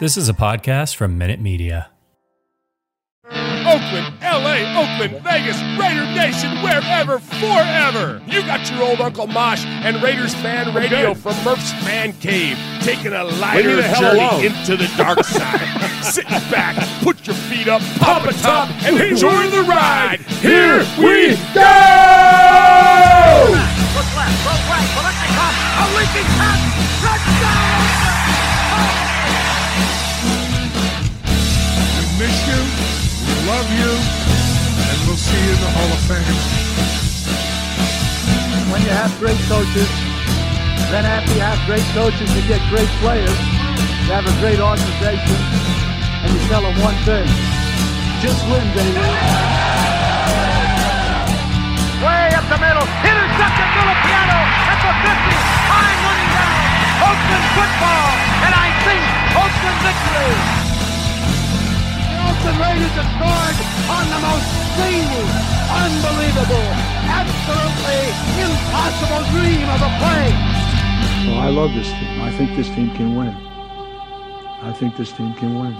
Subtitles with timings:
[0.00, 1.90] This is a podcast from Minute Media.
[3.28, 8.20] Oakland, LA, Oakland, Vegas, Raider Nation, wherever, forever.
[8.26, 13.12] You got your old Uncle Mosh and Raiders fan radio from Murph's Man Cave, taking
[13.12, 14.44] a lighter the journey alone.
[14.46, 16.02] into the dark side.
[16.02, 16.74] Sit back,
[17.04, 20.20] put your feet up, pop a top, and enjoy the ride.
[20.40, 21.70] Here we go!
[23.94, 26.60] Look left, look right, Biletnikoff, a leaping pass,
[27.04, 28.09] touchdown!
[32.20, 32.60] Miss you,
[33.24, 36.36] we love you, and we'll see you in the Hall of Fame.
[38.68, 39.88] when you have great coaches,
[40.92, 43.32] then after you have great coaches, you get great players,
[44.04, 45.40] you have a great organization,
[46.20, 47.24] and you tell them one thing,
[48.20, 49.00] just win, baby.
[52.04, 55.40] Way up the middle, intercepted Villapiano at the 50,
[55.72, 56.60] time running down,
[57.00, 58.12] Oakland football,
[58.44, 59.00] and I think
[59.40, 60.59] Oakland victory.
[62.40, 63.58] The Oakland Raiders have scored
[63.92, 64.48] on the most
[64.80, 65.24] zany,
[65.76, 66.68] unbelievable,
[67.04, 68.00] absolutely
[68.40, 70.32] impossible dream of a play.
[71.28, 72.22] Well, I love this team.
[72.22, 73.36] I think this team can win.
[74.62, 75.76] I think this team can win.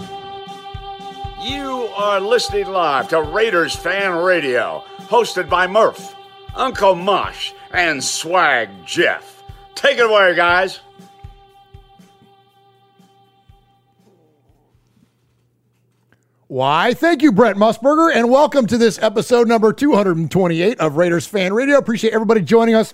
[1.41, 6.15] You are listening live to Raiders Fan Radio, hosted by Murph,
[6.53, 9.43] Uncle Mosh, and Swag Jeff.
[9.73, 10.81] Take it away, guys.
[16.51, 21.53] Why, thank you, Brent Musburger, and welcome to this episode number 228 of Raiders Fan
[21.53, 21.77] Radio.
[21.77, 22.93] Appreciate everybody joining us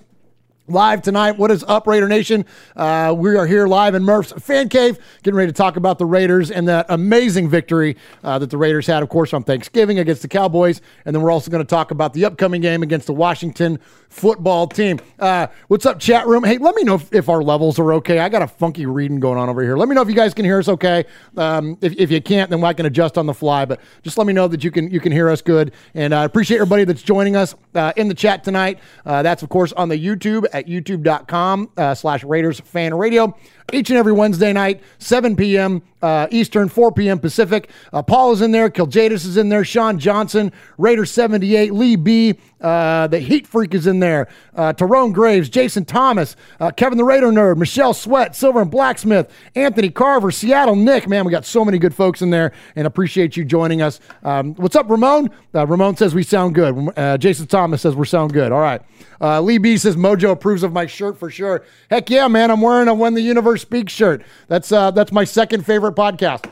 [0.70, 1.38] live tonight.
[1.38, 2.46] What is up, Raider Nation?
[2.76, 6.06] Uh, we are here live in Murph's Fan Cave, getting ready to talk about the
[6.06, 10.22] Raiders and that amazing victory uh, that the Raiders had, of course, on Thanksgiving against
[10.22, 10.82] the Cowboys.
[11.06, 13.80] And then we're also going to talk about the upcoming game against the Washington
[14.10, 15.00] football team.
[15.20, 16.44] Uh, what's up, chat room?
[16.44, 18.20] Hey, let me know if, if our levels are okay.
[18.20, 19.78] I got a funky reading going on over here.
[19.78, 21.06] Let me know if you guys can hear us okay.
[21.38, 23.64] Um, if, if you can't, then I can adjust on the fly.
[23.64, 25.72] But just let me know that you can you can hear us good.
[25.94, 28.80] And I appreciate everybody that's joining us uh, in the chat tonight.
[29.06, 33.36] Uh, that's of course on the YouTube at youtube.com uh, slash Raiders Fan Radio.
[33.72, 35.82] Each and every Wednesday night, 7 p.m.
[36.02, 37.20] Uh, Eastern, 4 p.m.
[37.20, 37.70] Pacific.
[37.92, 38.70] Uh, Paul is in there.
[38.70, 39.64] Kiljadis is in there.
[39.64, 42.36] Sean Johnson, Raider 78, Lee B.
[42.60, 44.28] Uh, the Heat Freak is in there.
[44.56, 49.32] Uh, Tyrone Graves, Jason Thomas, uh, Kevin the Raider Nerd, Michelle Sweat, Silver and Blacksmith,
[49.56, 51.08] Anthony Carver, Seattle Nick.
[51.08, 54.00] Man, we got so many good folks in there and appreciate you joining us.
[54.24, 55.30] Um, what's up, Ramon?
[55.54, 56.92] Uh, Ramon says we sound good.
[56.98, 58.52] Uh, Jason Thomas says we're sound good.
[58.52, 58.82] All right.
[59.20, 61.64] Lee B says Mojo approves of my shirt for sure.
[61.90, 62.52] Heck yeah, man!
[62.52, 64.24] I'm wearing a When the Universe Speaks shirt.
[64.48, 66.50] That's that's my second favorite podcast.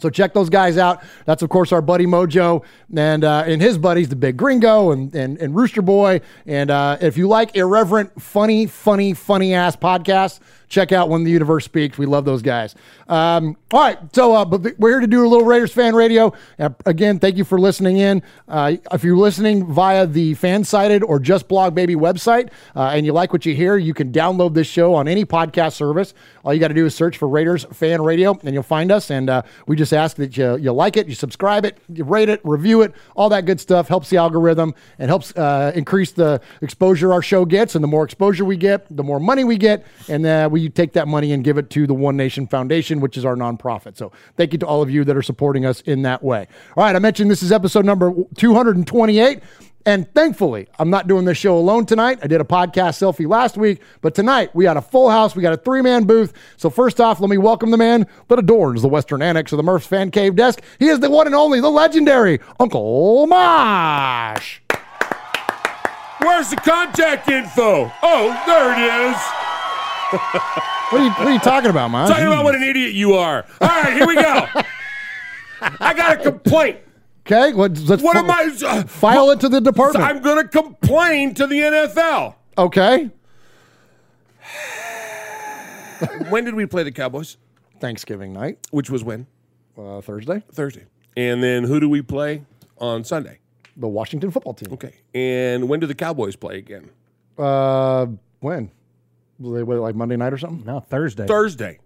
[0.00, 1.02] So check those guys out.
[1.24, 2.64] That's of course our buddy Mojo
[2.96, 6.20] and uh, and his buddies, the Big Gringo and and, and Rooster Boy.
[6.46, 11.30] And uh, if you like irreverent, funny, funny, funny ass podcasts, check out When the
[11.30, 11.98] Universe Speaks.
[11.98, 12.74] We love those guys.
[13.08, 16.32] Um, all right, so uh, but we're here to do a little Raiders fan radio.
[16.58, 18.22] Uh, again, thank you for listening in.
[18.46, 23.12] Uh, if you're listening via the FanSided or just blog baby website uh, and you
[23.12, 26.14] like what you hear, you can download this show on any podcast service.
[26.44, 29.10] All you got to do is search for Raiders fan radio and you'll find us.
[29.10, 32.28] And uh, we just ask that you, you like it, you subscribe it, you rate
[32.28, 36.40] it, review it, all that good stuff helps the algorithm and helps uh, increase the
[36.62, 37.74] exposure our show gets.
[37.74, 39.84] And the more exposure we get, the more money we get.
[40.08, 43.16] And uh, we take that money and give it to the One Nation Foundation, which
[43.16, 43.96] is our nonprofit.
[43.96, 46.48] So thank you to all of you that are supporting us in that way.
[46.76, 49.40] All right, I mentioned this is episode number 228.
[49.86, 52.18] And thankfully, I'm not doing this show alone tonight.
[52.22, 55.34] I did a podcast selfie last week, but tonight we got a full house.
[55.34, 56.34] We got a three man booth.
[56.58, 59.62] So, first off, let me welcome the man that adorns the Western Annex of the
[59.62, 60.60] Murph's Fan Cave desk.
[60.78, 64.60] He is the one and only, the legendary Uncle Mosh.
[66.20, 67.90] Where's the contact info?
[68.02, 69.47] Oh, there it is.
[70.10, 72.08] What are you, what are you talking about, man?
[72.08, 73.44] Talking about what an idiot you are.
[73.60, 74.46] All right, here we go.
[75.60, 76.78] I got a complaint.
[77.26, 78.50] Okay, let's, let's What am I?
[78.64, 80.02] uh, file it to the department.
[80.04, 82.34] I'm going to complain to the NFL.
[82.56, 83.10] okay.
[86.30, 87.36] When did we play the Cowboys?
[87.80, 89.26] Thanksgiving night, Which was when?
[89.76, 90.86] uh, Thursday, Thursday.
[91.16, 92.44] And then who do we play
[92.78, 93.40] on Sunday?
[93.76, 94.72] the Washington football team.
[94.72, 94.94] Okay.
[95.14, 96.90] And when do the Cowboys play again?
[97.38, 98.06] Uh,
[98.40, 98.72] when?
[99.38, 100.64] Will they wait like Monday night or something?
[100.66, 101.26] No, Thursday.
[101.26, 101.78] Thursday.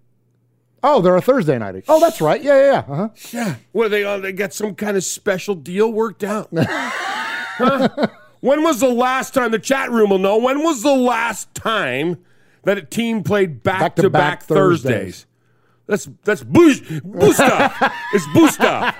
[0.83, 1.85] Oh, they're a Thursday night.
[1.87, 2.43] Oh, that's right.
[2.43, 2.93] Yeah, yeah, yeah.
[2.93, 3.09] Uh-huh.
[3.31, 3.55] Yeah.
[3.73, 4.05] What are they?
[4.05, 6.53] Uh, they got some kind of special deal worked out.
[7.59, 7.89] Huh?
[8.41, 10.39] When was the last time the chat room will know?
[10.39, 12.25] When was the last time
[12.65, 14.91] that a team played back to back Thursdays.
[14.91, 15.27] Thursdays?
[15.87, 17.77] That's that's boo boo stuff.
[18.15, 18.97] it's boo stuff.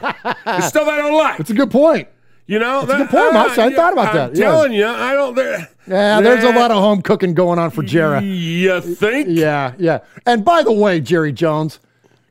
[0.47, 1.41] It's stuff I don't like.
[1.41, 2.09] It's a good point.
[2.47, 3.57] You know, That's a good point, Mox.
[3.57, 4.37] Uh, I thought about I'm that.
[4.37, 4.47] Yeah.
[4.51, 5.35] telling you, I don't.
[5.35, 8.21] there- Yeah, there's a lot of home cooking going on for Jarrah.
[8.23, 9.29] You think?
[9.31, 10.01] Yeah, yeah.
[10.27, 11.79] And by the way, Jerry Jones,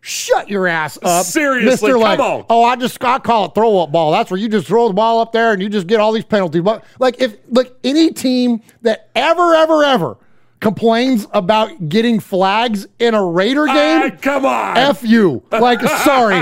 [0.03, 1.25] Shut your ass up.
[1.27, 1.93] Seriously, Mr.
[1.93, 2.45] come like, on.
[2.49, 4.11] Oh, I just I call it throw up ball.
[4.11, 6.25] That's where you just throw the ball up there and you just get all these
[6.25, 6.63] penalties.
[6.63, 10.17] But like if like any team that ever, ever, ever
[10.61, 14.77] complains about getting flags in a Raider game, Ah, come on.
[14.77, 15.43] F you.
[15.51, 16.39] Like, sorry,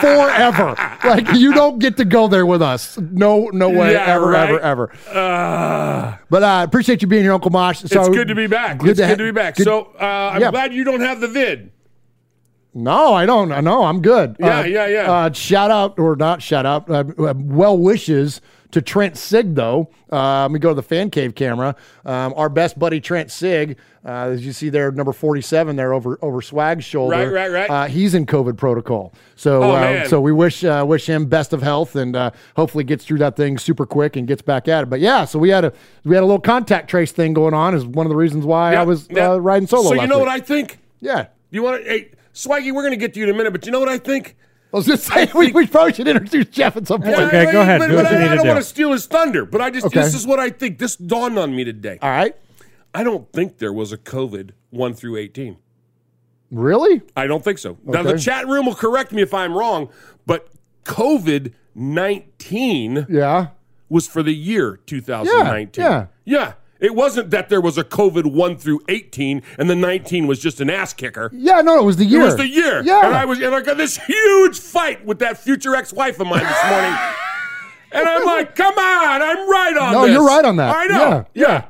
[0.00, 0.74] forever.
[1.04, 2.96] Like, you don't get to go there with us.
[2.98, 4.48] No, no way, Yeah, ever, right?
[4.50, 4.92] ever, ever.
[5.18, 7.80] Uh, But I uh, appreciate you being here, Uncle Mosh.
[7.80, 8.78] So it's good to be back.
[8.78, 9.56] Good it's to good ha- to be back.
[9.56, 10.50] good- so uh, I'm Yeah.
[10.52, 11.72] glad you don't have the vid.
[12.72, 13.48] No, I don't.
[13.64, 14.36] No, I'm good.
[14.38, 15.10] Yeah, Uh, yeah, yeah.
[15.12, 16.90] Uh, shout out or not shout out.
[16.90, 18.40] Uh, uh, well wishes
[18.70, 19.88] to Trent Sieg though.
[20.10, 21.76] Uh, let me go to the fan cave camera.
[22.04, 26.18] Um, our best buddy Trent Sieg, uh, as you see there, number 47 there over
[26.22, 27.16] over Swag's shoulder.
[27.16, 27.70] Right, right, right.
[27.70, 29.12] Uh, he's in COVID protocol.
[29.34, 32.84] So Oh, uh, so we wish uh, wish him best of health and uh, hopefully
[32.84, 34.90] gets through that thing super quick and gets back at it.
[34.90, 35.72] But yeah, so we had a
[36.04, 37.74] we had a little contact trace thing going on.
[37.74, 39.32] Is one of the reasons why I was yeah.
[39.32, 39.90] uh, riding solo.
[39.90, 40.26] So you know week.
[40.26, 40.78] what I think?
[41.00, 41.26] yeah.
[41.50, 41.88] You want to?
[41.88, 43.88] Hey, Swaggy, we're going to get to you in a minute, but you know what
[43.88, 44.36] I think?
[44.76, 47.14] I was just saying we, we probably should introduce Jeff at some point.
[47.14, 47.78] okay, I- go ahead.
[47.78, 48.48] But, Do but what you I, need I to don't do.
[48.50, 50.02] want to steal his thunder, but I just Okay.
[50.02, 50.78] this is what I think.
[50.78, 51.98] This dawned on me today.
[52.02, 52.36] All right.
[52.92, 55.56] I don't think there was a COVID one through eighteen.
[56.50, 57.00] Really?
[57.16, 57.78] I don't think so.
[57.84, 58.12] Now Okay.
[58.12, 59.88] the chat room will correct me if I'm wrong,
[60.26, 60.48] but
[60.84, 63.48] COVID nineteen Yeah.
[63.88, 65.82] was for the year 2019.
[65.84, 66.52] Yeah, yeah.
[66.78, 70.60] It wasn't that there was a COVID one through eighteen and the nineteen was just
[70.60, 71.30] an ass kicker.
[71.32, 72.20] Yeah, no, it was the year.
[72.20, 72.82] It was the year.
[72.82, 73.06] Yeah.
[73.06, 76.44] And I was and I got this huge fight with that future ex-wife of mine
[76.44, 76.98] this morning.
[77.92, 80.12] and I'm like, come on, I'm right on No, this.
[80.12, 80.74] you're right on that.
[80.76, 81.26] I know.
[81.34, 81.64] Yeah, Yeah.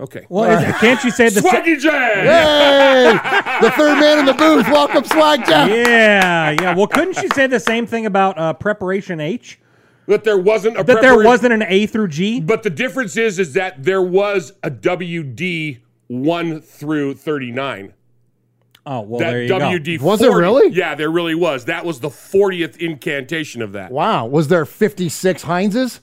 [0.00, 0.26] Okay.
[0.28, 1.52] Well, is, can't you say the same?
[1.52, 1.88] Swaggy J.
[1.88, 3.12] Hey,
[3.62, 4.66] the third man in the booth.
[4.66, 5.68] Welcome, Swag Jeff.
[5.70, 6.74] Yeah, yeah.
[6.74, 9.60] Well, couldn't you say the same thing about uh, preparation H?
[10.06, 12.40] That there wasn't a That there wasn't an A through G?
[12.40, 15.78] But the difference is is that there was a WD
[16.08, 17.94] 1 through 39.
[18.86, 19.58] Oh, well, That there you go.
[19.58, 20.70] WD Was it really?
[20.74, 21.64] Yeah, there really was.
[21.64, 23.90] That was the 40th incantation of that.
[23.90, 24.26] Wow.
[24.26, 26.00] Was there 56 Heinzes?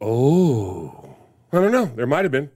[0.00, 1.16] Oh.
[1.52, 1.86] I don't know.
[1.86, 2.50] There might have been.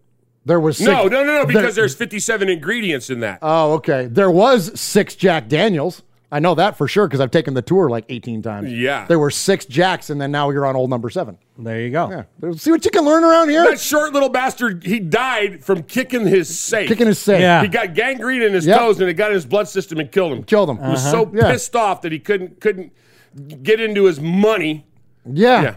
[0.45, 0.89] There was six.
[0.89, 3.39] No, no, no, no, because there- there's 57 ingredients in that.
[3.43, 4.07] Oh, okay.
[4.11, 6.03] There was six Jack Daniels.
[6.33, 8.73] I know that for sure because I've taken the tour like 18 times.
[8.73, 9.05] Yeah.
[9.07, 11.37] There were six Jacks, and then now you're on old number seven.
[11.59, 12.25] There you go.
[12.43, 12.53] Yeah.
[12.55, 13.63] See what you can learn around here?
[13.69, 16.89] that short little bastard, he died from kicking his safe.
[16.89, 17.43] Kicking his safe.
[17.43, 17.61] Yeah.
[17.61, 18.79] He got gangrene in his Yep.
[18.79, 20.43] toes and it got in his blood system and killed him.
[20.45, 20.79] Killed him.
[20.79, 21.33] He was so uh-huh.
[21.35, 21.53] Yeah.
[21.53, 22.93] pissed off that he couldn't couldn't
[23.63, 24.87] get into his money
[25.31, 25.63] Yeah.
[25.63, 25.77] Yeah.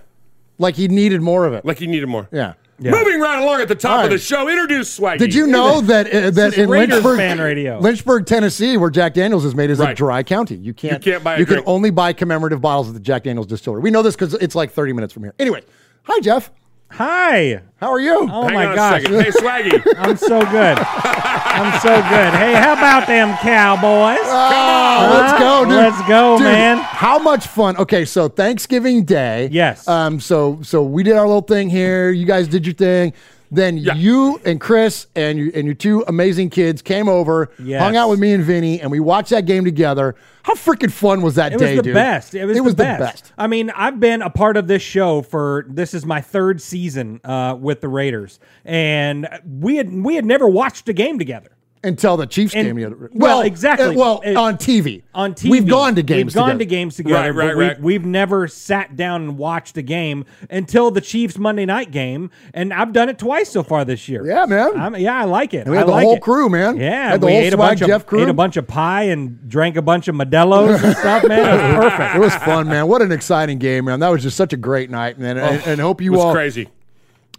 [0.57, 1.65] Like he needed more of it.
[1.65, 2.29] like he needed more.
[2.31, 2.53] yeah.
[2.77, 5.17] Moving right along at the top All of the show, introduce Swaggy.
[5.19, 7.81] Did you know that uh, that in Raiders Lynchburg.
[7.81, 10.55] Lynchburg, Tennessee, where Jack Daniels is made, is a dry county.
[10.55, 13.23] You can't You can't buy a You can only buy commemorative bottles at the Jack
[13.23, 13.81] Daniels distillery.
[13.81, 15.33] We know this because it's like 30 minutes from here.
[15.39, 15.63] Anyway,
[16.03, 16.51] hi Jeff.
[16.91, 17.61] Hi.
[17.77, 18.27] How are you?
[18.31, 19.01] Oh Hang my on a gosh.
[19.03, 19.21] second.
[19.21, 19.93] Hey, Swaggy.
[19.97, 20.77] I'm so good.
[20.79, 22.33] I'm so good.
[22.33, 24.19] Hey, how about them Cowboys?
[24.23, 25.73] Oh, let's go, dude.
[25.75, 26.77] Let's go, Dude, man.
[26.77, 27.75] How much fun?
[27.77, 29.49] Okay, so Thanksgiving Day.
[29.51, 29.87] Yes.
[29.87, 30.19] Um.
[30.19, 32.11] So so we did our little thing here.
[32.11, 33.13] You guys did your thing.
[33.55, 33.95] Then Yeah.
[33.95, 37.81] you and Chris and you and your two amazing kids came over, Yes.
[37.81, 40.15] hung out with me and Vinny, and we watched that game together.
[40.43, 41.93] How freaking fun was that It day, was the dude?
[41.95, 42.35] best.
[42.35, 42.99] It was, the, the, best.
[42.99, 43.33] best.
[43.37, 47.19] I mean, I've been a part of this show for this is my third season
[47.23, 49.27] uh, with the Raiders, and
[49.59, 51.49] we had we had never watched a game together.
[51.85, 53.09] Until the Chiefs And- game the other.
[53.13, 53.87] well, exactly.
[53.87, 55.03] uh, well, It- on TV.
[55.13, 56.33] On TV, we've gone to games.
[56.33, 56.59] We've gone together.
[56.59, 57.81] to games together, Right, right, but we, right.
[57.81, 62.73] we've never sat down and watched a game until the Chiefs Monday night game, and
[62.73, 64.25] I've done it twice so far this year.
[64.25, 64.71] Yeah, man.
[64.75, 65.67] I'm, yeah, I like it.
[65.67, 66.21] we had I the like whole it.
[66.21, 66.77] crew, man.
[66.77, 68.23] Yeah, Had the we whole ate a bunch Jeff of crew.
[68.23, 71.39] ate a bunch of pie and drank a bunch of Modelo's and stuff, man.
[71.39, 72.15] It was perfect.
[72.15, 72.87] It was fun, man.
[72.87, 73.99] What an exciting game, man.
[73.99, 75.37] That was just such a great night, man.
[75.37, 76.67] And, and hope you It was all crazy.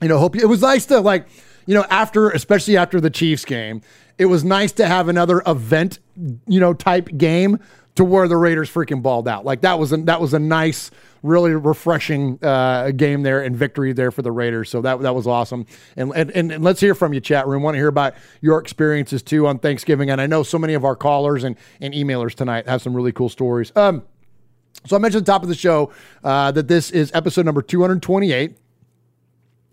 [0.00, 1.26] you know, hope you, it was nice to like,
[1.66, 3.82] you know, after especially after the Chiefs game,
[4.18, 5.98] it was nice to have another event,
[6.46, 7.58] you know, type game
[7.96, 9.44] to where the Raiders freaking balled out.
[9.44, 10.90] Like that was a, that was a nice,
[11.22, 14.70] really refreshing uh, game there and victory there for the Raiders.
[14.70, 15.66] So that that was awesome.
[15.96, 17.62] And and, and, let's hear from you, chat room.
[17.62, 20.10] Want to hear about your experiences too on Thanksgiving.
[20.10, 23.12] And I know so many of our callers and and emailers tonight have some really
[23.12, 23.72] cool stories.
[23.74, 24.04] Um.
[24.84, 25.90] So I mentioned at the top of the show
[26.22, 28.56] uh, that this is episode number 228.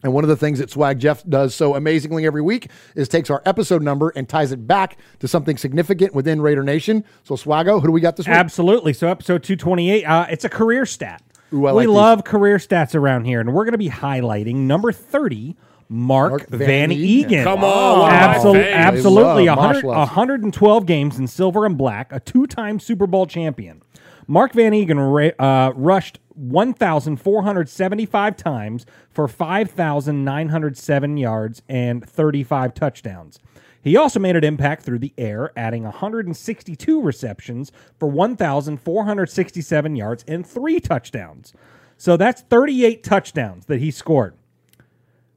[0.03, 3.29] And one of the things that Swag Jeff does so amazingly every week is takes
[3.29, 7.03] our episode number and ties it back to something significant within Raider Nation.
[7.23, 8.35] So Swago, who do we got this week?
[8.35, 8.93] Absolutely.
[8.93, 11.23] So episode 228, uh, it's a career stat.
[11.53, 11.95] Ooh, I we like these.
[11.95, 15.55] love career stats around here, and we're going to be highlighting number 30,
[15.87, 17.25] Mark, Mark Van, Van Eeghen.
[17.29, 17.43] Eeghen.
[17.43, 19.45] Come on, one Absol- absolutely.
[19.45, 23.81] Love, 100, 112 games in silver and black, a two time Super Bowl champion.
[24.25, 24.97] Mark Van Eeghen
[25.39, 33.39] ra- uh, rushed 1,475 times for 5,907 yards and 35 touchdowns.
[33.81, 40.47] He also made an impact through the air, adding 162 receptions for 1,467 yards and
[40.47, 41.53] three touchdowns.
[41.97, 44.35] So that's 38 touchdowns that he scored.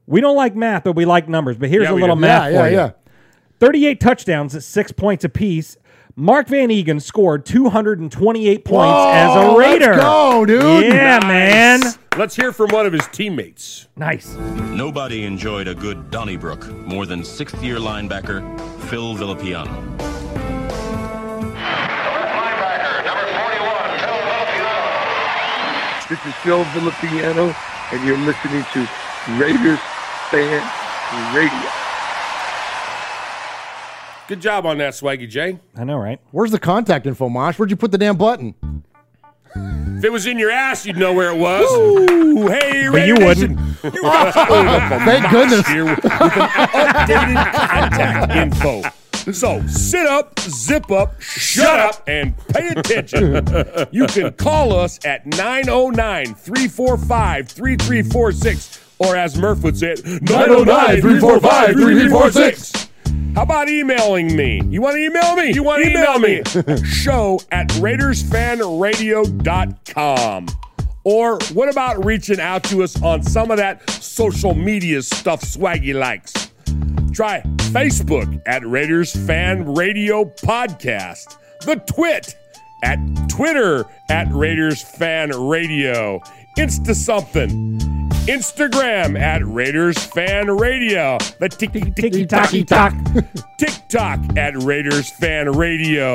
[0.06, 1.56] We don't like math, but we like numbers.
[1.58, 2.20] But here's Yeah, a little do.
[2.20, 2.92] math yeah, for yeah, you.
[3.58, 5.76] 38 touchdowns at six points apiece.
[6.18, 9.90] Mark Van Eeghen scored 228 points Whoa, as a Raider.
[9.92, 10.84] let's go, dude.
[10.86, 11.82] Yeah, man.
[12.16, 13.88] Let's hear from one of his teammates.
[13.96, 14.34] Nice.
[14.34, 18.40] Nobody enjoyed a good Donnybrook more than sixth year linebacker
[18.88, 19.92] Phil Villapiano.
[26.08, 27.52] This is Phil Villapiano,
[27.92, 28.88] and you're listening to
[29.36, 29.80] Raiders
[30.30, 30.62] Fan
[31.34, 31.85] Radio.
[34.28, 35.58] Good job on that, Swaggy J.
[35.76, 36.20] I know, right?
[36.32, 37.58] Where's the contact info, Mosh?
[37.58, 38.54] Where'd you put the damn button?
[39.54, 41.64] If it was in your ass, you'd know where it was.
[41.72, 43.58] Ooh, hey, But you wouldn't.
[43.84, 45.66] You got oh, Thank goodness.
[45.68, 48.82] here with, with an updated contact info.
[49.32, 53.46] So sit up, zip up, shut up, and pay attention.
[53.90, 61.00] You can call us at 909 345 3346, or as Murph would say it, 909
[61.00, 62.85] 345 3346.
[63.34, 64.62] How about emailing me?
[64.68, 65.52] You want to email me?
[65.52, 66.42] You want to email me?
[66.84, 70.46] Show at RaidersFanRadio.com.
[71.04, 75.94] Or what about reaching out to us on some of that social media stuff Swaggy
[75.94, 76.32] likes?
[77.12, 82.34] Try Facebook at Raiders Fan Radio Podcast, the Twit
[82.82, 86.20] at Twitter at Raiders Fan Radio,
[86.58, 87.78] Insta something,
[88.26, 92.92] Instagram at Raiders Fan Radio, the tiki tiki Ticky tock.
[93.58, 96.12] TikTok at Raiders Fan Radio.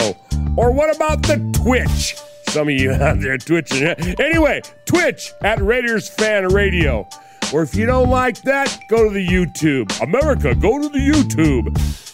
[0.58, 2.18] Or what about the Twitch?
[2.50, 3.84] Some of you out there twitching.
[4.20, 7.08] Anyway, Twitch at Raiders Fan Radio.
[7.54, 10.02] Or if you don't like that, go to the YouTube.
[10.02, 11.70] America, go to the YouTube.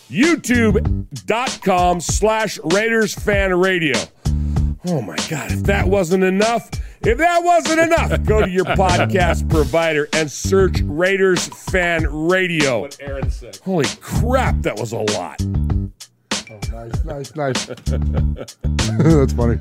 [0.09, 3.95] YouTube.com slash Raiders Fan Radio.
[4.89, 6.70] Oh my God, if that wasn't enough,
[7.01, 12.82] if that wasn't enough, go to your podcast provider and search Raiders Fan Radio.
[12.82, 13.58] What Aaron said.
[13.65, 15.41] Holy crap, that was a lot.
[16.50, 17.65] Oh, nice, nice, nice.
[18.98, 19.60] That's funny.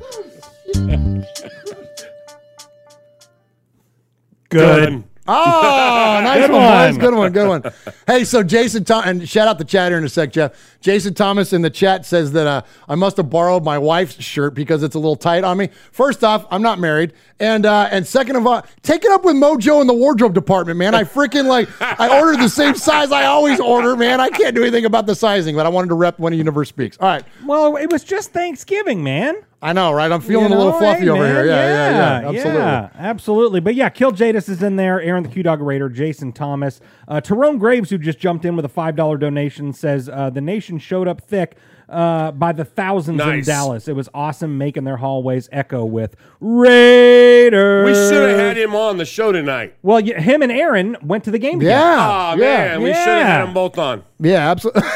[4.49, 5.03] Good.
[5.27, 6.91] Oh, nice Good one, boys.
[6.91, 6.97] one.
[6.99, 7.73] Good one, good one.
[8.07, 10.53] Hey, so Jason, Tom- and shout out the chat here in a sec, Jeff.
[10.79, 14.53] Jason Thomas in the chat says that uh, I must have borrowed my wife's shirt
[14.53, 15.67] because it's a little tight on me.
[15.91, 19.35] First off, I'm not married, and uh, and second of all, take it up with
[19.35, 20.95] Mojo in the wardrobe department, man.
[20.95, 24.21] I freaking like I ordered the same size I always order, man.
[24.21, 26.69] I can't do anything about the sizing, but I wanted to rep when a universe
[26.69, 26.97] speaks.
[27.01, 29.35] All right, Well, it was just Thanksgiving, man.
[29.59, 30.11] I know, right?
[30.11, 31.45] I'm feeling You a little fluffy hey, over man, here.
[31.47, 32.59] Yeah, yeah, yeah, absolutely.
[32.61, 33.59] yeah, absolutely.
[33.59, 35.01] But yeah, Kill Jadis is in there.
[35.01, 38.65] Aaron the Q Dog Raider, Jason Thomas, uh, Tyrone Graves, who just jumped in with
[38.65, 41.57] a five dollar donation, says uh, the nation showed up thick.
[41.89, 47.85] Uh, by the thousands in Dallas, it was awesome making their hallways echo with Raiders.
[47.85, 49.75] We should have had him on the show tonight.
[49.83, 51.59] Well, yeah, him and Aaron went to the game.
[51.59, 51.79] together.
[51.79, 54.03] Yeah, Oh, yeah, man, we should have had them both on.
[54.19, 54.81] yeah, absolutely.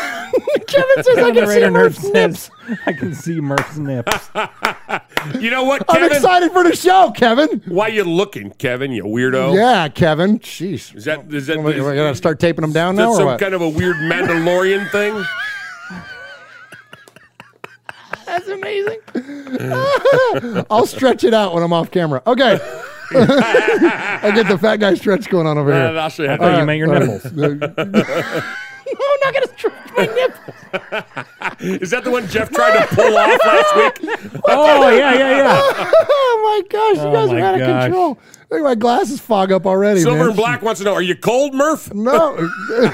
[0.68, 2.50] Kevin says I And the can see Murph's nips.
[2.86, 4.30] "I can see Murph's nips."
[5.40, 7.62] You know what, I'm excited for the show, Kevin.
[7.68, 8.92] Why you looking, Kevin?
[8.92, 9.54] You weirdo.
[9.56, 10.40] Yeah, Kevin.
[10.40, 10.96] Jeez.
[10.96, 13.26] Is that is that, We're gonna start taping them down is that now, or some
[13.28, 13.40] what?
[13.40, 15.24] kind of a weird Mandalorian thing?
[18.32, 19.00] That's amazing.
[20.70, 22.22] I'll stretch it out when I'm off camera.
[22.26, 22.60] Okay.
[23.14, 26.00] I get the fat guy stretch going on over Uh, here.
[26.00, 26.30] I'll show you.
[26.30, 27.08] I thought to- you meant your All right.
[27.10, 27.26] nipples.
[28.94, 31.82] I'm not gonna stretch my nipples.
[31.82, 34.42] Is that the one Jeff tried to pull off last week?
[34.46, 35.62] Oh yeah, yeah, yeah.
[36.10, 38.18] oh my gosh, you Oh guys are my out of control.
[38.52, 40.02] Look at my glasses fog up already.
[40.02, 40.28] Silver man.
[40.28, 41.94] and Black wants to know: Are you cold, Murph?
[41.94, 42.38] No,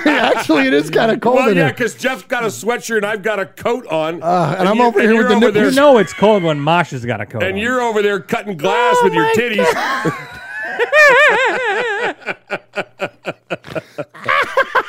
[0.05, 3.05] actually, it is kind of cold Well, in yeah, because Jeff's got a sweatshirt and
[3.07, 5.69] I've got a coat on, Uh, and I'm you- over here with the over there,
[5.69, 7.41] You know it's cold when Mosh has got a coat.
[7.41, 7.57] and on.
[7.57, 10.33] you're over there cutting glass Oh with your my titties.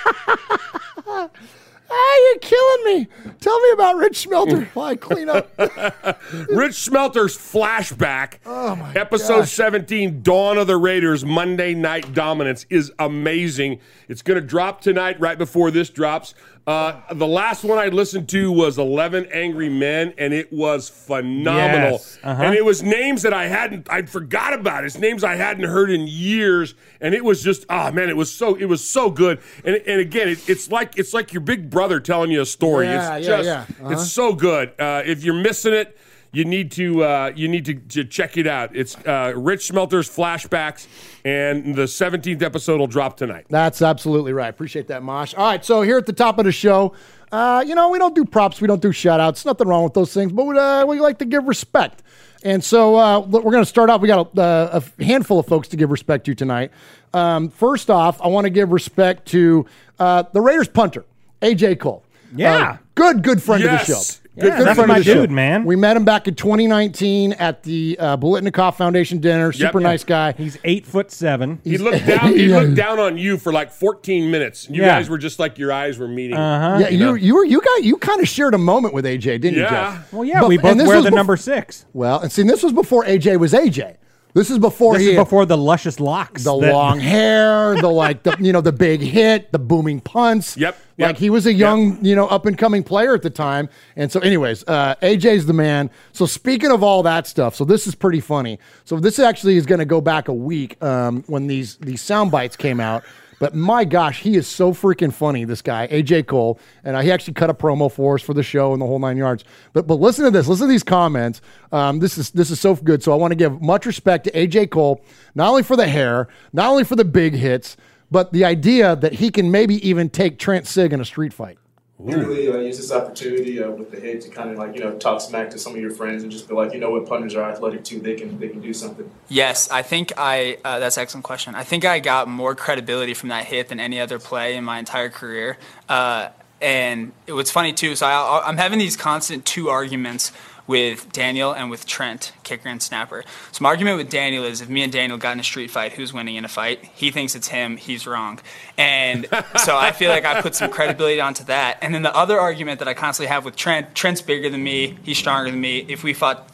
[2.24, 3.08] You're killing me.
[3.40, 5.50] Tell me about Rich Smelter while I clean up.
[6.48, 9.52] Rich Smelter's flashback, Oh episode gosh.
[9.52, 13.80] 17, Dawn of the Raiders, Monday Night Dominance, is amazing.
[14.08, 16.34] It's going to drop tonight, right before this drops.
[16.68, 21.92] Uh, the last one I listened to was 11 Angry Men, and it was phenomenal.
[21.92, 22.42] Yes, uh-huh.
[22.42, 24.84] And it was names that I hadn't, I forgot about.
[24.84, 28.30] It's names I hadn't heard in years, and it was just, oh man, it was
[28.30, 29.40] so, it was so good.
[29.64, 32.84] And and again, it, it's like it's like your big brother telling you a story.
[32.84, 33.84] Yeah, it's yeah, just, yeah.
[33.86, 33.92] Uh-huh.
[33.94, 34.78] it's so good.
[34.78, 35.96] Uh, if you're missing it,
[36.32, 38.74] you need to uh, you need to, to check it out.
[38.76, 40.86] It's uh, Rich Smelter's flashbacks,
[41.24, 43.46] and the 17th episode will drop tonight.
[43.48, 44.48] That's absolutely right.
[44.48, 45.34] Appreciate that, Mosh.
[45.34, 46.94] All right, so here at the top of the show,
[47.32, 49.44] uh, you know, we don't do props, we don't do shout outs.
[49.44, 52.02] Nothing wrong with those things, but we, uh, we like to give respect.
[52.44, 54.00] And so uh, we're going to start off.
[54.00, 56.70] We got a, a, handful of folks to give respect to tonight.
[57.12, 59.66] Um, first off, I want to give respect to
[59.98, 61.04] uh, the Raiders punter,
[61.42, 62.04] AJ Cole.
[62.34, 62.54] Yeah.
[62.54, 63.80] Uh, good, good friend Yes.
[63.80, 64.27] of the show.
[64.46, 65.14] Yeah, that's friend of my the show.
[65.14, 65.64] dude, man.
[65.64, 69.52] We met him back in 2019 at the uh, Biletnikoff Foundation dinner.
[69.52, 69.86] Super yeah.
[69.88, 70.32] nice guy.
[70.32, 71.60] He's eight foot seven.
[71.64, 72.32] He looked down.
[72.36, 74.68] He looked down on you for like 14 minutes.
[74.70, 74.88] You Yeah.
[74.98, 76.36] guys were just like your eyes were meeting.
[76.36, 76.78] Uh-huh.
[76.82, 79.54] Yeah, you you were you got you kind of shared a moment with AJ, didn't
[79.54, 79.70] you, Yeah.
[79.96, 80.12] Jeff?
[80.12, 81.84] Well, yeah, But- we both wear the bef- number six.
[81.92, 83.96] Well, and see, this was before AJ was AJ.
[84.38, 86.44] This is before This he is before the luscious locks.
[86.44, 90.56] the that- long hair, the like the you know the big hit, the booming punts.
[90.56, 93.30] Yep, Like yep, he was a young you know up and coming player at the
[93.30, 93.68] time.
[93.96, 95.90] And so, anyways, uh, AJ's the man.
[96.12, 98.60] So speaking of all that stuff, so this is pretty funny.
[98.84, 102.30] So this actually is going to go back a week um, when these these sound
[102.30, 103.02] bites came out.
[103.38, 106.58] But my gosh, he is so freaking funny, this guy, AJ Cole.
[106.82, 108.98] And uh, he actually cut a promo for us for the show and the whole
[108.98, 109.44] nine yards.
[109.72, 110.48] But but listen to this.
[110.48, 111.40] Listen to these comments.
[111.70, 113.02] Um, this is this is so good.
[113.02, 115.04] So I want to give much respect to AJ Cole,
[115.34, 117.76] not only for the hair, not only for the big hits,
[118.10, 121.58] but the idea that he can maybe even take Trent Sieg in a street fight.
[121.98, 124.96] Really uh, use this opportunity uh, with the hit to kind of like you know
[124.98, 127.34] talk smack to some of your friends and just be like you know what punters
[127.34, 129.10] are athletic too they can they can do something.
[129.28, 130.58] Yes, I think I.
[130.64, 131.56] Uh, that's an excellent question.
[131.56, 134.78] I think I got more credibility from that hit than any other play in my
[134.78, 135.58] entire career.
[135.88, 136.28] Uh,
[136.60, 137.96] and it was funny too.
[137.96, 140.30] So I, I'm having these constant two arguments
[140.68, 143.24] with Daniel and with Trent, kicker and snapper.
[143.50, 145.92] So my argument with Daniel is if me and Daniel got in a street fight,
[145.92, 146.84] who's winning in a fight?
[146.94, 147.78] He thinks it's him.
[147.78, 148.38] He's wrong.
[148.76, 149.26] And
[149.64, 151.78] so I feel like I put some credibility onto that.
[151.82, 154.98] And then the other argument that I constantly have with Trent, Trent's bigger than me.
[155.02, 155.78] He's stronger than me.
[155.88, 156.48] If we fought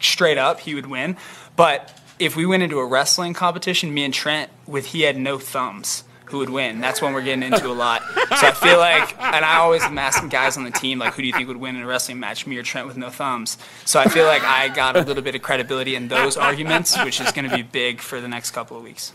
[0.00, 1.16] straight up, he would win.
[1.56, 5.38] But if we went into a wrestling competition, me and Trent, with he had no
[5.38, 6.04] thumbs,
[6.34, 6.80] who would win?
[6.80, 8.02] That's when we're getting into a lot.
[8.40, 11.22] So I feel like, and I always am asking guys on the team, like, who
[11.22, 13.56] do you think would win in a wrestling match, me or Trent with no thumbs?
[13.84, 17.20] So I feel like I got a little bit of credibility in those arguments, which
[17.20, 19.12] is going to be big for the next couple of weeks.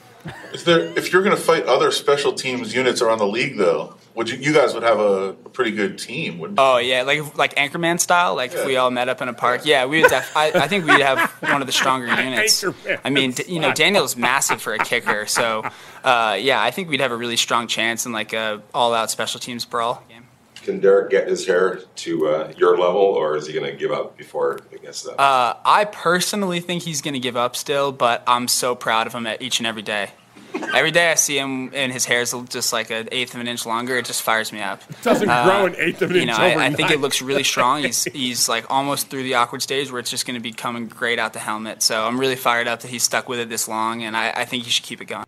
[0.53, 3.95] If there, if you're going to fight other special teams units around the league, though,
[4.15, 6.39] would you, you guys would have a, a pretty good team?
[6.39, 6.63] Wouldn't you?
[6.65, 8.35] Oh yeah, like like Anchorman style.
[8.35, 10.09] Like if we all met up in a park, yeah, we would.
[10.09, 12.61] Def- I, I think we'd have one of the stronger units.
[12.63, 15.63] Anchorman, I mean, d- you know, Daniel's massive for a kicker, so
[16.03, 19.39] uh, yeah, I think we'd have a really strong chance in like a all-out special
[19.39, 20.25] teams brawl game.
[20.59, 23.91] Can Derek get his hair to uh, your level, or is he going to give
[23.91, 25.19] up before it gets that?
[25.19, 29.13] Uh, I personally think he's going to give up still, but I'm so proud of
[29.13, 30.11] him at each and every day.
[30.73, 33.65] Every day I see him and his hair's just like an eighth of an inch
[33.65, 33.97] longer.
[33.97, 34.81] It just fires me up.
[34.89, 37.21] It Doesn't grow an eighth of an you inch know, I, I think it looks
[37.21, 37.83] really strong.
[37.89, 40.87] He's he's like almost through the awkward stage where it's just going to be coming
[40.87, 41.81] great out the helmet.
[41.81, 44.45] So I'm really fired up that he's stuck with it this long, and I, I
[44.45, 45.25] think he should keep it going.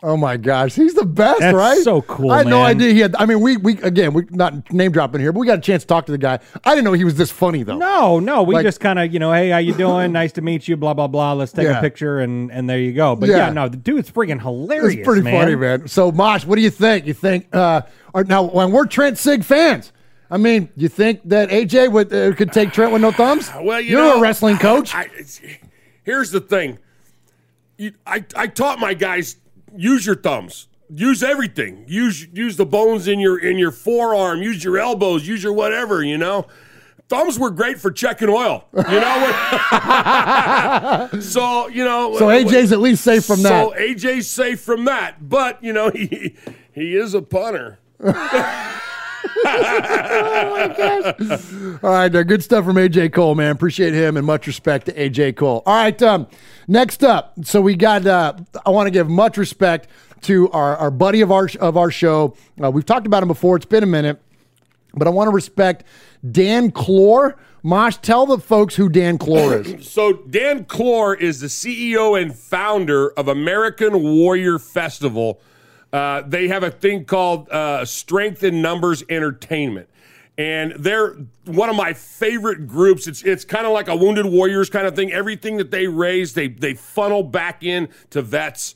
[0.00, 1.78] Oh my gosh, he's the best, That's right?
[1.82, 3.16] so cool, I had no idea he had.
[3.16, 5.82] I mean, we we again, we not name dropping here, but we got a chance
[5.82, 6.38] to talk to the guy.
[6.64, 7.76] I didn't know he was this funny though.
[7.78, 10.12] No, no, we Like- just kind of, you know, hey, how you doing?
[10.12, 10.76] nice to meet you.
[10.76, 11.32] Blah blah blah.
[11.32, 11.78] Let's take Yeah.
[11.78, 13.16] a picture, and and there you go.
[13.16, 13.52] But yeah, Yeah.
[13.52, 14.94] no, the dude's freaking hilarious.
[14.98, 15.34] It's pretty man.
[15.42, 15.88] funny, man.
[15.88, 17.04] So, Mosh, what do you think?
[17.06, 17.80] You think uh,
[18.14, 19.92] or now when we're Trent Sieg fans?
[20.30, 23.50] I mean, you think that AJ would uh, could take Trent with no thumbs?
[23.60, 24.94] Well, you are know, a wrestling coach.
[24.94, 25.40] I, it's-
[26.04, 26.78] here's the thing.
[27.78, 29.36] You, I, I taught my guys
[29.78, 30.68] use your thumbs.
[30.90, 31.84] Use everything.
[31.86, 34.42] Use use the bones in your in your forearm.
[34.42, 35.28] Use your elbows.
[35.28, 36.02] Use your whatever.
[36.02, 36.46] You know,
[37.08, 38.64] thumbs were great for checking oil.
[38.74, 41.08] You know.
[41.20, 42.16] so you know.
[42.18, 43.66] so uh, AJ's at least safe from that.
[43.66, 46.34] So AJ's safe from that, but you know he
[46.72, 47.78] he is a punter.
[51.82, 53.50] All right, uh, good stuff from AJ Cole, man.
[53.50, 55.62] Appreciate him and much respect to AJ Cole.
[55.66, 56.26] All right, um,
[56.66, 58.06] next up, so we got.
[58.06, 59.88] Uh, I want to give much respect
[60.22, 62.36] to our, our buddy of our of our show.
[62.62, 63.56] Uh, we've talked about him before.
[63.56, 64.20] It's been a minute,
[64.94, 65.84] but I want to respect
[66.30, 67.34] Dan Clore.
[67.64, 69.88] Mosh, tell the folks who Dan Clore is.
[69.98, 75.40] So Dan Clore is the CEO and founder of American Warrior Festival.
[75.92, 79.88] Uh, they have a thing called uh, Strength in Numbers Entertainment,
[80.36, 81.14] and they're
[81.46, 83.06] one of my favorite groups.
[83.06, 85.12] It's it's kind of like a Wounded Warriors kind of thing.
[85.12, 88.74] Everything that they raise, they they funnel back in to vets.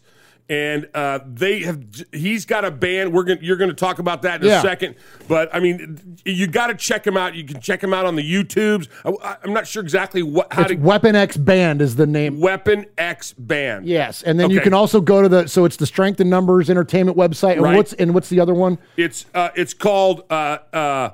[0.49, 1.83] And uh, they have.
[2.13, 3.13] He's got a band.
[3.13, 3.41] We're gonna.
[3.41, 4.59] You're going to talk about that in Yeah.
[4.59, 4.97] a second.
[5.27, 7.35] But I mean, you got to check him out.
[7.35, 8.89] You can check him out on the YouTubes.
[9.05, 12.39] I, I'm not sure exactly what how It's to Weapon X Band is the name.
[12.41, 13.87] Weapon X Band.
[13.87, 16.69] Yes, and then you can also go to the so it's the Strength and Numbers
[16.69, 17.53] Entertainment website.
[17.53, 17.77] And Right.
[17.77, 18.79] what's and what's the other one?
[18.97, 21.11] It's uh, it's called uh, uh,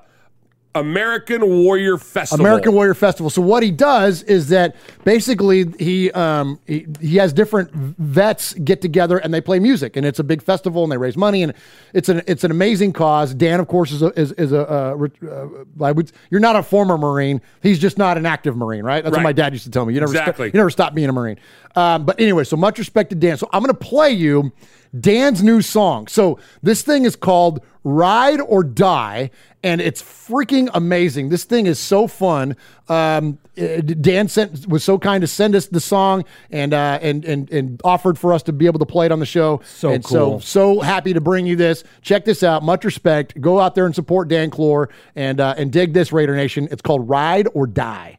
[0.75, 2.45] American Warrior Festival.
[2.45, 3.31] American Warrior Festival.
[3.31, 8.81] So what he does is that basically he um, he, he has different vets get
[8.81, 11.55] together and they play music and it's a big festival and they raise money and
[11.95, 13.35] it's an it's an amazing cause.
[13.35, 16.63] Dan, of course, is a, is, is a uh, uh, I would, you're not a
[16.63, 17.41] former Marine.
[17.63, 19.03] He's just not an active Marine, right?
[19.03, 19.95] That's what my dad used to tell me.
[19.95, 21.39] You never st- you never stop being a Marine.
[21.77, 23.37] Um, but anyway, so much respect to Dan.
[23.37, 24.53] So I'm going to play you
[24.99, 26.07] Dan's new song.
[26.09, 29.31] So this thing is called Ride or Die,
[29.63, 31.31] and it's freaking amazing.
[31.31, 32.57] This thing is so fun.
[32.89, 37.25] Um, uh, Dan sent was so kind to send us the song and uh, and
[37.25, 39.61] and and offered for us to be able to play it on the show.
[39.65, 40.41] So and cool.
[40.41, 41.85] So so happy to bring you this.
[42.03, 42.63] Check this out.
[42.63, 43.41] Much respect.
[43.41, 46.69] Go out there and support Dan Clore and uh, and dig this Raider Nation.
[46.71, 48.19] It's called Ride or Die.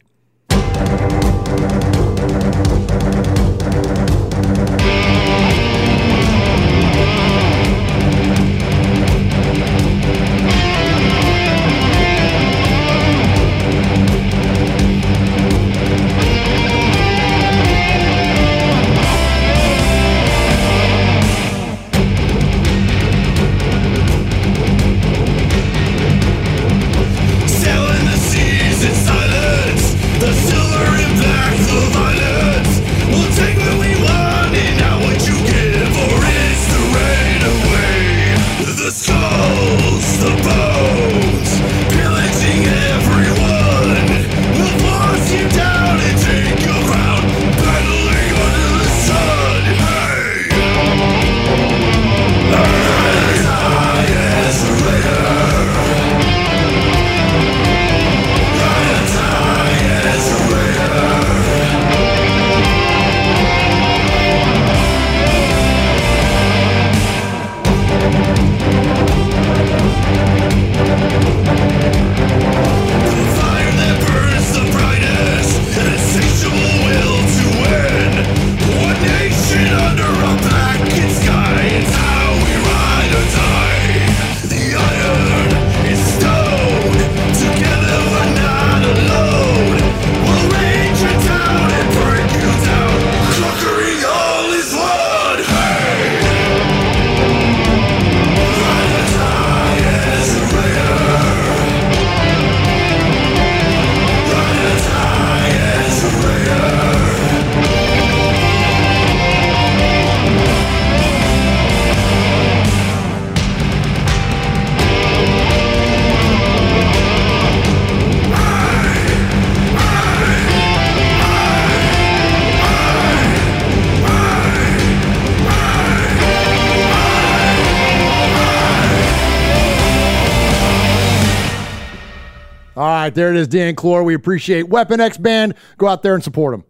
[133.19, 134.05] There it is, Dan Clore.
[134.05, 135.53] We appreciate Weapon X Band.
[135.77, 136.63] Go out there and support them.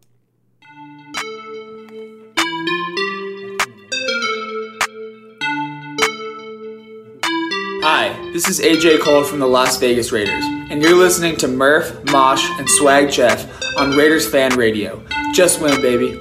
[7.83, 12.03] Hi, this is AJ Cole from the Las Vegas Raiders, and you're listening to Murph,
[12.11, 15.05] Mosh, and Swag Jeff on Raiders Fan Radio.
[15.35, 16.19] Just win, baby.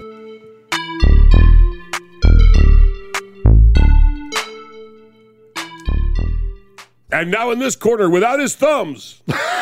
[7.11, 9.23] And now in this corner, without his thumbs.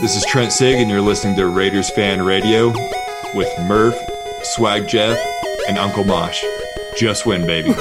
[0.00, 2.68] This is Trent Sieg, and you're listening to Raiders Fan Radio
[3.34, 3.96] with Murph,
[4.42, 5.18] Swag Jeff,
[5.68, 6.44] and Uncle Mosh.
[6.98, 7.72] Just win, baby.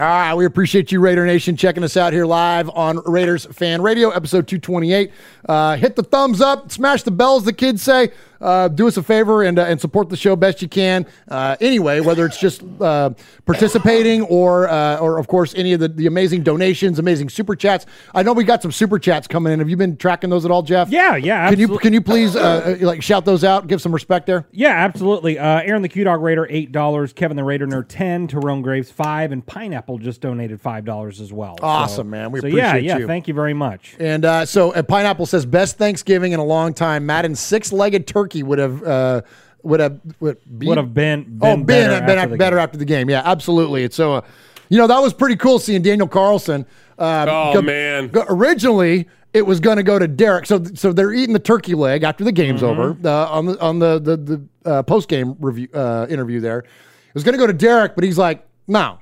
[0.00, 3.82] All right, we appreciate you, Raider Nation, checking us out here live on Raiders Fan
[3.82, 5.10] Radio, episode 228.
[5.48, 8.12] Uh, hit the thumbs up, smash the bells, the kids say.
[8.40, 11.06] Uh, do us a favor and, uh, and support the show best you can.
[11.28, 13.10] Uh, anyway, whether it's just uh,
[13.44, 17.86] participating or, uh, or of course, any of the, the amazing donations, amazing super chats.
[18.14, 19.58] I know we got some super chats coming in.
[19.58, 20.88] Have you been tracking those at all, Jeff?
[20.90, 21.50] Yeah, yeah.
[21.50, 23.66] Can you can you please uh, like shout those out?
[23.66, 24.46] Give some respect there.
[24.52, 25.38] Yeah, absolutely.
[25.38, 27.12] Uh, Aaron the Q Dog Raider, eight dollars.
[27.12, 28.28] Kevin the Raider Nerd, ten.
[28.28, 31.56] Tyrone Graves, five, and Pineapple just donated five dollars as well.
[31.58, 32.30] So- Awesome, man.
[32.30, 32.98] We so yeah, appreciate yeah.
[32.98, 33.06] you.
[33.06, 33.96] Thank you very much.
[33.98, 37.06] And uh, so Pineapple says best Thanksgiving in a long time.
[37.06, 39.22] Madden six-legged turkey would have uh,
[39.62, 42.36] would have would, be, Would have been- oh been been better been after after the
[42.38, 42.62] better game.
[42.62, 43.10] after the game.
[43.10, 43.84] Yeah, absolutely.
[43.84, 44.20] It's so uh,
[44.68, 46.64] you know that was pretty cool seeing Daniel Carlson.
[46.98, 48.08] Uh, Oh, go- man.
[48.08, 50.46] go- originally it was going to go to Derek.
[50.46, 52.80] So so they're eating the turkey leg after the game's Mm-hmm.
[52.80, 56.60] over uh, on the on the the, the uh, post game review uh, interview there.
[56.60, 58.98] It was going to go to Derek, but he's like, no.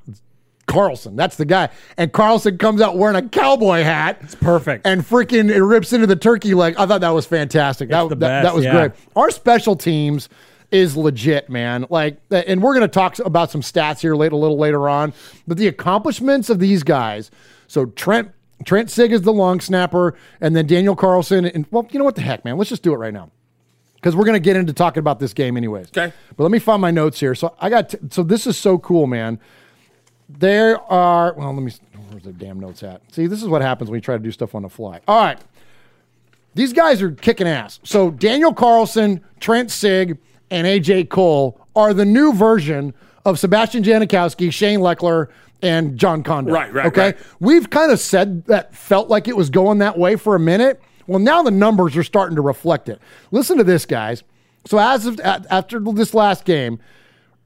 [0.67, 1.69] It's Carlson, that's the guy.
[1.97, 4.19] And Carlson comes out wearing a cowboy hat.
[4.23, 4.87] It's perfect.
[4.87, 6.75] And freaking it rips into the turkey leg.
[6.77, 7.89] I thought that was fantastic.
[7.91, 8.73] That, the that, that was yeah.
[8.73, 8.93] great.
[9.15, 10.29] Our special teams
[10.71, 11.87] is legit, man.
[11.91, 15.13] Like, and we're going to talk about some stats here late, a little later on,
[15.47, 17.31] but the accomplishments of these guys.
[17.69, 18.33] So Trent
[18.65, 21.45] Trent Sieg is the long snapper, and then Daniel Carlson.
[21.45, 22.57] And well, you know what the heck, man?
[22.57, 23.31] Let's just do it right now
[23.97, 25.89] because we're going to get into talking about this game anyways.
[25.89, 26.13] Okay.
[26.37, 27.35] But let me find my notes here.
[27.35, 27.91] So I got.
[27.91, 29.39] T- so this is so cool, man.
[30.29, 31.33] There are.
[31.35, 31.73] Well, let me.
[32.11, 33.01] Where's the damn notes at?
[33.13, 35.01] See, this is what happens when you try to do stuff on the fly.
[35.07, 35.39] All right.
[36.55, 37.81] These guys are kicking ass.
[37.85, 40.17] So Daniel Carlson, Trent Sieg,
[40.51, 42.95] and AJ Cole are the new version
[43.27, 45.29] of Sebastian Janikowski, Shane Lechler,
[45.61, 46.53] and Jon Condo.
[46.53, 47.01] Right, right, Okay.
[47.01, 47.17] right.
[47.41, 50.81] We've kind of said that felt like it was going that way for a minute.
[51.07, 53.01] Well, now the numbers are starting to reflect it.
[53.31, 54.23] Listen to this, guys.
[54.65, 56.79] So as of after this last game,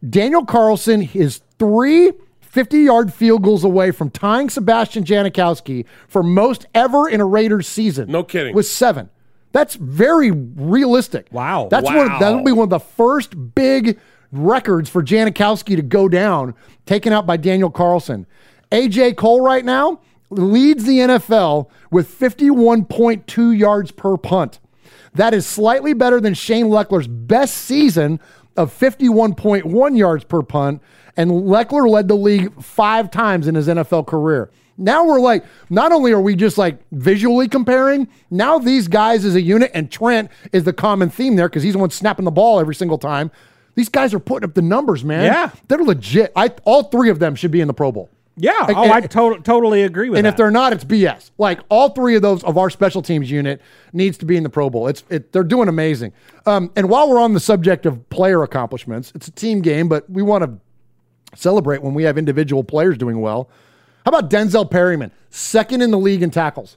[0.09, 2.13] Daniel Carlson is three
[2.51, 7.69] 50 yard field goals away from tying Sebastian Janikowski for most ever in a Raiders
[7.69, 8.11] season.
[8.11, 8.57] No kidding.
[8.57, 9.09] With seven.
[9.53, 11.29] That's very realistic.
[11.31, 11.69] Wow.
[11.71, 12.09] That's one.
[12.19, 14.01] That'll be one of the first big
[14.33, 16.55] records for Janikowski to go down,
[16.87, 18.27] taken out by Daniel Carlson.
[18.73, 24.59] AJ Cole right now leads the NFL with 51.2 yards per punt.
[25.15, 28.21] That is slightly better than Shane Lechler's best season
[28.61, 30.83] of 51.1 yards per punt.
[31.17, 34.51] And Lechler led the league five times in his NFL career.
[34.79, 39.35] Now we're like, not only are we just like visually comparing, now these guys as
[39.35, 42.31] a unit, and Trent is the common theme there because he's the one snapping the
[42.31, 43.31] ball every single time.
[43.75, 45.25] These guys are putting up the numbers, man.
[45.25, 45.51] Yeah.
[45.69, 46.33] They're legit.
[46.35, 48.09] I all three of them should be in the Pro Bowl.
[48.41, 48.67] Yeah.
[48.67, 50.19] And- Oh, I to- totally agree with that.
[50.21, 50.31] and that.
[50.31, 51.31] if they're not, it's BS.
[51.39, 53.61] Like all three of those of our special teams unit
[53.93, 54.89] needs to be in the Pro Bowl.
[54.89, 56.13] It's it, they're doing amazing.
[56.47, 60.09] Um, and while we're on the subject of player accomplishments, it's a team game, but
[60.11, 63.49] we want to celebrate when we have individual players doing well.
[64.05, 66.77] How about Denzel Perryman, second in the league in tackles?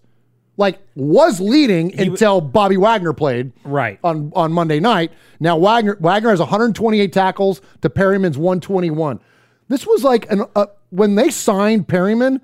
[0.56, 3.98] Like was leading until Bobby Wagner played Right.
[4.04, 5.12] on on Monday night.
[5.40, 9.20] Now Wagner Wagner has 128 tackles to Perryman's 121.
[9.68, 12.40] This was like an uh, when they signed Perryman,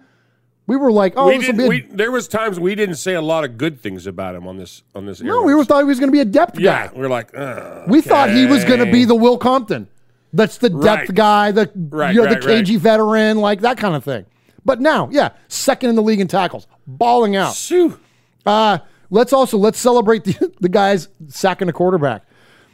[0.67, 1.79] we were like, oh, we this will didn't, be.
[1.83, 4.47] a- we, there was times we didn't say a lot of good things about him
[4.47, 5.21] on this on this.
[5.21, 6.87] no, we were thought he was going to be a depth yeah.
[6.87, 6.93] guy.
[6.95, 9.87] We are like, uh, We thought he was going to be the Will Compton.
[10.33, 11.15] That's the depth Right.
[11.15, 14.25] guy, the Right, you know, right, the cagey veteran, like that kind of thing.
[14.63, 17.55] But now, yeah, second in the league in tackles, balling out.
[17.55, 17.99] Shoo.
[18.45, 18.77] Uh,
[19.09, 22.23] let's also let's celebrate the, the guys sacking a quarterback.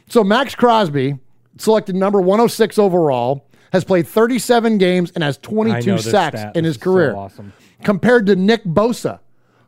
[0.08, 1.18] So Maxx Crosby,
[1.56, 6.82] selected number 106 overall, has played 37 games and has 22 sacks in his is
[6.82, 7.14] so career.
[7.14, 7.52] awesome.
[7.82, 9.20] Compared to Nick Bosa,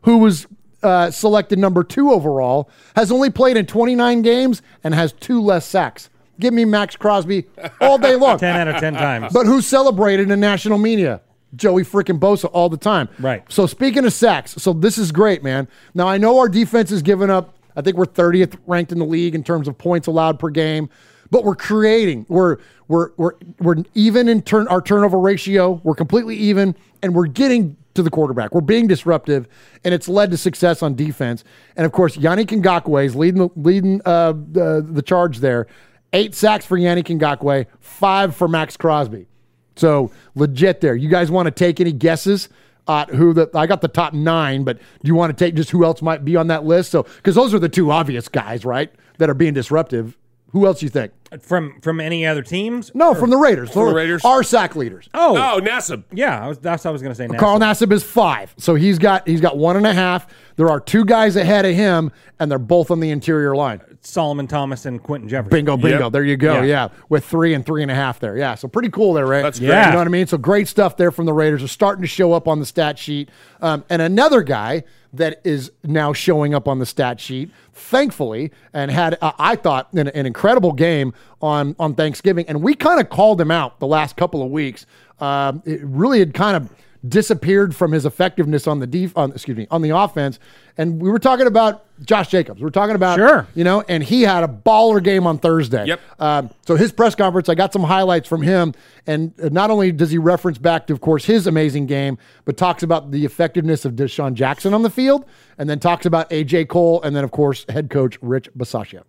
[0.03, 0.47] who was
[0.81, 5.65] uh, selected number two overall, has only played in 29 games and has two less
[5.65, 6.09] sacks.
[6.39, 7.45] Give me Maxx Crosby
[7.81, 8.39] all day long.
[8.39, 9.33] 10 out of 10 times.
[9.33, 11.21] But who's celebrated in national media?
[11.55, 13.09] Joey freaking Bosa all the time.
[13.19, 13.43] Right.
[13.51, 15.67] So speaking of sacks, so this is great, man.
[15.93, 17.55] Now I know our defense has given up.
[17.75, 20.89] I think we're 30th ranked in the league in terms of points allowed per game,
[21.31, 22.25] but we're creating.
[22.29, 25.81] We're we're we're we're even in turn our turnover ratio.
[25.83, 28.53] We're completely even, and we're getting to the quarterback.
[28.53, 29.47] We're being disruptive,
[29.83, 31.43] and it's led to success on defense.
[31.75, 35.67] And of course, Yannick Ngakoue is leading the, leading uh, the the charge there.
[36.13, 39.27] Eight sacks for Yannick Ngakoue, five for Maxx Crosby.
[39.75, 40.95] So legit there.
[40.95, 42.49] You guys want to take any guesses?
[42.87, 45.69] Uh, who the I got the top nine, but do you want to take just
[45.69, 46.89] who else might be on that list?
[46.89, 50.17] So because those are the two obvious guys, right, that are being disruptive.
[50.53, 51.11] Who else you think?
[51.41, 52.91] From from any other teams?
[52.95, 53.69] No, from the Raiders.
[53.71, 54.25] From the Raiders?
[54.25, 55.07] Our sack leaders.
[55.13, 56.03] Oh, Oh, Nassib.
[56.11, 56.43] yeah.
[56.43, 57.27] I was, that's what I was going to say.
[57.27, 57.37] Nassib.
[57.39, 60.27] Carl Nassib is five, so he's got he's got one and a half.
[60.55, 63.81] There are two guys ahead of him, and they're both on the interior line.
[64.01, 65.49] Solomon Thomas and Quinton Jefferson.
[65.51, 66.05] Bingo, bingo.
[66.05, 66.11] Yep.
[66.13, 66.55] There you go.
[66.61, 66.63] Yeah.
[66.63, 66.87] Yeah.
[67.09, 68.35] with three and three and a half there.
[68.37, 69.41] Yeah, so pretty cool there, right?
[69.43, 69.69] That's great.
[69.69, 69.87] Yeah.
[69.87, 70.25] You know what I mean?
[70.27, 71.61] So great stuff there from the Raiders.
[71.63, 73.29] Are starting to show up on the stat sheet.
[73.61, 78.91] Um, and another guy that is now showing up on the stat sheet, thankfully, and
[78.91, 83.09] had uh, I thought an, an incredible game on on Thanksgiving, and we kind of
[83.09, 84.85] called him out the last couple of weeks.
[85.19, 86.69] Um, it really had kind of
[87.07, 90.37] disappeared from his effectiveness on the def- on excuse me on the offense,
[90.77, 92.61] and we were talking about Josh Jacobs.
[92.61, 93.47] We are talking about Sure.
[93.55, 95.85] you know, and he had a baller game on Thursday.
[95.85, 95.99] Yep.
[96.19, 98.73] Um, so his press conference, I got some highlights from him,
[99.07, 102.57] and uh, not only does he reference back to, of course, his amazing game, but
[102.57, 105.25] talks about the effectiveness of DeSean Jackson on the field,
[105.57, 109.03] and then talks about AJ Cole, and then of course head coach Rich Bisaccia.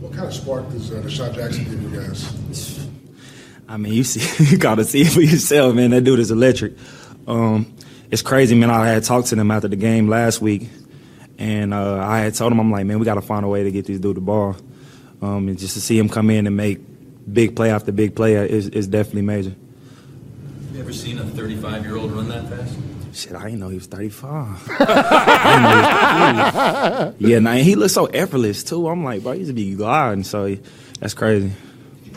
[0.00, 2.88] What kind of spark does uh, DeSean Jackson give you guys?
[3.74, 5.90] I mean, you see, you gotta see it for yourself, man.
[5.90, 6.74] That dude is electric.
[7.26, 7.74] Um,
[8.08, 8.70] it's crazy, man.
[8.70, 10.68] I had talked to them after the game last week,
[11.38, 13.72] and uh, I had told him, I'm like, man, we gotta find a way to
[13.72, 14.54] get this dude the ball.
[15.20, 16.78] Um, and just to see him come in and make
[17.32, 19.56] big play after big play is, is definitely major.
[20.72, 22.78] You ever seen a 35 year old run that fast?
[23.12, 24.68] shit, I didn't know he was 35.
[24.78, 27.30] I know he was 35.
[27.30, 28.86] yeah, nah, and he looks so effortless too.
[28.88, 30.56] I'm like, bro, he used to be gliding, so
[31.00, 31.52] that's crazy.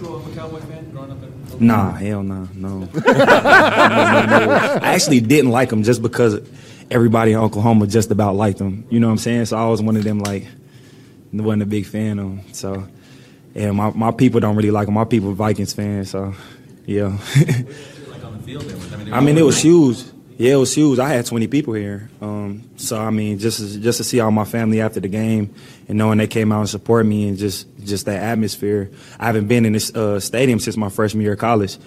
[0.02, 2.80] You a Cowboy fan growing up Nah, hell nah, no.
[2.96, 4.54] No, no, no.
[4.82, 6.40] I actually didn't like him just because
[6.92, 8.86] everybody in Oklahoma just about liked him.
[8.90, 9.46] You know what I'm saying?
[9.46, 10.46] So I was one of them like
[11.34, 12.54] wasn't a big fan of him.
[12.54, 12.88] So
[13.56, 14.94] yeah, my, my people don't really like him.
[14.94, 16.12] My people Vikings fans.
[16.12, 16.34] So
[16.86, 17.06] yeah.
[18.08, 18.78] like on the field there.
[18.78, 20.04] I mean, I mean, it was huge.
[20.38, 21.00] Yeah, it was huge.
[21.00, 22.10] I had 20 people here.
[22.22, 25.54] Um, so I mean, just to, just to see all my family after the game
[25.88, 28.92] and knowing they came out and support me and just just that atmosphere.
[29.20, 31.78] I haven't been in this uh, stadium since my freshman year of college.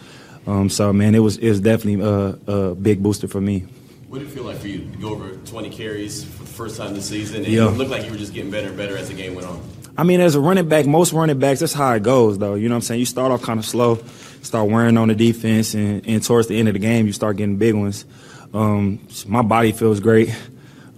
[0.49, 3.67] Um, so man, it was it was definitely a, a big booster for me.
[4.09, 6.77] What did it feel like for you to go over 20 carries for the first
[6.77, 7.45] time this season?
[7.45, 7.69] And Yeah.
[7.69, 9.63] it looked like you were just getting better and better as the game went on.
[9.97, 12.55] I mean, as a running back, most running backs, that's how it goes, though.
[12.57, 12.99] You know what I'm saying?
[13.01, 14.03] You start off kind of slow,
[14.43, 17.37] start wearing on the defense, and, and towards the end of the game, you start
[17.37, 18.05] getting big ones.
[18.53, 20.35] Um, my body feels great.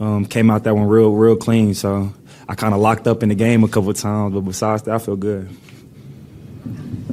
[0.00, 1.74] Um, came out that one real, real clean.
[1.74, 2.12] So
[2.48, 4.94] I kind of locked up in the game a couple of times, but besides that,
[4.94, 5.48] I feel good.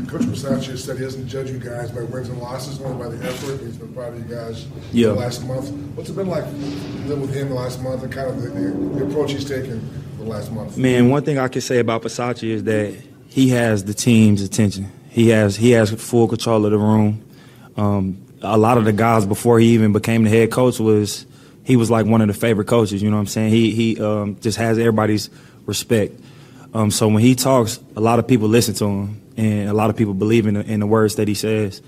[0.08, 3.28] Coach Bisaccia said he doesn't judge you guys by wins and losses, only by the
[3.28, 3.60] effort.
[3.60, 5.10] He's been proud of you guys Yeah.
[5.10, 5.69] the last month.
[5.95, 6.45] What's it been like
[7.06, 10.23] living with him the last month and kind of the, the, approach he's taken the
[10.23, 10.78] last month?
[10.78, 12.95] Man, one thing I can say about Bisaccia is that
[13.28, 14.91] he has the team's attention.
[15.10, 17.23] He has he has full control of the room.
[17.78, 21.25] Um, a lot of the guys before he even became the head coach was
[21.63, 23.02] he was like one of the favorite coaches.
[23.02, 23.52] You know what I'm saying?
[23.52, 25.30] He he um, just has everybody's
[25.65, 26.19] respect.
[26.73, 29.89] Um, so when he talks, a lot of people listen to him, and a lot
[29.89, 31.82] of people believe in the, in the words that he says.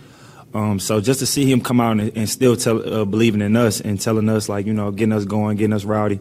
[0.54, 3.56] Um, so just to see him come out and, and still tell, uh, believing in
[3.56, 6.20] us and telling us like you know getting us going, getting us rowdy,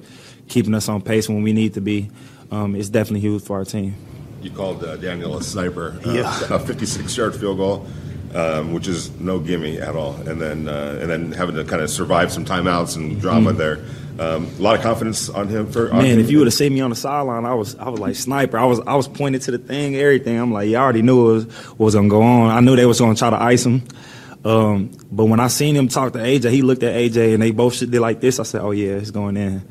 [0.48, 2.10] keeping us on pace when we need to be,
[2.50, 3.94] um, is definitely huge for our team.
[4.42, 5.98] You called uh, Daniel a sniper.
[6.04, 6.40] Uh, Yeah.
[6.44, 7.86] A 56-yard field goal,
[8.34, 10.14] um, which is no gimme at all.
[10.26, 13.56] And then uh, and then having to kind of survive some timeouts and drama Mhm.
[13.56, 13.78] there.
[14.18, 15.66] Um, a lot of confidence on him.
[15.72, 16.20] For on Man, him.
[16.20, 18.58] if you would have seen me on the sideline, I was I was like sniper.
[18.58, 20.36] I was I was pointing to the thing, everything.
[20.38, 22.50] I'm like, yeah, I already knew it was, what was gonna go on.
[22.50, 23.82] I knew they was gonna try to ice him.
[24.44, 27.50] Um, but when I seen him talk to AJ, he looked at AJ and they
[27.50, 28.38] both did like this.
[28.38, 29.62] I said, oh yeah, it's going in.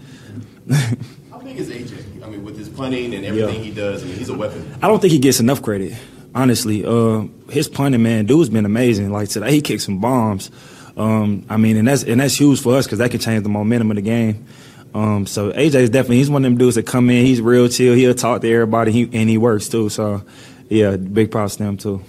[1.31, 2.23] How big is AJ?
[2.23, 3.61] I mean, with his punting and everything Yeah.
[3.61, 4.75] he does, I mean, he's a weapon.
[4.81, 5.93] I don't think he gets enough credit,
[6.35, 6.85] honestly.
[6.85, 9.11] Uh, his punting, man, dude's been amazing.
[9.11, 10.51] Like today, he kicked some bombs.
[10.97, 13.49] Um, I mean, and that's and that's huge for us because that can change the
[13.49, 14.45] momentum of the game.
[14.93, 17.25] Um, so AJ is definitely he's one of them dudes that come in.
[17.25, 17.93] He's real chill.
[17.93, 19.89] He'll talk to everybody, he, and he works too.
[19.89, 20.23] So,
[20.67, 22.01] yeah, big props to him too.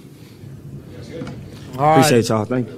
[1.79, 1.99] All right.
[1.99, 2.45] Appreciate y'all.
[2.45, 2.77] Thank you.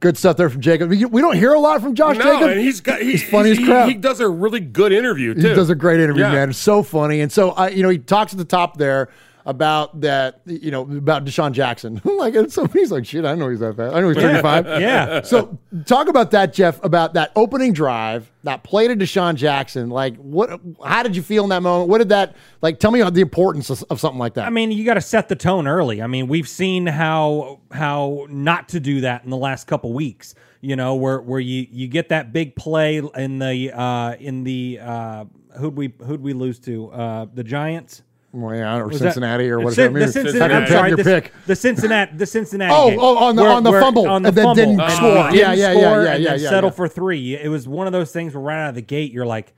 [0.00, 0.90] Good stuff there from Jacob.
[0.90, 2.50] We we don't hear a lot from Josh no, Jacob.
[2.50, 3.88] and he's got he's, He's funny as he, crap.
[3.88, 5.48] He does a really good interview too.
[5.48, 6.32] He does a great interview, Yeah.
[6.32, 6.50] man.
[6.50, 7.20] It's so funny.
[7.20, 9.08] And so, I, you know, he talks at the top there
[9.48, 12.02] about that, you know, about DeSean Jackson.
[12.04, 13.96] like, and so he's like, shit, I know he's that fast.
[13.96, 14.66] I know he's 35.
[14.78, 15.22] Yeah.
[15.22, 19.88] So, talk about that, Jeff, about that opening drive, that play to DeSean Jackson.
[19.88, 21.88] Like, what, how did you feel in that moment?
[21.88, 24.46] What did that, like, tell me about the importance of, of something like that.
[24.46, 26.02] I mean, you got to set the tone early.
[26.02, 30.34] I mean, we've seen how how not to do that in the last couple weeks.
[30.60, 34.80] You know, where where you you get that big play in the uh in the
[34.82, 35.24] uh
[35.58, 38.02] who'd we who'd we lose to uh the Giants.
[38.40, 40.06] Well, yeah, or Was that- Cincinnati or what does that mean?
[40.06, 41.32] The Cincinnati, I'm sorry, pick, the, your pick.
[41.46, 42.74] the Cincinnati, the Cincinnati.
[42.74, 44.80] Oh, game, oh, on the- where- on the fumble, on the and then fumble, didn't
[44.80, 45.14] and score.
[45.30, 46.74] didn't Yeah, yeah, yeah, yeah, yeah, yeah, Settle yeah.
[46.74, 47.34] for three.
[47.36, 49.52] It was one of those things where right out of the gate, you're like,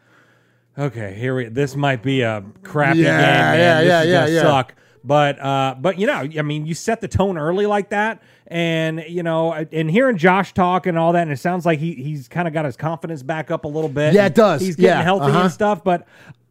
[0.78, 1.44] okay, here we.
[1.46, 3.20] This might be a crappy Yeah, game.
[3.20, 3.58] Man.
[3.58, 4.42] yeah, this yeah, is yeah, gonna yeah.
[4.42, 4.74] suck.
[5.02, 9.02] But uh, but you know, I mean, you set the tone early like that, and
[9.08, 12.28] you know, and hearing Josh talk and all that, and it sounds like he he's
[12.28, 14.12] kind of got his confidence back up a little bit.
[14.12, 14.60] Yeah, it does.
[14.60, 15.40] He's getting Yeah, healthy uh-huh.
[15.44, 15.82] and stuff.
[15.82, 16.06] But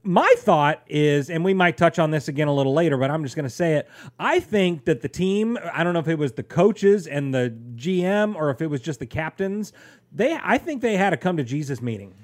[0.09, 3.21] my thought is, and we might touch on this again a little later, but I'm
[3.21, 3.87] just going to say it.
[4.17, 7.55] I think that the team, I don't know if it was the coaches and the
[7.75, 9.71] GM or if it was just the captains,
[10.11, 12.15] they, I think they had a come to Jesus meeting.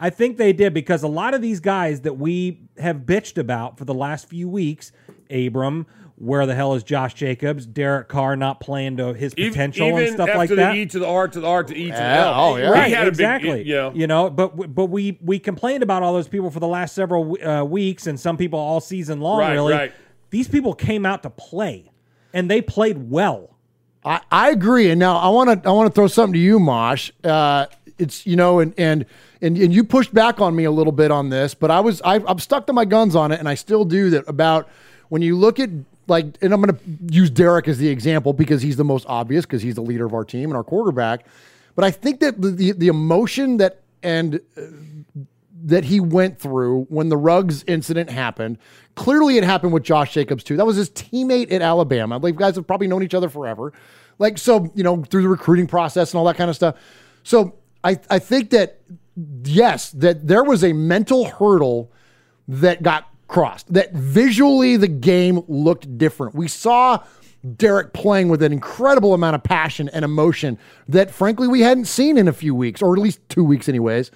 [0.00, 3.76] I think they did because a lot of these guys that we have bitched about
[3.76, 4.90] for the last few weeks,
[5.30, 5.86] Abram,
[6.20, 10.12] where the hell is Josh Jacobs, Derek Carr not playing to his potential even and
[10.14, 10.74] stuff after like the that.
[10.74, 12.34] E to the R to the R to E to the Yeah, L.
[12.34, 12.70] oh, yeah.
[12.70, 13.62] Right, had a big- exactly.
[13.62, 13.92] yeah.
[13.94, 17.36] You know, but but we we complained about all those people for the last several
[17.46, 19.38] uh, weeks, and some people all season long.
[19.38, 19.92] Right, really, right.
[20.30, 21.90] these people came out to play,
[22.34, 23.56] and they played well.
[24.04, 24.90] I, I agree.
[24.90, 27.12] And now I want to I want to throw something to you, Mosh.
[27.22, 29.06] Uh, it's you know, and and
[29.40, 32.02] and and you pushed back on me a little bit on this, but I was
[32.02, 34.68] I, I'm stuck to my guns on it, and I still do that about
[35.10, 35.70] when you look at
[36.08, 39.44] like, and I'm going to use Derek as the example because he's the most obvious
[39.44, 41.26] because he's the leader of our team and our quarterback.
[41.74, 44.62] But I think that the the, emotion that and uh,
[45.64, 48.58] that he went through when the Ruggs incident happened.
[48.94, 50.56] Clearly, it happened with Josh Jacobs too.
[50.56, 52.18] That was his teammate at Alabama.
[52.18, 53.72] Like, guys have probably known each other forever.
[54.18, 56.76] Like, so, you know, through the recruiting process and all that kind of stuff.
[57.22, 57.54] So,
[57.84, 58.80] I, I think that
[59.44, 61.92] yes, that there was a mental hurdle
[62.48, 63.72] that got crossed.
[63.72, 66.34] That visually the game looked different.
[66.34, 67.04] We saw
[67.56, 70.58] Derek playing with an incredible amount of passion and emotion
[70.88, 74.10] that frankly we hadn't seen in a few weeks, or at least two weeks, anyways.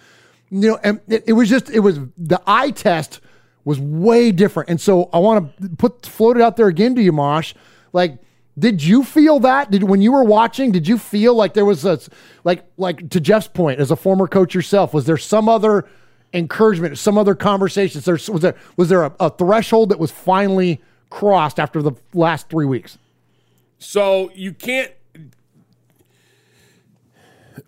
[0.50, 3.20] You know, and it, it was just it was the eye test
[3.64, 4.68] was way different.
[4.68, 7.54] And so I want to put float it out there again to you, Mosh.
[7.92, 8.18] Like,
[8.58, 9.70] did you feel that?
[9.70, 12.00] Did when you were watching, did you feel like there was a
[12.44, 15.88] like like to Jeff's point as a former coach yourself, was there some other
[16.32, 18.04] encouragement, some other conversations?
[18.04, 20.80] There was there was there a, a threshold that was finally
[21.12, 22.98] crossed after the last three weeks?
[23.78, 24.90] So you can't.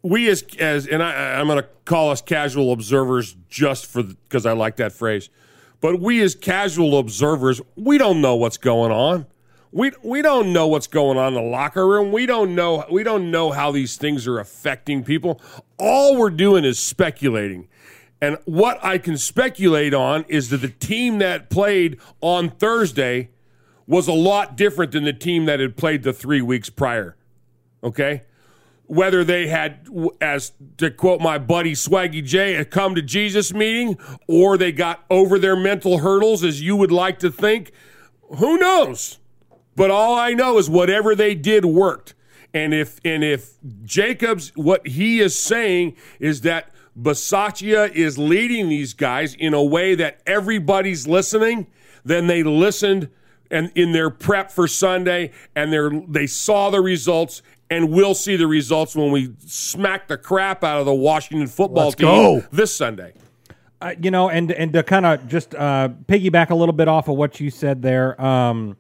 [0.02, 4.46] We as as and I, I'm going to call us casual observers just for because
[4.46, 5.28] I like that phrase,
[5.80, 9.26] but we as casual observers, we don't know what's going on.
[9.72, 12.12] We we don't know what's going on in the locker room.
[12.12, 15.40] We don't know we don't know how these things are affecting people.
[15.78, 17.68] All we're doing is speculating.
[18.24, 23.28] And what I can speculate on is that the team that played on Thursday
[23.86, 27.16] was a lot different than the team that had played the three weeks prior.
[27.82, 28.22] Okay?
[28.86, 29.86] Whether they had,
[30.22, 35.04] as to quote my buddy Swaggy J, a come to Jesus meeting, or they got
[35.10, 37.72] over their mental hurdles, as you would like to think,
[38.38, 39.18] who knows?
[39.76, 42.14] But all I know is whatever they did worked.
[42.54, 46.70] And if and if Jacobs, what he is saying is that
[47.00, 51.66] Bisaccia is leading these guys in a way that everybody's listening,
[52.04, 53.08] then they listened
[53.50, 58.36] and in their prep for Sunday, and they they saw the results, and we'll see
[58.36, 62.44] the results when we smack the crap out of the Washington football Let's team go.
[62.52, 63.12] this Sunday.
[63.80, 67.08] Uh, you know, and and to kind of just uh, piggyback a little bit off
[67.08, 68.20] of what you said there.
[68.20, 68.76] Um,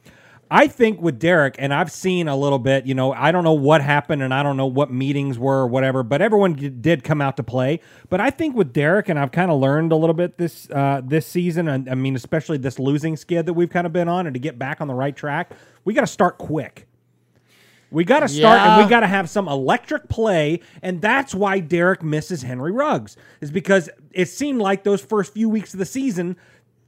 [0.54, 2.86] I think with Derek, and I've seen a little bit.
[2.86, 5.66] You know, I don't know what happened, and I don't know what meetings were or
[5.66, 7.80] whatever, but everyone did come out to play.
[8.08, 11.02] But I think with Derek, and I've kind of learned a little bit this uh,
[11.04, 14.28] this season, and I mean, especially this losing skid that we've kind of been on,
[14.28, 15.50] and to get back on the right track,
[15.84, 16.86] we got to start quick.
[17.90, 20.60] We got to start and we got to have some electric play.
[20.82, 25.48] And that's why Derek misses Henry Ruggs, is because it seemed like those first few
[25.48, 26.36] weeks of the season,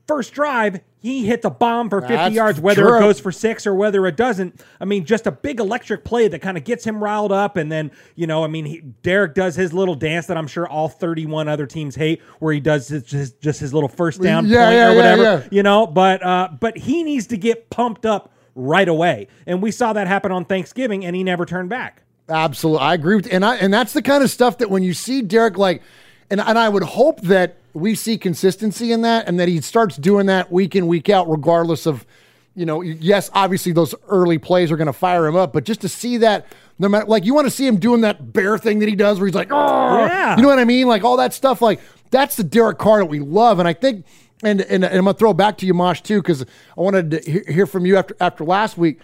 [0.07, 2.97] first drive, he hits a bomb for 50 That's yards, whether true.
[2.97, 4.61] it goes for six or whether it doesn't.
[4.81, 7.57] I mean, just a big electric play that kind of gets him riled up.
[7.57, 10.69] And then, you know, I mean, he, Derek does his little dance that I'm sure
[10.69, 14.47] all 31 other teams hate, where he does his, just, just his little first down
[14.47, 15.49] Yeah, point yeah, or whatever, yeah.
[15.51, 15.87] you know.
[15.87, 19.29] But uh, but he needs to get pumped up right away.
[19.47, 22.03] And we saw that happen on Thanksgiving, and he never turned back.
[22.29, 24.93] Absolutely, I agree with, and I and that's the kind of stuff that when you
[24.95, 25.83] see Derek like,
[26.31, 29.97] and and I would hope that we see consistency in that, and that he starts
[29.97, 32.07] doing that week in week out, regardless of,
[32.55, 35.83] you know, yes, obviously those early plays are going to fire him up, but just
[35.83, 36.47] to see that,
[36.79, 39.18] no matter like you want to see him doing that bear thing that he does,
[39.18, 40.37] where he's like, oh, Yeah.
[40.37, 43.07] you know what I mean, like all that stuff, like that's the Derek Carr that
[43.07, 44.05] we love, and I think.
[44.43, 47.11] And, and, and I'm gonna throw it back to you, Mosh, too, because I wanted
[47.11, 49.01] to hear, hear from you after after last week.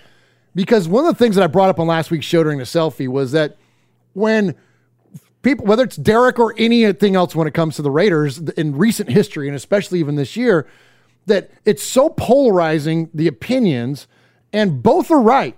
[0.54, 2.64] Because one of the things that I brought up on last week's show during the
[2.64, 3.56] selfie was that
[4.12, 4.54] when
[5.42, 9.10] people, whether it's Derek or anything else when it comes to the Raiders in recent
[9.10, 10.66] history, and especially even this year,
[11.26, 14.06] that it's so polarizing the opinions,
[14.52, 15.56] and both are right.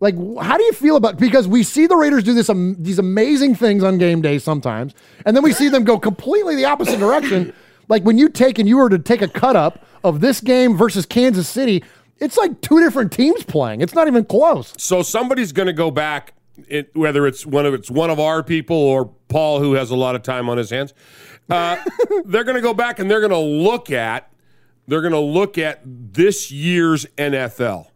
[0.00, 2.98] Like, how do you feel about because we see the Raiders do this um, these
[2.98, 4.94] amazing things on game day sometimes,
[5.24, 7.52] and then we see them go completely the opposite direction.
[7.88, 10.76] Like when you take and you were to take a cut up of this game
[10.76, 11.84] versus Kansas City,
[12.18, 13.80] it's like two different teams playing.
[13.80, 14.72] It's not even close.
[14.76, 16.34] So somebody's going to go back,
[16.68, 19.96] it, whether it's one of it's one of our people or Paul, who has a
[19.96, 20.94] lot of time on his hands.
[21.50, 21.76] Uh,
[22.24, 24.32] they're going to go back and they're going to look at
[24.88, 27.86] they're going to look at this year's NFL,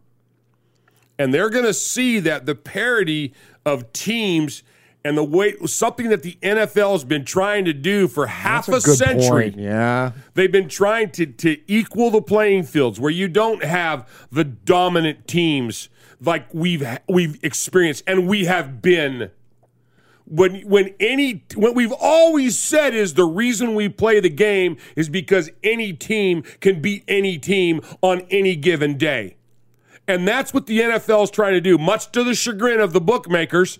[1.19, 3.33] and they're going to see that the parity
[3.65, 4.63] of teams
[5.03, 8.71] and the way something that the NFL has been trying to do for half a,
[8.71, 9.51] That's a good century.
[9.51, 9.57] point.
[9.57, 10.11] Yeah.
[10.33, 15.25] They've been trying to, to equal the playing fields where you don't have the dominant
[15.27, 15.87] teams
[16.21, 19.31] like we've we've experienced and we have been.
[20.25, 25.07] When when any what we've always said is the reason we play the game is
[25.07, 29.37] because any team can beat any team on any given day.
[30.07, 33.01] And that's what the NFL is trying to do, much to the chagrin of the
[33.01, 33.79] bookmakers.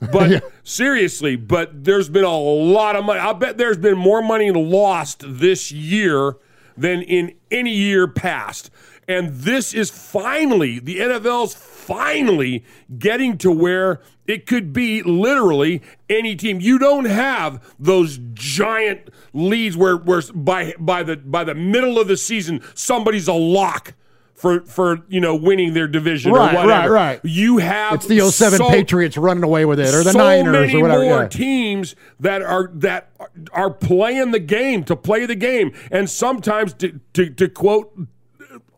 [0.00, 3.20] But seriously, but there's been a lot of money.
[3.20, 6.36] I bet there's been more money lost this year
[6.76, 8.70] than in any year past.
[9.08, 12.64] And this is finally, the NFL's finally
[12.98, 16.60] getting to where it could be literally any team.
[16.60, 22.06] You don't have those giant leads where, where by by the by the middle of
[22.06, 23.94] the season somebody's a lock
[24.34, 26.92] for for you know winning their division Right, or whatever.
[26.94, 27.20] right, right.
[27.24, 30.52] You have It's the 07 so- Patriots running away with it, or the so Niners,
[30.52, 31.02] many or whatever.
[31.04, 31.28] more yeah.
[31.28, 33.10] teams that are that
[33.52, 37.92] are playing the game to play the game, and sometimes to, to, to quote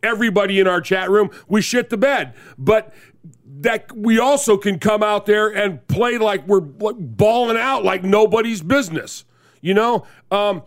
[0.04, 2.92] everybody in our chat room, we shit the bed, but.
[3.60, 8.60] That we also can come out there and play like we're balling out like nobody's
[8.60, 9.24] business,
[9.62, 10.04] you know.
[10.30, 10.64] Um,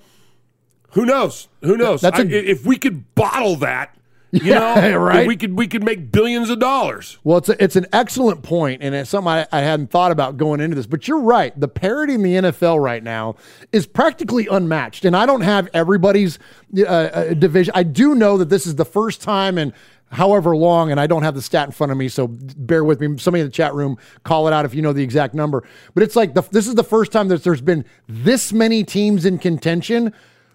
[0.91, 1.47] who knows?
[1.61, 2.01] Who knows?
[2.01, 3.95] That's a- I- if we could bottle that,
[4.31, 5.27] you Yeah, know, right.
[5.27, 7.17] we could we could make billions of dollars.
[7.23, 10.37] Well, it's a, it's an excellent point, and it's something I, I hadn't thought about
[10.37, 10.85] going into this.
[10.87, 11.57] But you're right.
[11.59, 13.35] The parity in the NFL right now
[13.71, 16.39] is practically unmatched, and I don't have everybody's
[16.77, 17.71] uh, uh, division.
[17.75, 19.73] I do know that this is the first time in
[20.11, 23.01] however long, and I don't have the stat in front of me, so bear with
[23.01, 23.17] me.
[23.17, 25.63] Somebody in the chat room call it out if you know the exact number.
[25.93, 29.25] But it's like the, this is the first time that there's been this many teams
[29.25, 30.13] in contention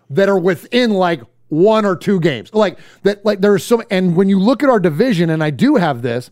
[0.08, 1.20] that are within like
[1.52, 2.52] one or two games.
[2.54, 5.76] Like that, like there's so, and when you look at our division, and I do
[5.76, 6.30] have this,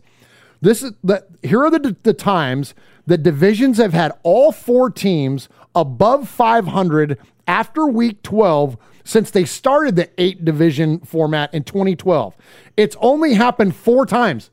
[0.61, 2.73] this is that here are the, the times
[3.05, 9.95] that divisions have had all four teams above 500 after week 12 since they started
[9.95, 12.35] the eight division format in 2012.
[12.75, 14.49] It's only happened four times.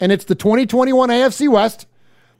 [0.00, 1.86] And it's the 2021 AFC West,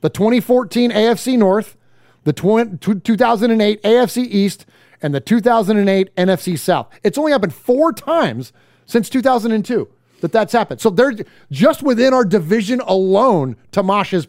[0.01, 1.77] the 2014 AFC North,
[2.25, 4.65] the 20, 2008 AFC East,
[5.03, 6.89] and the 2008 NFC South.
[7.03, 8.53] It's only happened four times
[8.87, 9.89] since 2002
[10.21, 10.81] that that's happened.
[10.81, 11.15] So they're
[11.51, 13.83] just within our division alone, to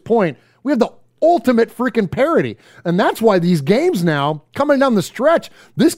[0.04, 2.58] point, we have the ultimate freaking parity.
[2.84, 5.96] And that's why these games now coming down the stretch, this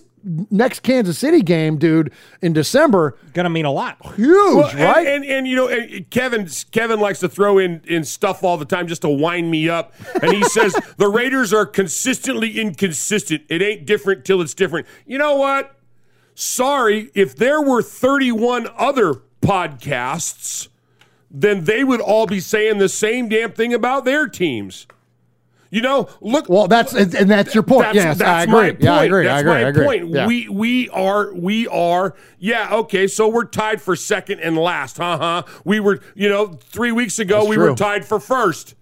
[0.50, 2.12] next Kansas City game, dude,
[2.42, 3.96] in December, gonna mean a lot.
[4.16, 5.06] Huge, Well, and- right?
[5.06, 8.64] And, and you know, and Kevin Kevin likes to throw in in stuff all the
[8.64, 9.94] time just to wind me up.
[10.22, 13.42] And he says the Raiders are consistently inconsistent.
[13.48, 14.86] It ain't different till it's different.
[15.06, 15.72] You know what?
[16.34, 20.68] Sorry, if there were 31 other podcasts,
[21.30, 24.86] then they would all be saying the same damn thing about their teams.
[25.70, 26.48] You know, look.
[26.48, 27.84] Well, that's and that's your point.
[27.84, 28.70] That's, yes, that's I agree.
[28.70, 28.82] point.
[28.82, 29.24] Yeah, I agree.
[29.24, 29.52] That's I agree.
[29.52, 29.84] my I agree.
[29.84, 30.08] point.
[30.14, 30.26] Yeah.
[30.26, 33.06] We we are we are yeah okay.
[33.06, 34.98] So we're tied for second and last.
[34.98, 35.18] Huh?
[35.18, 35.42] Huh.
[35.64, 37.70] We were you know three weeks ago That's we true.
[37.70, 38.74] were tied for first.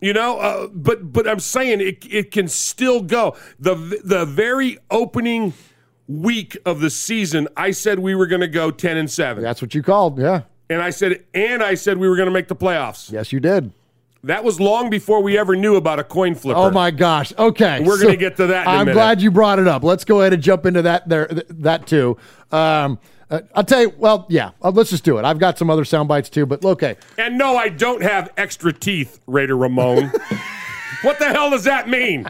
[0.00, 3.36] You know, uh, but but I'm saying it it can still go.
[3.58, 5.54] The the very opening
[6.06, 9.42] week of the season, I said we were going to go ten and seven.
[9.42, 10.18] That's what you called.
[10.18, 10.42] Yeah.
[10.68, 13.10] And I said and I said we were going to make the playoffs.
[13.10, 13.72] Yes, you did.
[14.24, 16.58] That was long before we ever knew about a coin flipper.
[16.58, 17.32] Oh my gosh.
[17.38, 17.82] Okay.
[17.84, 19.84] We're so gonna get to that in a I'm glad you brought it up.
[19.84, 22.16] Let's go ahead and jump into that there th- that too.
[22.50, 22.98] Um,
[23.30, 23.92] uh, I'll tell you.
[23.98, 24.52] Well, yeah.
[24.62, 25.24] Uh, let's just do it.
[25.26, 26.96] I've got some other sound bites too, but okay.
[27.18, 30.10] And no, I don't have extra teeth, Raider Ramon.
[31.02, 32.26] what the hell does that mean?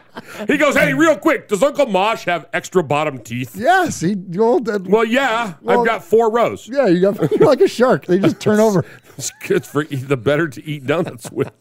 [0.48, 3.54] He goes, hey, real quick, does Uncle Mosh have extra bottom teeth?
[3.56, 4.00] Yes.
[4.00, 4.16] He.
[4.16, 5.54] Well, well yeah.
[5.62, 6.68] well- I've got four rows.
[6.68, 8.06] Yeah, you got you're like a shark.
[8.06, 8.84] They just turn over.
[9.16, 11.52] It's good for e- the better to eat donuts with.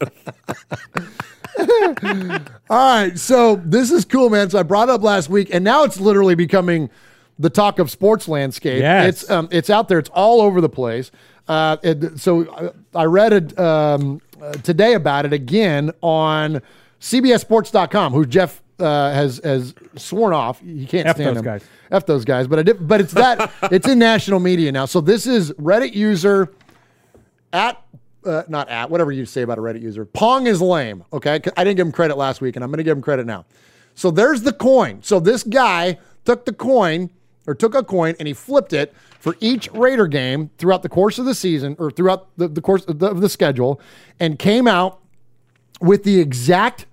[1.58, 2.40] All
[2.70, 4.50] right, so this is cool, man.
[4.50, 6.90] So I brought it up last week, and now it's literally becoming
[7.38, 8.80] the talk of sports landscape.
[8.80, 9.22] Yes.
[9.22, 9.98] It's um, it's out there.
[9.98, 11.10] It's all over the place.
[11.46, 16.60] Uh, it, so I, I read it um, uh, today about it again on
[17.00, 20.60] CBSSports.com, who Jeff uh, has has sworn off.
[20.60, 21.44] He can't F stand those him.
[21.44, 21.64] guys.
[21.90, 22.46] F those guys.
[22.48, 24.86] But I did, but it's that it's in national media now.
[24.86, 26.50] So this is Reddit user
[27.54, 27.82] at
[28.26, 30.04] uh, not at whatever you say about a Reddit user.
[30.04, 31.04] Pong is lame.
[31.12, 33.26] Okay, I didn't give him credit last week, and I'm going to give him credit
[33.26, 33.44] now.
[33.94, 35.02] So there's the coin.
[35.02, 37.10] So this guy took the coin
[37.46, 41.18] or took a coin and he flipped it for each Raider game throughout the course
[41.18, 43.80] of the season or throughout the, the course of the, of the schedule,
[44.18, 45.00] and came out
[45.80, 46.86] with the exact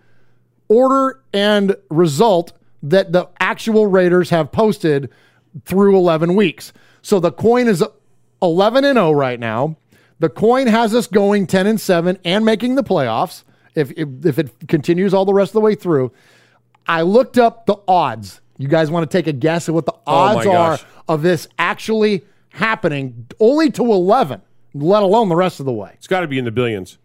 [0.68, 2.54] order and result
[2.84, 5.10] that the actual Raiders have posted
[5.66, 6.74] through 11 weeks.
[7.02, 7.84] So the coin is
[8.42, 9.78] 11 and 0 right now.
[10.22, 13.44] The coin has us going 10 and 7 and making the playoffs
[13.74, 16.12] if, if, if it continues all the rest of the way through.
[16.86, 18.40] I looked up the odds.
[18.60, 21.48] You guys want to take a guess at what the Oh odds are of this
[21.58, 24.44] actually happening only to 11,
[24.76, 25.94] let alone the rest of the way?
[25.96, 27.00] It's got to be in the billions.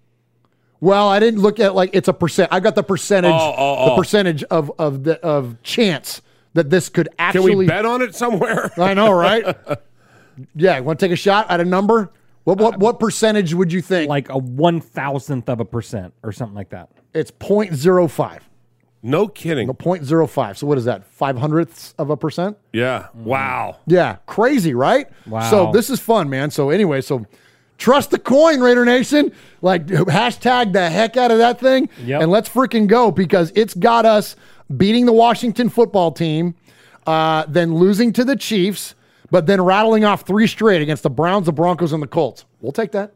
[0.81, 2.53] Well, I didn't look at like it's a percent.
[2.53, 3.97] I got the percentage, Oh, oh, the oh.
[3.97, 6.21] percentage of of the of chance
[6.53, 7.53] that this could actually.
[7.53, 8.71] Can we bet on it somewhere?
[8.77, 9.57] I know, right?
[10.55, 12.13] yeah, want to take a shot at a number?
[12.47, 14.09] What what what percentage would you think?
[14.09, 16.89] Like a one thousandth of a percent or something like that.
[17.13, 18.41] It's 0.05.
[19.03, 19.67] No kidding.
[19.67, 20.57] No, 0.05.
[20.57, 21.05] So what is that?
[21.05, 22.57] Five hundredths of a percent?
[22.73, 23.09] Yeah.
[23.15, 23.79] Wow.
[23.89, 25.09] Yeah, crazy, right?
[25.27, 25.51] Wow.
[25.51, 26.51] So this is fun, man.
[26.53, 27.27] So anyway, so
[27.79, 29.33] trust the coin, Raider Nation.
[29.61, 32.23] Like hashtag the heck out of that thing, Yep.
[32.23, 34.37] and let's freaking go because it's got us
[34.77, 36.55] beating the Washington football team,
[37.09, 38.95] uh, then losing to the Chiefs,
[39.31, 42.45] but then rattling off three straight against the Browns, the Broncos, and the Colts.
[42.61, 43.15] We'll take that.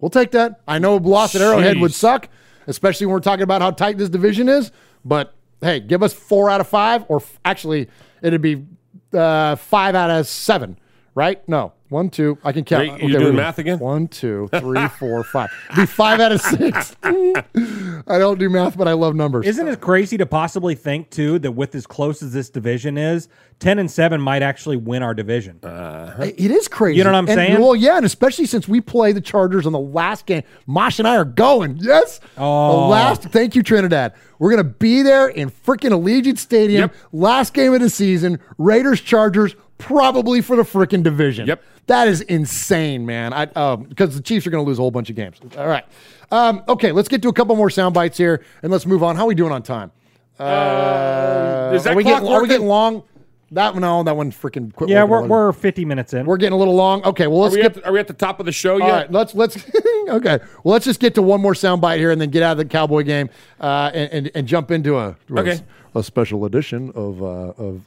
[0.00, 0.60] We'll take that.
[0.68, 2.28] I know a loss at Arrowhead would suck,
[2.66, 4.70] especially when we're talking about how tight this division is.
[5.04, 7.88] But hey, give us four out of five, or f- actually,
[8.22, 8.66] it'd be
[9.12, 10.78] uh, five out of seven,
[11.14, 11.46] right?
[11.48, 12.38] No, one, two.
[12.42, 12.88] I can count.
[12.92, 13.78] Wait, you doing wait math again?
[13.78, 15.50] One, two, three, four, five.
[15.76, 16.96] Be five out of six.
[17.04, 19.46] I don't do math, but I love numbers.
[19.46, 23.28] Isn't it crazy to possibly think too that with as close as this division is,
[23.60, 25.58] ten and seven might actually win our division?
[25.62, 26.22] Uh-huh.
[26.24, 26.98] It is crazy.
[26.98, 27.60] You know what I'm And- saying?
[27.60, 30.42] Well, yeah, and especially since we play the Chargers on the last game.
[30.66, 31.76] Mosh and I are going.
[31.80, 32.20] Yes.
[32.36, 32.70] Oh.
[32.82, 33.22] The last.
[33.24, 34.14] Thank you, Trinidad.
[34.38, 36.90] We're gonna be there in freaking Allegiant Stadium.
[37.12, 38.38] Last game of the season.
[38.58, 39.54] Raiders Chargers
[39.84, 41.46] probably for the freaking division.
[41.46, 41.62] Yep.
[41.86, 43.32] That is insane, man.
[43.32, 45.36] I um because the Chiefs are gonna lose a whole bunch of games.
[45.56, 45.84] All right.
[46.30, 49.16] Um, okay, let's get to a couple more sound bites here and let's move on.
[49.16, 49.92] How are we doing on time?
[50.38, 53.02] Uh, is that are we getting, are we getting long?
[53.50, 54.90] That no, that one freaking quit.
[54.90, 55.30] yeah, we're, already.
[55.30, 56.26] we're 50 minutes in.
[56.26, 57.04] We're getting a little long.
[57.04, 58.52] Okay, well Are let's we, get at the, are we at the top of the
[58.52, 58.90] show yet?
[58.90, 59.56] right, let's let's
[60.08, 60.38] okay.
[60.64, 62.64] Well, let's just get to one more soundbite here, and then get out of the
[62.64, 63.30] Cowboy game,
[63.60, 65.60] uh, and, and and jump into a to a- Okay.
[65.94, 67.82] a, special edition of uh, of.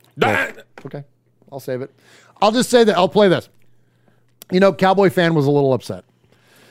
[0.85, 1.03] Okay,
[1.51, 1.93] I'll save it.
[2.41, 3.49] I'll just say that I'll play this.
[4.51, 6.05] You know, Cowboy fan was a little upset.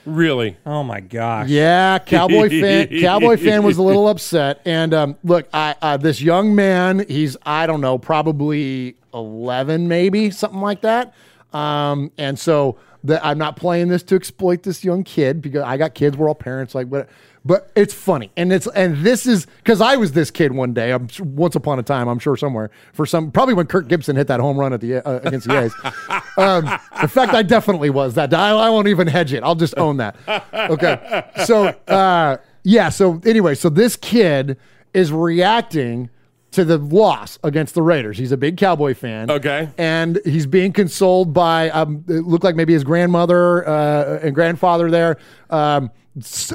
[0.06, 0.56] Really?
[0.64, 1.48] Oh my gosh.
[1.48, 2.88] Yeah, Cowboy fan.
[3.00, 4.60] Cowboy fan was a little upset.
[4.64, 10.30] And um, look, I uh, this young man, he's I don't know, probably eleven, maybe
[10.30, 11.12] something like that.
[11.52, 15.76] Um, and so that I'm not playing this to exploit this young kid because I
[15.76, 16.16] got kids.
[16.16, 17.08] We're all parents, like, but
[17.46, 20.92] but it's funny, and it's and this is because I was this kid one day.
[20.92, 24.26] I'm once upon a time, I'm sure somewhere for some probably when Kirk Gibson hit
[24.26, 25.74] that home run at the uh, against the A's.
[26.38, 26.66] Um,
[27.00, 28.34] in fact, I definitely was that.
[28.34, 29.42] I, I won't even hedge it.
[29.42, 30.16] I'll just own that.
[30.52, 31.24] Okay.
[31.46, 32.90] So, uh, yeah.
[32.90, 34.58] So, anyway, so this kid
[34.92, 36.10] is reacting
[36.56, 38.18] to the loss against the Raiders.
[38.18, 39.30] He's a big Cowboy fan.
[39.30, 39.68] Okay.
[39.78, 44.90] And he's being consoled by, um, it looked like maybe his grandmother uh, and grandfather
[44.90, 45.18] there.
[45.50, 45.90] Um,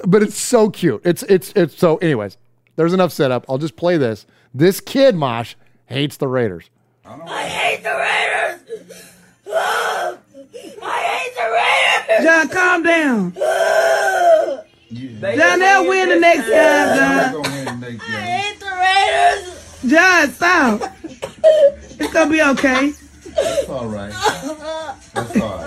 [0.05, 1.01] but it's so cute.
[1.05, 2.37] It's, it's, it's so, anyways,
[2.77, 3.45] there's enough setup.
[3.47, 4.25] I'll just play this.
[4.53, 5.53] This kid, Mosh,
[5.85, 6.69] hates the Raiders.
[7.05, 8.61] I hate the Raiders.
[9.53, 10.17] I
[10.81, 11.47] hate the
[12.09, 12.25] Raiders.
[12.25, 13.33] John, calm down.
[15.37, 17.45] John, they'll win the next game, John.
[17.85, 19.50] I hate the Raiders.
[19.85, 20.95] John, stop.
[21.03, 22.93] It's gonna be okay.
[23.25, 24.11] It's all right.
[25.13, 25.61] That's all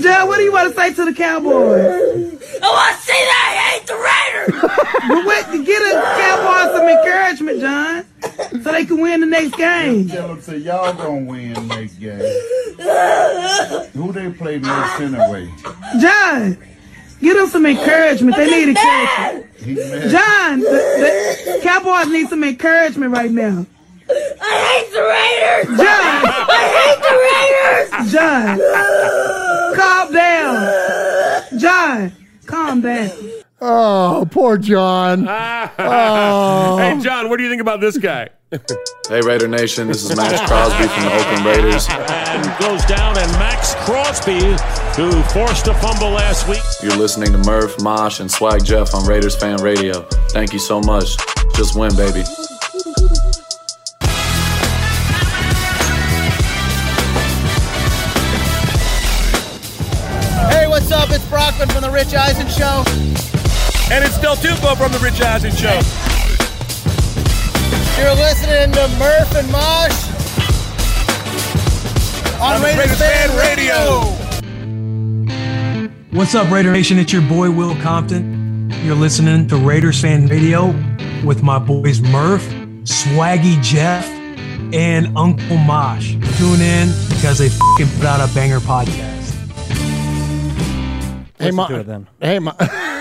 [0.00, 2.40] John, what do you want to say to the Cowboys?
[2.62, 4.54] Oh, I want to say that I hate the Raiders.
[5.08, 8.04] But wait, get a Cowboys some encouragement, John,
[8.62, 10.08] so they can win the next game.
[10.08, 12.18] Tell them say y'all gonna win next game.
[13.94, 15.52] Who they play next anyway?
[16.00, 16.58] John,
[17.20, 18.36] get them some encouragement.
[18.36, 19.46] They need encouragement.
[19.56, 19.74] He.
[19.74, 23.66] John, the, the Cowboys need some encouragement right now.
[24.08, 25.76] I hate the Raiders.
[25.78, 27.14] John, I hate the
[28.00, 28.12] Raiders.
[28.12, 28.58] John,
[29.76, 31.58] calm down.
[31.60, 32.12] John,
[32.46, 33.29] calm down.
[33.60, 35.28] Oh, poor John.
[35.78, 36.76] Oh.
[36.78, 38.28] Hey, John, what do you think about this guy?
[39.08, 41.88] Hey, Raider Nation, this is Maxx Crosby from the Oakland Raiders.
[41.90, 44.38] And goes down, and Maxx Crosby,
[44.94, 46.62] who forced a fumble last week.
[46.80, 50.02] You're listening to Murph, Mosh, and Swag Jeff on Raiders Fan Radio.
[50.30, 51.16] Thank you so much.
[51.56, 52.22] Just win, baby.
[60.50, 61.10] Hey, what's up?
[61.10, 62.82] It's Brockman from The Rich Eisen Show.
[63.92, 65.80] And it's Del Tufo from The Rich Eisen Show.
[68.00, 70.08] You're listening to Murph and Mosh
[72.40, 74.00] on, On Raiders, Raiders Fan Fan Radio.
[76.12, 76.98] What's up, Raider Nation?
[76.98, 78.70] It's your boy Will Compton.
[78.84, 80.66] You're listening to Raiders Fan Radio
[81.24, 82.46] with my boys Murph,
[82.84, 84.06] Swaggy Jeff,
[84.72, 86.12] and Uncle Mosh.
[86.38, 89.08] Tune in because they fucking put out a banger podcast.
[91.38, 92.06] Hey, Listen Ma- to it then.
[92.20, 92.54] Hey, Ma-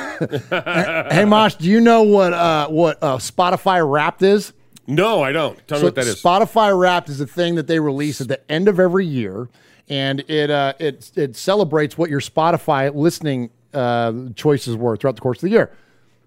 [1.11, 4.53] hey, Mosh, do you know what uh, what uh, Spotify Wrapped is?
[4.87, 5.55] No, I don't.
[5.67, 6.21] Tell me what that is.
[6.21, 9.47] Spotify Wrapped is a thing that they release at the end of every year,
[9.87, 15.21] and it uh, it it celebrates what your Spotify listening uh, choices were throughout the
[15.21, 15.71] course of the year.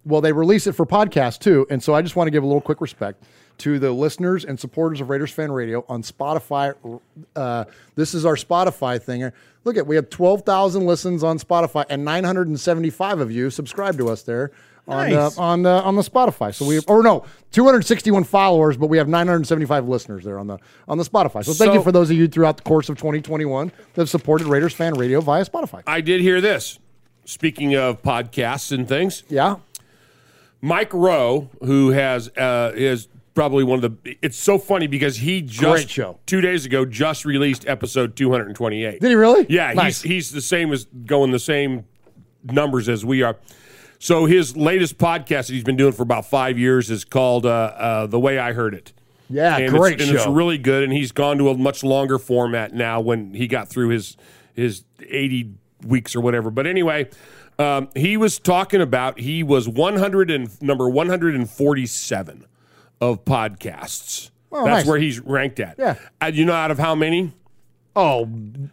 [0.04, 2.46] Well, they release it for podcasts too, and so I just want to give a
[2.46, 3.22] little quick respect
[3.62, 6.74] to the listeners and supporters of Raiders Fan Radio on Spotify.
[7.34, 9.30] Uh, this is our Spotify thing.
[9.64, 13.30] Look at we have twelve thousand listens on Spotify, and nine hundred and seventy-five of
[13.30, 14.50] you subscribe to us there
[14.88, 15.38] on Nice.
[15.38, 16.52] uh, on uh, on the Spotify.
[16.52, 20.58] So we or no, 261 followers, but we have 975 listeners there on the
[20.88, 21.44] on the Spotify.
[21.44, 24.10] So thank So- you for those of you throughout the course of 2021 that have
[24.10, 25.82] supported Raiders Fan Radio via Spotify.
[25.86, 26.80] I did hear this.
[27.24, 29.56] Speaking of podcasts and things, yeah.
[30.60, 34.16] Mike Rowe, who has uh, is probably one of the.
[34.22, 36.18] It's so funny because he just show.
[36.26, 39.00] two days ago just released episode 228.
[39.00, 39.46] Did he really?
[39.48, 40.02] Yeah, Nice.
[40.02, 41.84] he's he's the same as going the same
[42.44, 43.36] numbers as we are.
[43.98, 47.50] So his latest podcast that he's been doing for about five years is called uh,
[47.50, 48.92] uh, "The Way I Heard It."
[49.30, 50.82] Yeah, and great it's, and it's really good.
[50.84, 54.16] And he's gone to a much longer format now when he got through his
[54.54, 55.52] his eighty
[55.86, 56.50] weeks or whatever.
[56.50, 57.08] But anyway,
[57.58, 61.86] um, he was talking about he was one hundred and number one hundred and forty
[61.86, 62.44] seven
[63.02, 64.30] of podcasts.
[64.52, 64.86] Oh, That's nice.
[64.86, 65.74] where he's ranked at.
[65.76, 65.96] Yeah.
[66.20, 67.32] And you know out of how many?
[67.96, 68.28] Oh,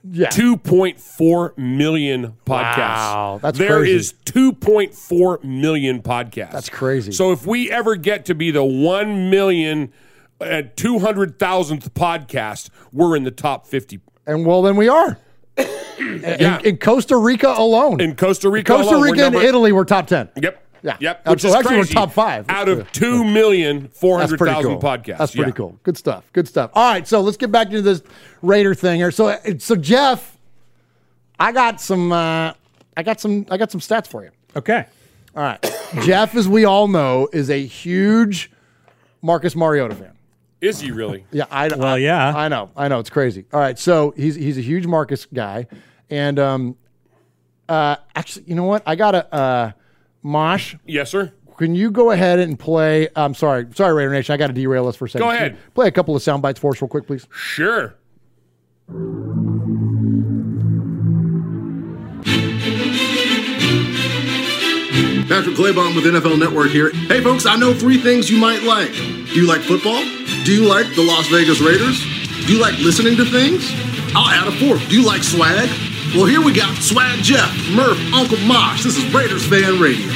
[0.10, 0.28] yeah.
[0.30, 2.78] 2.4 million podcasts.
[2.78, 3.96] Wow, that's There crazy.
[3.96, 6.52] is 2.4 million podcasts.
[6.52, 7.12] That's crazy.
[7.12, 9.92] So if we ever get to be the 1 million
[10.40, 14.00] and 200,000th podcast, we're in the top 50.
[14.28, 15.18] And well, then we are.
[15.98, 16.24] in,
[16.64, 18.00] in Costa Rica alone.
[18.00, 20.30] In Costa Rica in Costa alone, Rica and number- Italy were top 10.
[20.42, 20.64] Yep.
[20.82, 20.98] Yeah.
[21.00, 21.22] Yep.
[21.26, 21.94] Uh, Which so is actually, crazy.
[21.96, 22.46] we're top five.
[22.50, 24.82] Out of 2 million That's pretty 400,000 cool.
[24.82, 25.18] podcasts.
[25.18, 25.56] That's pretty Yeah.
[25.56, 25.80] cool.
[25.84, 26.24] Good stuff.
[26.34, 26.72] Good stuff.
[26.74, 28.02] All right, so let's get back into this
[28.42, 29.12] Raider thing here.
[29.12, 30.38] So, so Jeff,
[31.40, 32.12] I got some.
[32.12, 32.54] Uh,
[32.98, 33.46] I got some.
[33.50, 34.32] I got some stats for you.
[34.56, 34.86] Okay.
[35.36, 35.76] All right.
[36.04, 38.52] Jeff, as we all know, is a huge
[39.22, 40.12] Marcus Mariota fan.
[40.62, 41.26] Is he really?
[41.32, 42.36] Yeah, I Well, I- yeah.
[42.36, 43.46] I know, I know, it's crazy.
[43.54, 45.68] All right, so he's he's a huge Marcus guy,
[46.10, 46.76] and um,
[47.70, 48.84] uh, actually, you know what?
[48.86, 49.72] I got a uh,
[50.24, 50.76] Mosh.
[50.86, 51.34] Yes, sir.
[51.58, 53.10] Can you go ahead and play?
[53.18, 54.34] I'm sorry, sorry, Raider Nation.
[54.34, 55.28] I got to derail us for a second.
[55.28, 55.58] Go ahead.
[55.74, 57.28] Play a couple of sound bites for us, real quick, please.
[57.32, 57.96] Sure.
[65.28, 66.90] Patrick Claybon with NFL Network here.
[66.92, 68.92] Hey, folks, I know three things you might like.
[68.92, 70.02] Do you like football?
[70.44, 72.02] Do you like the Las Vegas Raiders?
[72.48, 73.70] Do you like listening to things?
[74.16, 74.88] I'll add a fourth.
[74.90, 75.70] Do you like swag?
[76.16, 78.84] Well, here we got Swag Jeff, Murph, Uncle Mosh.
[78.84, 80.08] This is Raiders Fan Radio.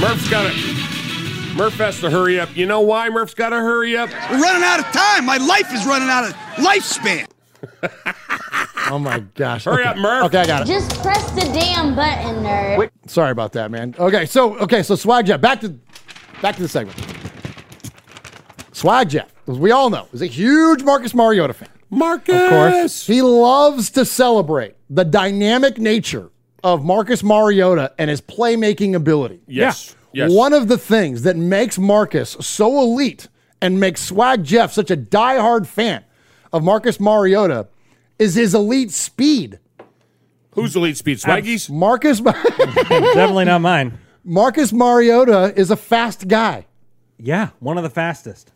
[0.00, 1.54] Murph's got to.
[1.56, 2.56] Murph has to hurry up.
[2.56, 4.08] You know why Murph's got to hurry up?
[4.30, 5.26] We're running out of time.
[5.26, 6.32] My life is running out of
[6.64, 7.26] lifespan.
[8.90, 9.64] Oh my gosh!
[9.64, 9.90] Hurry okay.
[9.90, 10.24] up, Murph.
[10.26, 10.66] Okay, I got it.
[10.66, 12.90] Just press the damn button, nerd.
[13.06, 13.94] Sorry about that, man.
[13.98, 15.70] Okay, so okay, so Swag Jeff, back to
[16.42, 17.11] back to the segment.
[18.72, 21.68] Swag Jeff, as we all know, is a huge Marcus Mariota fan.
[21.90, 26.30] Marcus, Of course, he loves to celebrate the dynamic nature
[26.64, 29.42] of Marcus Mariota and his playmaking ability.
[29.46, 29.94] Yes.
[30.12, 30.30] Yes.
[30.32, 33.28] One of the things that makes Marcus so elite
[33.60, 36.04] and makes Swag Jeff such a diehard fan
[36.52, 37.68] of Marcus Mariota
[38.18, 39.58] is his elite speed.
[40.52, 41.18] Who's the lead speed?
[41.18, 41.70] Swaggies?
[41.70, 43.98] Marcus Definitely not mine.
[44.24, 46.66] Marcus Mariota is a fast guy.
[47.18, 48.52] Yeah, one of the fastest.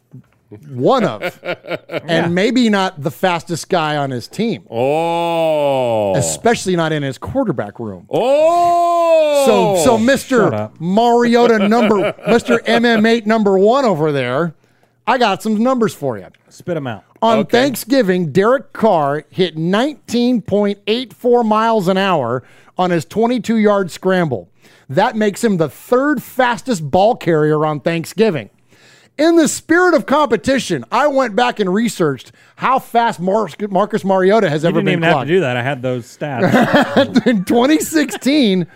[0.68, 1.40] One of.
[2.08, 4.64] and maybe not the fastest guy on his team.
[4.70, 6.14] Oh.
[6.14, 8.06] Especially not in his quarterback room.
[8.10, 9.44] Oh.
[9.46, 10.70] So so Mr.
[10.80, 12.58] Mariota number Mr.
[12.60, 14.54] MM8 number 1 over there,
[15.06, 16.26] I got some numbers for you.
[16.48, 17.04] Spit them out.
[17.22, 17.50] On Okay.
[17.50, 22.42] Thanksgiving, Derek Carr hit 19.84 miles an hour
[22.78, 24.48] on his 22 yard scramble.
[24.88, 28.50] That makes him the third fastest ball carrier on Thanksgiving.
[29.18, 34.50] In the spirit of competition, I went back and researched how fast Mar- Marcus Mariota
[34.50, 35.56] has You ever didn't been even have to do that.
[35.56, 36.46] I had those stats.
[37.26, 38.66] in 2016,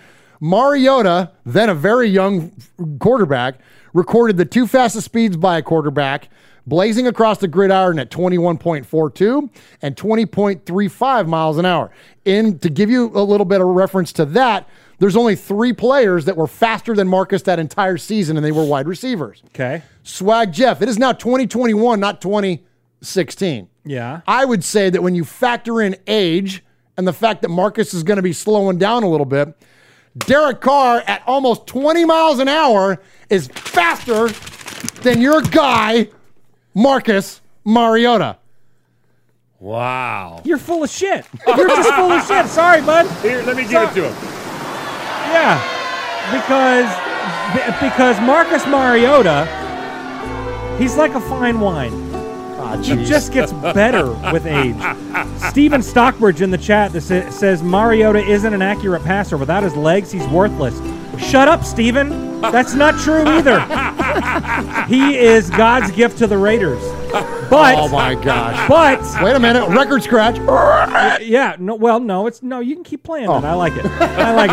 [0.40, 2.52] Mariota, then a very young
[3.00, 3.56] quarterback,
[3.92, 6.30] recorded the two fastest speeds by a quarterback,
[6.66, 9.50] blazing across the gridiron at 21.42
[9.82, 11.90] and 20.35 miles an hour.
[12.24, 14.66] In to give you a little bit of reference to that,
[15.00, 18.64] there's only three players that were faster than Marcus that entire season, and they were
[18.64, 19.42] wide receivers.
[19.48, 19.82] okay.
[20.02, 23.68] Swag Jeff, it is now 2021, not 2016.
[23.84, 24.20] Yeah.
[24.26, 26.62] I would say that when you factor in age
[26.96, 29.56] and the fact that Marcus is going to be slowing down a little bit,
[30.18, 34.28] Derek Carr at almost 20 miles an hour is faster
[35.00, 36.08] than your guy,
[36.74, 38.36] Marcus Mariota.
[39.60, 40.42] Wow.
[40.44, 41.26] You're full of shit.
[41.46, 42.46] You're just full of shit.
[42.46, 43.06] Sorry, bud.
[43.22, 44.39] Here, let me give it to him.
[45.30, 45.58] Yeah,
[46.32, 46.90] because
[47.80, 49.46] because Marcus Mariota,
[50.78, 51.92] he's like a fine wine.
[52.62, 54.76] Ah, he just gets better with age.
[55.50, 59.36] Steven Stockbridge in the chat that says Mariota isn't an accurate passer.
[59.36, 60.78] Without his legs, he's worthless.
[61.20, 62.40] Shut up, Steven.
[62.40, 63.60] That's not true either.
[64.88, 66.82] he is God's gift to the Raiders.
[67.50, 68.68] But oh my gosh.
[68.68, 70.36] But Wait a minute, record scratch.
[71.22, 72.60] yeah, no, well, no, it's no.
[72.60, 73.38] You can keep playing Oh.
[73.38, 73.44] it.
[73.44, 73.84] I like it.
[73.86, 74.50] I like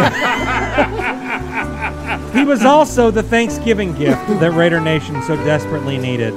[2.32, 2.34] it.
[2.38, 6.34] he was also the Thanksgiving gift that Raider Nation so desperately needed.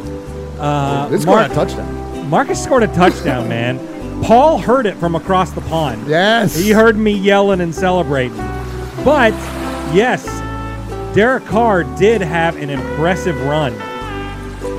[0.58, 2.28] Uh, This scored a touchdown.
[2.28, 3.78] Marcus scored a touchdown, man.
[4.22, 6.06] Paul heard it from across the pond.
[6.06, 6.54] Yes.
[6.56, 8.36] He heard me yelling and celebrating.
[9.04, 9.32] But
[9.94, 10.24] yes,
[11.14, 13.72] Derek Carr did have an impressive run.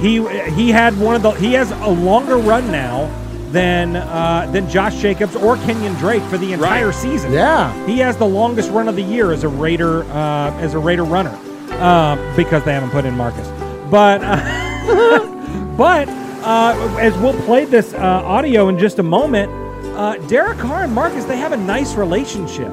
[0.01, 3.09] He he had one of the he has a longer run now
[3.51, 6.95] than uh, than Josh Jacobs or Kenyon Drake for the entire Right.
[6.95, 7.33] season.
[7.33, 7.73] Yeah.
[7.85, 11.03] he has the longest run of the year as a Raider uh, as a Raider
[11.03, 11.35] runner
[11.81, 13.47] um, because they haven't put in Marcus.
[13.89, 15.25] But uh,
[15.77, 16.07] but
[16.43, 19.51] uh, as we'll play this uh, audio in just a moment,
[19.97, 22.71] uh, Derek Carr and Marcus they have a nice relationship.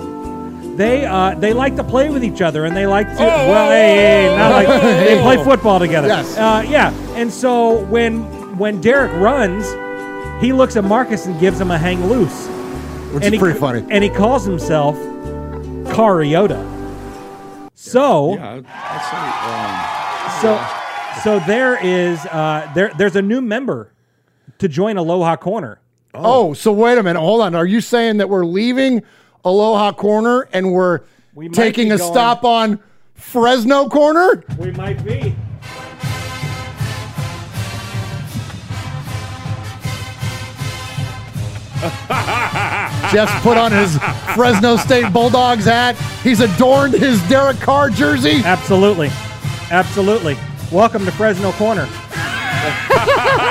[0.79, 3.69] They uh, they like to play with each other and they like to oh, well
[3.69, 6.07] hey, hey, not like they play football together.
[6.07, 6.39] Yes.
[6.39, 6.93] Uh, yeah.
[7.17, 8.23] And so when
[8.59, 9.67] when Derek runs,
[10.41, 12.47] he looks at Marcus and gives him a hang loose.
[13.13, 13.85] Which and is he, pretty funny.
[13.91, 14.95] And he calls himself
[15.97, 16.63] Cariota.
[17.75, 23.91] So Yeah, I'd say, so so there is uh, there there's a new member
[24.61, 25.81] to join Aloha Corner.
[26.15, 26.55] Oh.
[26.55, 27.19] so wait a minute.
[27.19, 27.57] Hold on.
[27.57, 29.03] Are you saying that we're leaving
[29.45, 31.01] Aloha Corner and we're
[31.35, 32.81] might taking a going- stop on
[33.15, 34.43] Fresno Corner?
[34.59, 35.35] We might be.
[43.13, 43.99] Jeff's put on his
[44.35, 45.97] Fresno State Bulldogs hat.
[46.23, 48.43] He's adorned his Derek Carr jersey.
[48.45, 49.11] Absolutely.
[49.71, 50.37] Absolutely.
[50.73, 51.89] Welcome to Fresno Corner.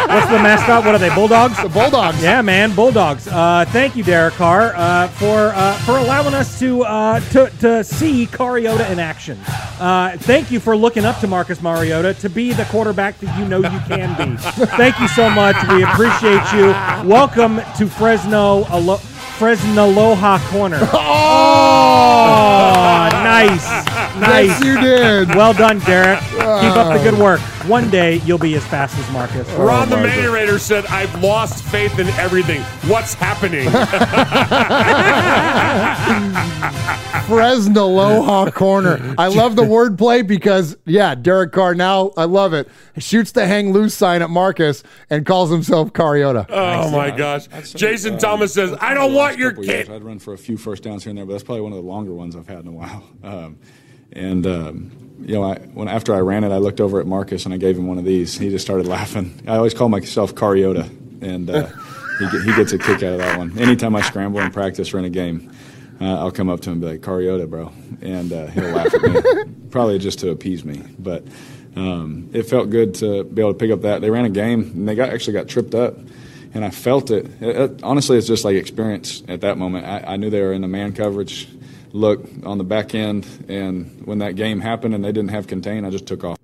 [0.06, 0.86] What's the mascot?
[0.86, 1.14] What are they?
[1.14, 1.62] Bulldogs?
[1.62, 2.22] The Bulldogs.
[2.22, 3.28] Yeah, man, Bulldogs.
[3.28, 7.84] Uh, thank you, Derek Carr, uh, for uh, for allowing us to uh, to to
[7.84, 9.38] see Cariota in action.
[9.80, 13.46] Uh, thank you for looking up to Marcus Mariota to be the quarterback that you
[13.46, 14.38] know you can be.
[14.78, 15.56] thank you so much.
[15.70, 16.68] We appreciate you.
[17.08, 18.66] Welcome to Fresno.
[18.70, 19.02] Alo-
[19.38, 20.80] Fresno Aloha Corner.
[20.94, 23.68] Oh, nice,
[24.20, 24.48] nice.
[24.48, 25.30] Yes, you did.
[25.36, 26.20] Well done, Derek.
[26.22, 27.40] Keep up the good work.
[27.68, 29.50] One day you'll be as fast as Marcus.
[29.54, 32.62] Ron the Manurator said, I've lost faith in everything.
[32.90, 33.70] What's happening?
[37.28, 39.16] Fresno Aloha Corner.
[39.18, 43.74] I love the wordplay because, yeah, Derek Carr now, I love it, shoots the hang
[43.74, 46.46] loose sign at Marcus and calls himself Cariota.
[46.50, 47.48] oh, my gosh.
[47.74, 49.96] Jason Thomas says, I don't want your couple years, kid.
[49.96, 51.78] I'd run for a few first downs here and there, but that's probably one of
[51.78, 53.04] the longer ones I've had in a while.
[53.24, 53.58] Um,
[54.18, 54.92] and um,
[55.22, 57.58] you know, I, when after I ran it, I looked over at Marcus and I
[57.58, 58.38] gave him one of these.
[58.38, 59.34] He just started laughing.
[59.48, 60.84] I always call myself Cariota,
[61.22, 61.68] and uh,
[62.20, 63.58] he, he gets a kick out of that one.
[63.60, 65.52] Anytime I scramble in practice or in a game,
[66.02, 68.94] uh, I'll come up to him and be like, "Cariota, bro," and uh, he'll laugh
[68.94, 69.22] at me,
[69.72, 71.24] probably just to appease me, but.
[71.76, 74.02] Um, it felt good to be able to pick up that.
[74.02, 75.96] They ran a game and they got actually got tripped up,
[76.56, 77.28] and I felt it.
[77.40, 79.86] It- it- honestly, it's just like experience at that moment.
[79.86, 81.48] I, I knew they were in the man coverage
[81.98, 85.84] look on the back end, and when that game happened and they didn't have contain,
[85.86, 86.38] I just took off.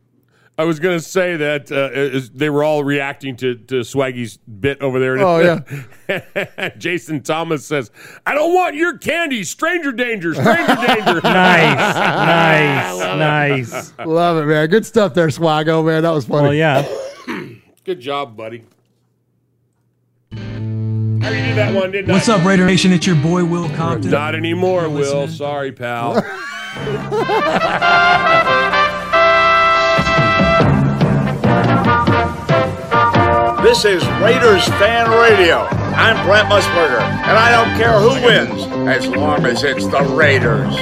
[0.56, 4.38] I was going to say that uh, is- they were all reacting to, to Swaggy's
[4.38, 5.18] bit over there.
[5.18, 5.39] Oh,
[6.08, 6.70] yeah.
[6.78, 7.89] Jason Thomas says,
[8.28, 9.43] I don't want your candy.
[9.45, 10.36] Stranger danger.
[10.36, 11.22] Stranger danger.
[11.24, 11.76] Nice,
[12.93, 14.06] nice, nice.
[14.06, 14.70] Love it, man.
[14.70, 16.04] Good stuff there, Swaggo, man.
[16.04, 16.43] That was funny.
[16.43, 16.88] Well, yeah.
[17.84, 18.64] Good job, buddy.
[21.24, 22.36] I already did that one, didn't What's I?
[22.38, 22.91] up, Raider Nation?
[22.91, 24.11] It's your boy Will Compton.
[24.11, 25.30] Not anymore, Will.
[25.30, 26.21] Sorry, pal.
[33.63, 35.59] This is Raiders Fan Radio.
[35.95, 40.74] I'm Brent Musburger, and I don't care who wins as long as it's the Raiders.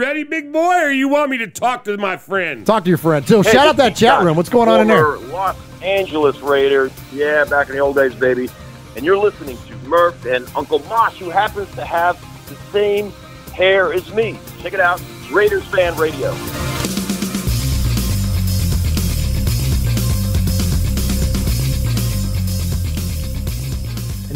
[0.00, 2.66] ready, big boy, or you want me to talk to my friend?
[2.66, 3.26] Talk to your friend.
[3.26, 4.36] So, shout out that chat room.
[4.36, 5.16] What's going on in there?
[5.18, 6.90] Los Angeles Raiders.
[7.12, 8.48] Yeah, back in the old days, baby.
[8.96, 12.18] And you're listening to Murph and Uncle Mosh, who happens to have
[12.48, 13.12] the same
[13.54, 14.38] hair as me.
[14.60, 15.00] Check it out.
[15.30, 16.34] Raiders Fan Radio.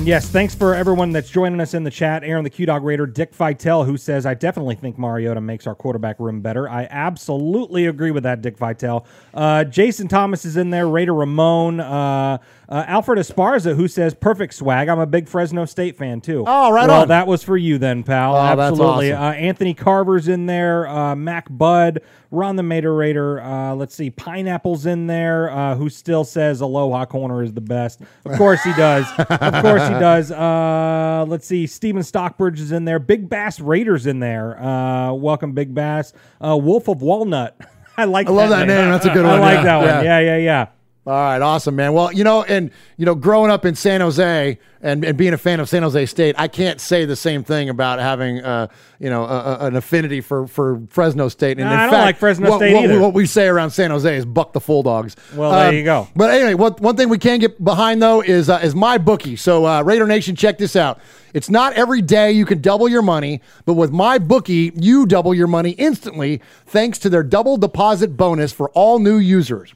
[0.06, 2.24] Yes, thanks for everyone that's joining us in the chat.
[2.24, 5.74] Aaron the Q Dog Raider, Dick Vitale, who says, I definitely think Mariota makes our
[5.74, 6.68] quarterback room better.
[6.68, 9.06] I absolutely agree with that, Dick Vitale.
[9.32, 12.38] Uh, Jason Thomas is in there, Raider Ramon, uh,
[12.68, 14.88] uh, Alfred Esparza, who says, perfect swag.
[14.88, 16.44] I'm a big Fresno State fan, too.
[16.46, 17.08] Oh, right well, on.
[17.08, 18.36] that was for you then, pal.
[18.36, 19.12] Oh, that's absolutely.
[19.12, 19.24] awesome.
[19.24, 22.00] Uh, Anthony Carver's in there, uh, Mac Bud,
[22.30, 23.40] Ron the Mater Raider.
[23.40, 28.00] Uh, let's see, Pineapple's in there, uh, who still says Aloha Corner is the best.
[28.24, 29.06] Of course he does.
[29.18, 30.30] of course he does.
[30.30, 32.98] Uh, let's see, Steven Stockbridge is in there.
[32.98, 34.60] Big Bass Raiders in there.
[34.60, 36.12] Uh, welcome, Big Bass.
[36.40, 37.56] Uh, Wolf of Walnut.
[37.96, 38.90] I like I love that name.
[38.90, 39.34] That's a good one.
[39.34, 39.62] I like yeah.
[39.62, 39.86] that one.
[39.86, 40.02] Yeah.
[40.02, 40.66] Yeah, yeah, yeah.
[41.06, 41.92] All right, awesome, man.
[41.92, 45.38] Well, you know, and you know, growing up in San Jose and, and being a
[45.38, 49.10] fan of San Jose State, I can't say the same thing about having, uh, you
[49.10, 49.26] know, a,
[49.60, 51.58] a- an affinity for for Fresno State.
[51.58, 52.98] And Nah, in I don't fact, like Fresno what, State what, either.
[53.00, 55.84] what we say around San Jose is "buck the full dogs." Well, there Um, you
[55.84, 56.08] go.
[56.16, 59.36] But anyway, what one thing we can get behind though is uh, is my bookie.
[59.36, 61.00] So uh, Raider Nation, check this out.
[61.34, 65.34] It's not every day you can double your money, but with my bookie, you double
[65.34, 69.74] your money instantly thanks to their double deposit bonus for all new users.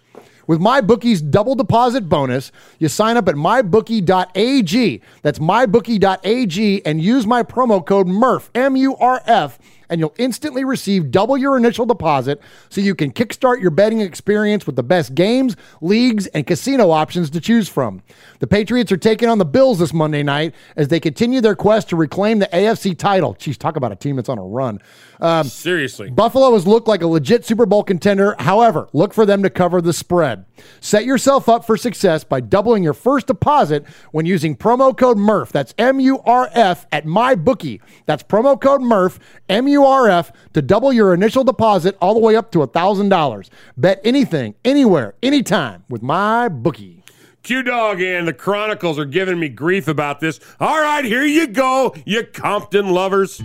[0.48, 5.02] With MyBookie's double deposit bonus, you sign up at mybookie.ag.
[5.20, 9.58] That's mybookie.ag and use my promo code MURF, M U R F,
[9.90, 14.66] and you'll instantly receive double your initial deposit so you can kickstart your betting experience
[14.66, 18.02] with the best games, leagues, and casino options to choose from.
[18.40, 21.88] The Patriots are taking on the Bills this Monday night as they continue their quest
[21.90, 23.34] to reclaim the AFC title.
[23.34, 24.80] Jeez, talk about a team that's on a run.
[25.20, 26.10] Um, Seriously.
[26.10, 28.36] Buffalo has looked like a legit Super Bowl contender.
[28.38, 30.44] However, look for them to cover the spread.
[30.80, 35.50] Set yourself up for success by doubling your first deposit when using promo code MURF.
[35.50, 37.80] That's M U R F at MyBookie.
[38.06, 39.18] That's promo code MURF,
[39.48, 43.48] M U R F, to double your initial deposit all the way up to $1,000.
[43.76, 47.02] Bet anything, anywhere, anytime with my bookie.
[47.42, 50.38] Q Dog and the Chronicles are giving me grief about this.
[50.60, 53.40] All right, here you go, you Compton lovers.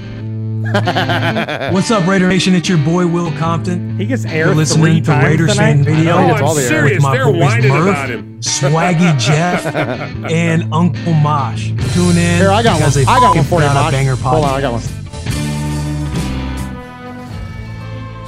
[0.64, 2.56] What's up, Raider Nation?
[2.56, 3.98] It's your boy Will Compton.
[3.98, 5.74] He gets You're aired listening three to times Raiders tonight?
[5.74, 7.04] fan video I know, I'm serious.
[7.04, 8.40] my They're whining Murph, about him.
[8.40, 9.66] Swaggy Jeff,
[10.32, 11.68] and Uncle Mosh.
[11.94, 12.38] Tune in.
[12.38, 13.06] Here, I got because one.
[13.06, 13.92] they I got one fucking for you, a Mosh.
[13.92, 15.03] banger Hold on, I got one.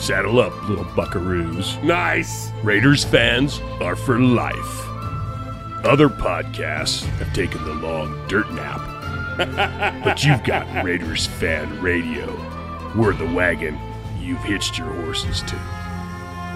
[0.05, 1.81] Saddle up, little buckaroos.
[1.83, 2.51] Nice.
[2.61, 4.87] Raiders fans are for life.
[5.83, 8.81] Other podcasts have taken the long dirt nap.
[10.03, 12.27] but you've got Raiders Fan Radio.
[12.95, 13.79] We're the wagon
[14.19, 15.55] you've hitched your horses to.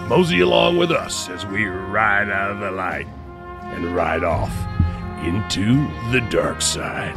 [0.08, 3.08] Mosey along with us as we ride out of the light
[3.74, 4.56] and ride off
[5.26, 7.16] into the dark side.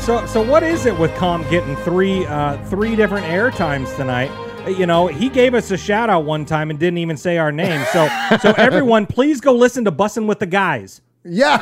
[0.00, 4.30] So, so what is it with Com getting three, uh, three different air times tonight?
[4.66, 7.38] Uh, You know, he gave us a shout out one time and didn't even say
[7.38, 7.84] our name.
[7.92, 8.08] So,
[8.40, 11.02] so everyone, please go listen to Bussin' with the Guys.
[11.32, 11.56] Yeah,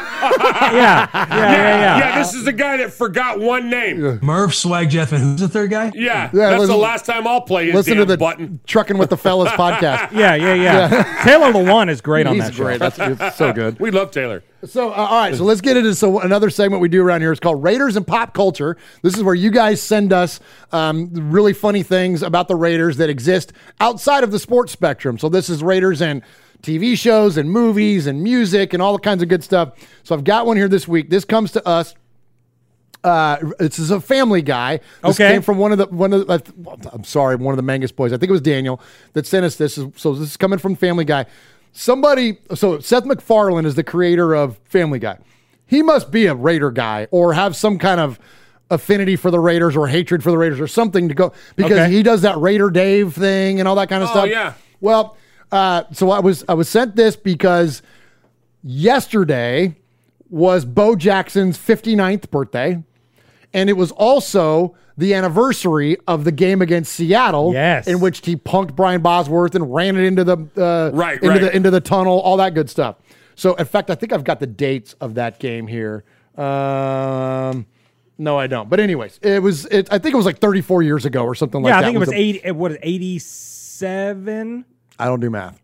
[0.72, 1.98] yeah, yeah, yeah, yeah.
[1.98, 4.18] Yeah, this is the guy that forgot one name.
[4.22, 5.92] Murph, Swag Jeff, and who's the third guy?
[5.94, 8.60] Yeah, Yeah, that's the last time I'll play his Listen to the button.
[8.66, 10.12] Trucking with the Fellas podcast.
[10.20, 11.22] Yeah, yeah, yeah.
[11.24, 12.64] Taylor Lewan is great on He's that show.
[12.64, 12.78] great.
[12.78, 13.78] That's it's so good.
[13.80, 14.42] We love Taylor.
[14.64, 15.34] So, uh, all right.
[15.34, 18.06] So let's get into so another segment we do around here is called Raiders and
[18.06, 18.76] Pop Culture.
[19.02, 20.40] This is where you guys send us
[20.72, 25.18] um, really funny things about the Raiders that exist outside of the sports spectrum.
[25.18, 26.22] So this is Raiders and
[26.62, 29.72] TV shows and movies and music and all the kinds of good stuff.
[30.02, 31.10] So I've got one here this week.
[31.10, 31.94] This comes to us.
[33.02, 34.78] Uh, this is a Family Guy.
[35.02, 35.32] This Okay.
[35.32, 36.32] came from one of the one of the.
[36.34, 38.12] uh, I'm sorry, one of the Mangus boys.
[38.12, 38.80] I think it was Daniel
[39.14, 39.76] that sent us this.
[39.96, 41.24] So this is coming from Family Guy.
[41.72, 42.38] Somebody.
[42.54, 45.16] So Seth MacFarlane is the creator of Family Guy.
[45.66, 48.18] He must be a Raider guy or have some kind of
[48.70, 51.90] affinity for the Raiders or hatred for the Raiders or something to go because Okay.
[51.90, 54.28] he does that Raider Dave thing and all that kind of Oh, stuff.
[54.28, 54.52] yeah.
[54.80, 55.16] Well,
[55.52, 57.82] uh, so I was I was sent this because
[58.62, 59.76] yesterday
[60.28, 62.82] was Bo Jackson's 59th birthday,
[63.52, 67.86] and it was also the anniversary of the game against Seattle, Yes.
[67.88, 71.40] in which he punked Brian Bosworth and ran it into the uh, Right, into right.
[71.40, 72.96] the into the tunnel, all that good stuff.
[73.34, 76.04] So, in fact, I think I've got the dates of that game here.
[76.36, 77.64] Um,
[78.18, 78.68] no, I don't.
[78.68, 79.64] But anyways, it was.
[79.66, 81.76] It, I think it was like 34 years ago or something like that.
[81.80, 81.80] yeah.
[81.80, 82.50] I think it was a- eighty.
[82.50, 84.66] What is eighty-seven?
[85.00, 85.60] I don't do math.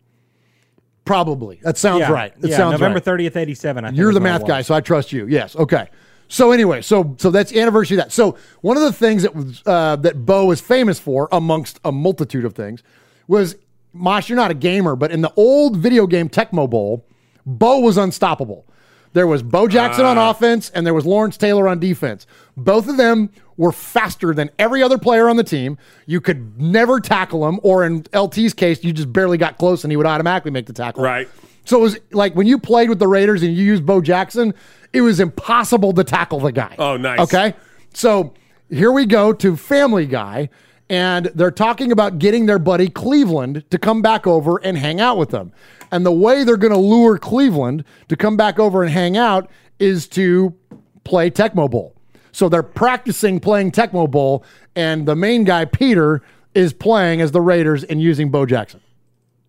[1.05, 2.11] Probably that sounds yeah.
[2.11, 2.33] right.
[2.41, 3.03] It yeah, sounds November right.
[3.03, 3.85] thirtieth, eighty-seven.
[3.85, 5.25] I think You're the math guy, so I trust you.
[5.27, 5.55] Yes.
[5.55, 5.87] Okay.
[6.27, 8.11] So anyway, so so that's anniversary of that.
[8.11, 11.91] So one of the things that was uh, that Bo was famous for, amongst a
[11.93, 12.83] multitude of things,
[13.29, 13.55] was
[13.93, 14.27] Mosh.
[14.27, 17.05] You're not a gamer, but in the old video game Tecmo Bowl,
[17.45, 18.65] Bo was unstoppable.
[19.13, 22.27] There was Bo Jackson on offense, and there was Lawrence Taylor on defense.
[22.57, 25.77] Both of them were faster than every other player on the team.
[26.05, 29.91] You could never tackle him, or in LT's case, you just barely got close, and
[29.91, 31.03] he would automatically make the tackle.
[31.03, 31.27] Right.
[31.65, 34.53] So it was like when you played with the Raiders and you used Bo Jackson,
[34.93, 36.75] it was impossible to tackle the guy.
[36.79, 37.19] Oh, nice.
[37.19, 37.53] Okay.
[37.93, 38.33] So
[38.69, 40.49] here we go to Family Guy,
[40.89, 45.17] and they're talking about getting their buddy Cleveland to come back over and hang out
[45.17, 45.51] with them.
[45.91, 49.49] And the way they're going to lure Cleveland to come back over and hang out
[49.79, 50.55] is to
[51.03, 51.96] play Tecmo Bowl.
[52.37, 54.43] So they're practicing playing Tecmo Bowl,
[54.75, 56.21] and the main guy, Peter,
[56.53, 58.79] is playing as the Raiders and using Bo Jackson.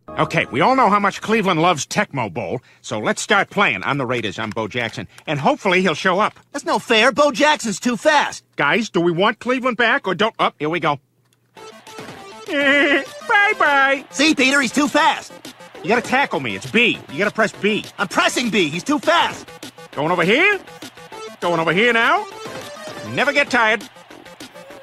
[0.09, 3.83] Okay, we all know how much Cleveland loves Tecmo Bowl, so let's start playing.
[3.85, 6.33] I'm the Raiders, I'm Bo Jackson, and hopefully he'll show up.
[6.53, 7.13] That's no fair.
[7.13, 8.43] Bo Jackson's too fast.
[8.57, 10.35] Guys, do we want Cleveland back or don't?
[10.39, 10.99] Up, here we go.
[12.47, 13.05] bye
[13.59, 14.03] bye.
[14.13, 15.31] See, Peter, he's too fast.
[15.83, 16.57] You gotta tackle me.
[16.57, 16.99] It's B.
[17.13, 17.85] You gotta press B.
[17.99, 18.71] I'm pressing B.
[18.71, 19.47] He's too fast.
[19.91, 20.59] Going over here?
[21.43, 22.27] Going over here now?
[23.15, 23.83] Never get tired.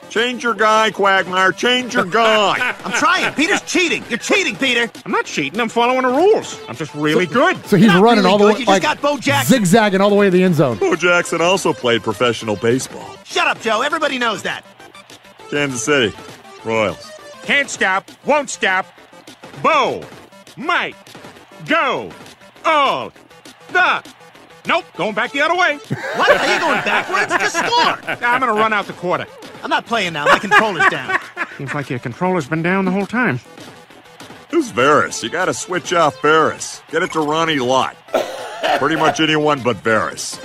[0.09, 1.51] Change your guy, Quagmire.
[1.51, 2.75] Change your guy.
[2.85, 3.33] I'm trying.
[3.33, 4.01] Peter's cheating.
[4.09, 4.89] You're cheating, Peter.
[5.05, 5.59] I'm not cheating.
[5.59, 6.57] I'm following the rules.
[6.69, 7.57] I'm just really good.
[7.65, 8.53] So he's Not running really all the good.
[8.53, 9.57] way, You just like got Bo Jackson.
[9.57, 10.77] zigzagging all the way to the end zone.
[10.77, 13.09] Bo Jackson also played professional baseball.
[13.25, 13.81] Shut up, Joe.
[13.81, 14.63] Everybody knows that.
[15.49, 16.15] Kansas City,
[16.63, 17.11] Royals.
[17.43, 18.09] Can't stop.
[18.25, 18.85] Won't stop.
[19.61, 20.01] Bo.
[20.55, 20.95] Mike.
[21.67, 22.09] Go.
[22.63, 23.11] All.
[23.71, 24.01] The.
[24.67, 24.85] Nope.
[24.95, 25.77] Going back the other way.
[26.15, 26.31] What?
[26.31, 27.31] Are you going backwards?
[27.41, 28.25] Just score.
[28.25, 29.27] I'm gonna run out the quarter.
[29.63, 30.25] I'm not playing now.
[30.25, 31.19] My controller's down.
[31.57, 33.39] Seems like your controller's been down the whole time.
[34.51, 35.23] Who's Varys?
[35.23, 36.81] You gotta switch off Varys.
[36.89, 37.95] Get it to Ronnie Lott.
[38.79, 40.39] Pretty much anyone but Varys.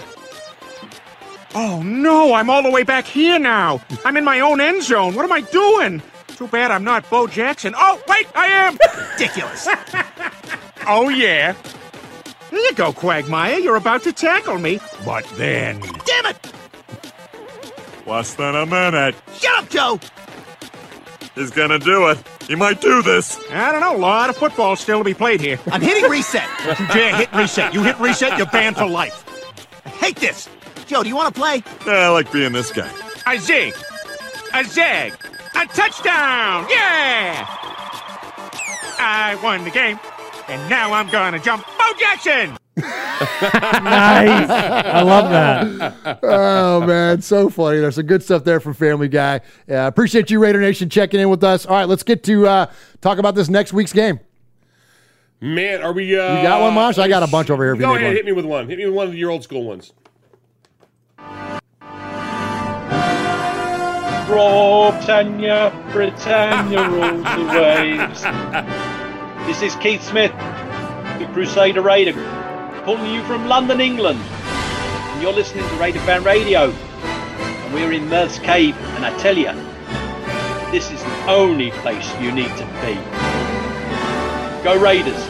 [1.55, 3.81] Oh no, I'm all the way back here now.
[4.05, 5.15] I'm in my own end zone.
[5.15, 6.03] What am I doing?
[6.41, 7.75] Too bad I'm not Bo Jackson.
[7.77, 8.79] Oh, wait, I am.
[9.13, 9.69] Ridiculous.
[10.87, 11.55] oh, yeah.
[12.51, 13.59] Here you go, Quagmire.
[13.59, 14.81] You're about to tackle me.
[15.05, 15.81] But then.
[16.05, 16.53] Damn it!
[18.07, 19.15] Less than a minute.
[19.35, 20.01] Shut up, Joe.
[21.35, 22.19] He's gonna do it.
[22.49, 23.39] He might do this.
[23.51, 23.97] I don't know.
[23.97, 25.61] A lot of football still to be played here.
[25.71, 26.49] I'm hitting reset.
[26.65, 27.73] Don't you dare hit reset.
[27.73, 29.25] You hit reset, you're banned for life.
[29.87, 30.49] I hate this.
[30.87, 31.63] Joe, do you want to play?
[31.87, 32.91] Yeah, I like being this guy.
[33.27, 33.75] A zig.
[34.53, 35.13] A zag.
[35.55, 36.67] A touchdown.
[36.69, 37.47] Yeah.
[38.99, 40.01] I won the game.
[40.51, 42.57] And now I'm going to jump Bo Jackson.
[42.77, 44.51] nice.
[44.51, 46.19] I love that.
[46.23, 47.79] oh man, so funny.
[47.79, 49.41] There's some good stuff there from Family Guy.
[49.69, 51.67] Yeah, appreciate you, Raider Nation, checking in with us.
[51.67, 54.19] All right, let's get to uh, talk about this next week's game.
[55.41, 56.19] Man, are we?
[56.19, 56.99] Uh, You got one, Mosh?
[56.99, 57.75] I got a bunch over here.
[57.75, 58.17] If Go need ahead, one.
[58.17, 58.69] hit me with one.
[58.69, 59.93] Hit me with one of your old school ones.
[64.41, 68.25] Britannia, Britannia rules the waves.
[69.47, 70.33] This is Keith Smith,
[71.19, 72.13] the Crusader Raider,
[72.85, 74.21] calling you from London, England.
[74.21, 76.71] And you're listening to Raider Fan Radio.
[76.71, 79.53] And we're in Murph's Cave, and I tell you,
[80.71, 82.95] this is the only place you need to be.
[84.63, 85.27] Go Raiders!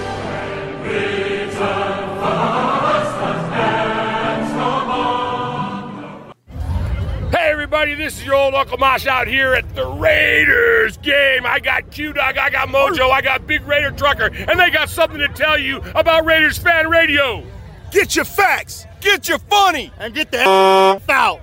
[7.73, 11.47] Everybody, this is your old Uncle Mosh out here at the Raiders game.
[11.47, 14.91] I got Q Dog, I got Mojo, I got Big Raider Trucker, and they got
[14.91, 17.45] something to tell you about Raiders Fan Radio.
[17.93, 21.41] Get your facts, get your funny, and get the F out.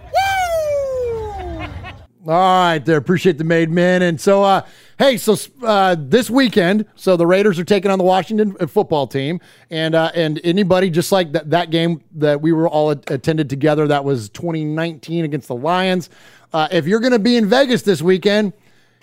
[2.28, 2.98] All right, there.
[2.98, 4.02] Appreciate the made men.
[4.02, 4.66] And so, uh,
[4.98, 9.08] hey, so uh, this weekend, so the Raiders are taking on the Washington uh, football
[9.08, 9.40] team,
[9.70, 13.50] and uh, and anybody just like that that game that we were all at- attended
[13.50, 16.10] together, that was 2019 against the Lions.
[16.54, 18.54] Uh, if you're going to be in Vegas this weekend,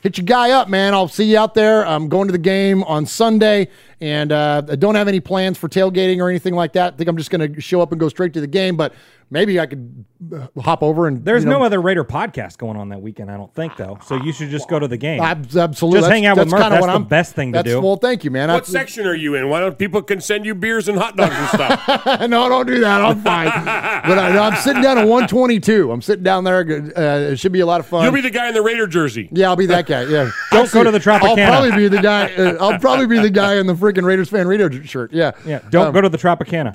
[0.03, 0.95] hit your guy up, man.
[0.95, 1.86] I'll see you out there.
[1.86, 3.68] I'm going to the game on Sunday,
[4.01, 6.95] and uh, I don't have any plans for tailgating or anything like that.
[6.95, 8.95] I think I'm just going to show up and go straight to the game, but
[9.35, 10.05] maybe I could
[10.35, 13.30] uh, hop over and There's you know, no other Raider podcast going on that weekend,
[13.30, 13.99] I don't think, though.
[14.07, 15.20] So you should just go to the game.
[15.20, 15.99] Ab- Absolutely.
[15.99, 16.70] Just That's- hang out with that's Murph.
[16.70, 17.80] That's what the I'm- best thing to do.
[17.82, 18.49] Well, thank you, man.
[18.49, 19.51] What That's- section are you in?
[19.51, 22.20] Why don't people can send you beers and hot dogs and stuff?
[22.30, 23.03] no, don't do that.
[23.03, 23.47] I'm fine.
[24.09, 25.91] but I, I'm sitting down at 122.
[25.93, 26.61] I'm sitting down there.
[26.97, 28.05] Uh, it should be a lot of fun.
[28.05, 29.28] You'll be the guy in the Raider jersey.
[29.32, 30.05] yeah, I'll be that guy.
[30.05, 30.30] Yeah.
[30.53, 31.22] Don't go to the Tropicana.
[31.24, 31.49] I'll Tropicana.
[31.49, 32.32] probably be the guy.
[32.35, 35.12] Uh, I'll probably be the guy in the freaking Raiders fan radio shirt.
[35.12, 35.32] Yeah.
[35.45, 36.74] yeah, don't Um, go to the Tropicana.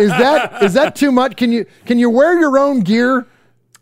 [0.00, 1.17] Is that is that too much?
[1.36, 3.26] Can you can you wear your own gear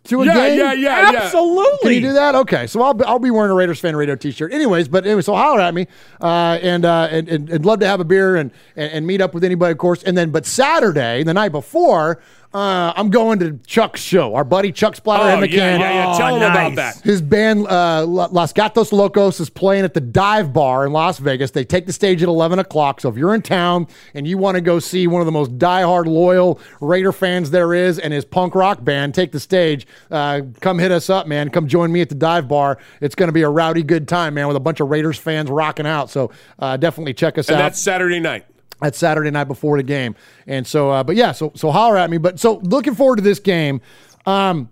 [0.04, 0.58] to a Yeah, game?
[0.58, 1.18] yeah, yeah, yeah.
[1.24, 1.78] Absolutely.
[1.82, 2.34] Can you do that?
[2.36, 4.86] Okay, so I'll be, I'll be wearing a Raiders fan radio T-shirt, anyways.
[4.88, 5.88] But anyway, so holler at me,
[6.20, 9.20] uh, and, uh, and and and love to have a beer and, and and meet
[9.20, 10.02] up with anybody, of course.
[10.04, 12.22] And then, but Saturday, the night before,
[12.54, 14.34] uh, I'm going to Chuck's show.
[14.34, 15.50] Our buddy Chuck Splatterhead Oh, McCann.
[15.52, 16.18] yeah, yeah, yeah.
[16.18, 17.00] Tell Oh, them about that.
[17.02, 21.50] His band uh, Los Gatos Locos is playing at the Dive Bar in Las Vegas.
[21.50, 23.00] They take the stage at 11 o'clock.
[23.00, 25.58] So if you're in town and you want to go see one of the most
[25.58, 30.40] diehard, loyal Raider fans there is and his punk rock band take the stage, uh,
[30.60, 31.50] come hit us up, man.
[31.50, 32.78] Come join me at the Dive Bar.
[33.00, 35.50] It's going to be a rowdy good time, man, with a bunch of Raiders fans
[35.50, 36.10] rocking out.
[36.10, 37.58] So uh, definitely check us And out.
[37.58, 38.46] that's Saturday night.
[38.80, 40.14] That's Saturday night before the game.
[40.46, 42.18] And so, uh, but yeah, so so holler at me.
[42.18, 43.80] But so looking forward to this game.
[44.26, 44.70] Um,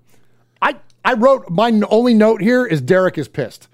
[0.61, 3.69] I I wrote my only note here is Derek is pissed.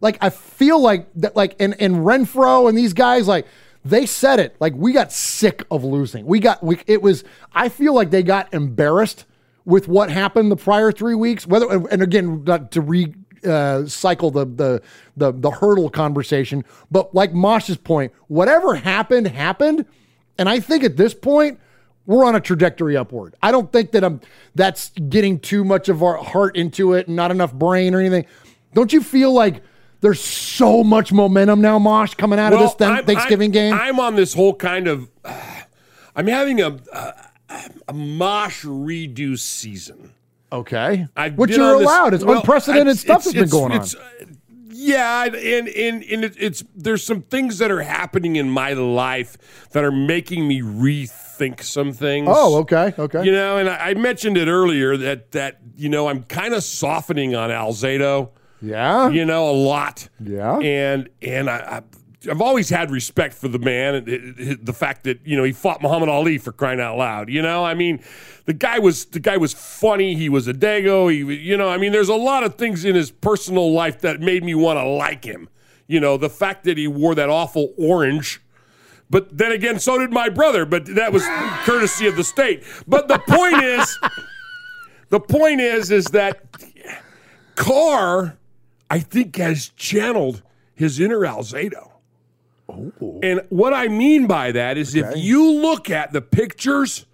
[0.00, 3.46] Like I feel like that, like and and Renfrow and these guys like
[3.84, 4.56] they said it.
[4.60, 6.24] Like we got sick of losing.
[6.24, 7.24] We got we it was.
[7.52, 9.26] I feel like they got embarrassed
[9.66, 11.46] with what happened the prior three weeks.
[11.46, 14.82] Whether and again not to re uh, cycle the, the
[15.16, 19.84] the the hurdle conversation, but like Mosh's point, whatever happened happened,
[20.38, 21.58] and I think at this point
[22.06, 23.34] we're on a trajectory upward.
[23.42, 24.20] I don't think that I'm
[24.54, 28.26] that's getting too much of our heart into it and not enough brain or anything.
[28.74, 29.62] Don't you feel like
[30.00, 33.72] There's so much momentum now, Mosh, coming out of this Thank- I'm- Thanksgiving I'm- game.
[33.74, 35.08] I'm on this whole kind of.
[36.16, 37.14] I'm having a a,
[37.88, 40.12] a mosh redo season.
[40.52, 41.06] Okay.
[41.16, 42.14] I've Which you're on this- allowed.
[42.14, 43.80] It's well, unprecedented it's- stuff that's been going on.
[43.80, 44.24] uh,
[44.76, 45.34] yeah, and
[45.68, 49.38] and and it, it's there's some things that are happening in my life
[49.72, 52.28] that are making me rethink some things.
[52.30, 53.24] Oh, okay, okay.
[53.24, 56.62] You know, and I, I mentioned it earlier that that you know I'm kind of
[56.64, 58.30] softening on Alzado.
[58.60, 60.08] Yeah, you know a lot.
[60.20, 61.56] Yeah, and and I.
[61.78, 61.82] I
[62.28, 65.82] I've always had respect for the man and the fact that you know he fought
[65.82, 67.28] Muhammad Ali for crying out loud.
[67.28, 68.02] You know, I mean,
[68.46, 70.14] the guy was the guy was funny.
[70.14, 71.10] He was a dago.
[71.10, 74.20] He, you know, I mean, there's a lot of things in his personal life that
[74.20, 75.48] made me want to like him.
[75.86, 78.40] You know, the fact that he wore that awful orange.
[79.10, 80.64] But then again, so did my brother.
[80.64, 81.24] But that was
[81.64, 82.64] courtesy of the state.
[82.86, 83.98] But the point is,
[85.10, 86.42] the point is, is that
[87.54, 88.36] Carr,
[88.90, 90.42] I think, has channeled
[90.74, 91.93] his inner Alzado.
[92.68, 93.20] Oh.
[93.22, 97.06] And what I mean by that is if you look at the pictures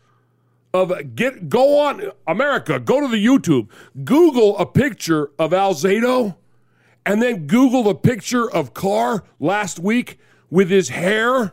[0.73, 3.69] of get go on America, go to the YouTube,
[4.05, 6.37] Google a picture of Alzado,
[7.05, 10.19] and then Google the picture of Carr last week
[10.51, 11.53] with his hair.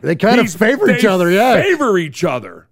[0.00, 1.60] They kind of favor each other, yeah.
[1.60, 2.66] Favor each other.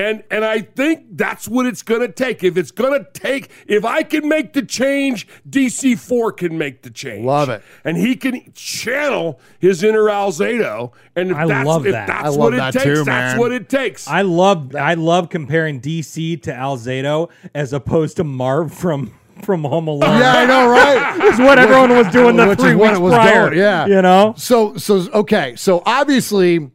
[0.00, 2.42] And and I think that's what it's going to take.
[2.42, 6.80] If it's going to take, if I can make the change, DC four can make
[6.80, 7.26] the change.
[7.26, 7.62] Love it.
[7.84, 10.92] And he can channel his inner Alzado.
[11.14, 12.06] And if I that's, love if that.
[12.06, 12.84] That's I love what it that takes.
[12.84, 14.08] too, that's what it takes.
[14.08, 19.12] I love I love comparing DC to Alzado as opposed to Marv from
[19.42, 20.18] from Home Alone.
[20.18, 21.24] Yeah, I know, right?
[21.30, 23.48] is what everyone was doing the Which three weeks it was prior.
[23.48, 24.32] going, yeah, you know.
[24.38, 25.56] So, so okay.
[25.56, 26.70] So obviously,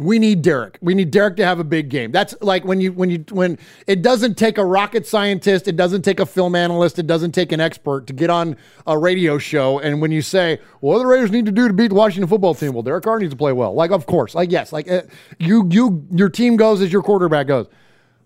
[0.00, 0.78] we need Derek.
[0.80, 2.10] We need Derek to have a big game.
[2.10, 6.02] That's like when you when you when it doesn't take a rocket scientist, it doesn't
[6.02, 8.56] take a film analyst, it doesn't take an expert to get on
[8.86, 9.78] a radio show.
[9.78, 12.28] And when you say, "What do the Raiders need to do to beat the Washington
[12.28, 13.74] football team?" Well, Derek Carr needs to play well.
[13.74, 15.02] Like, of course, like yes, like uh,
[15.38, 17.66] you you your team goes as your quarterback goes.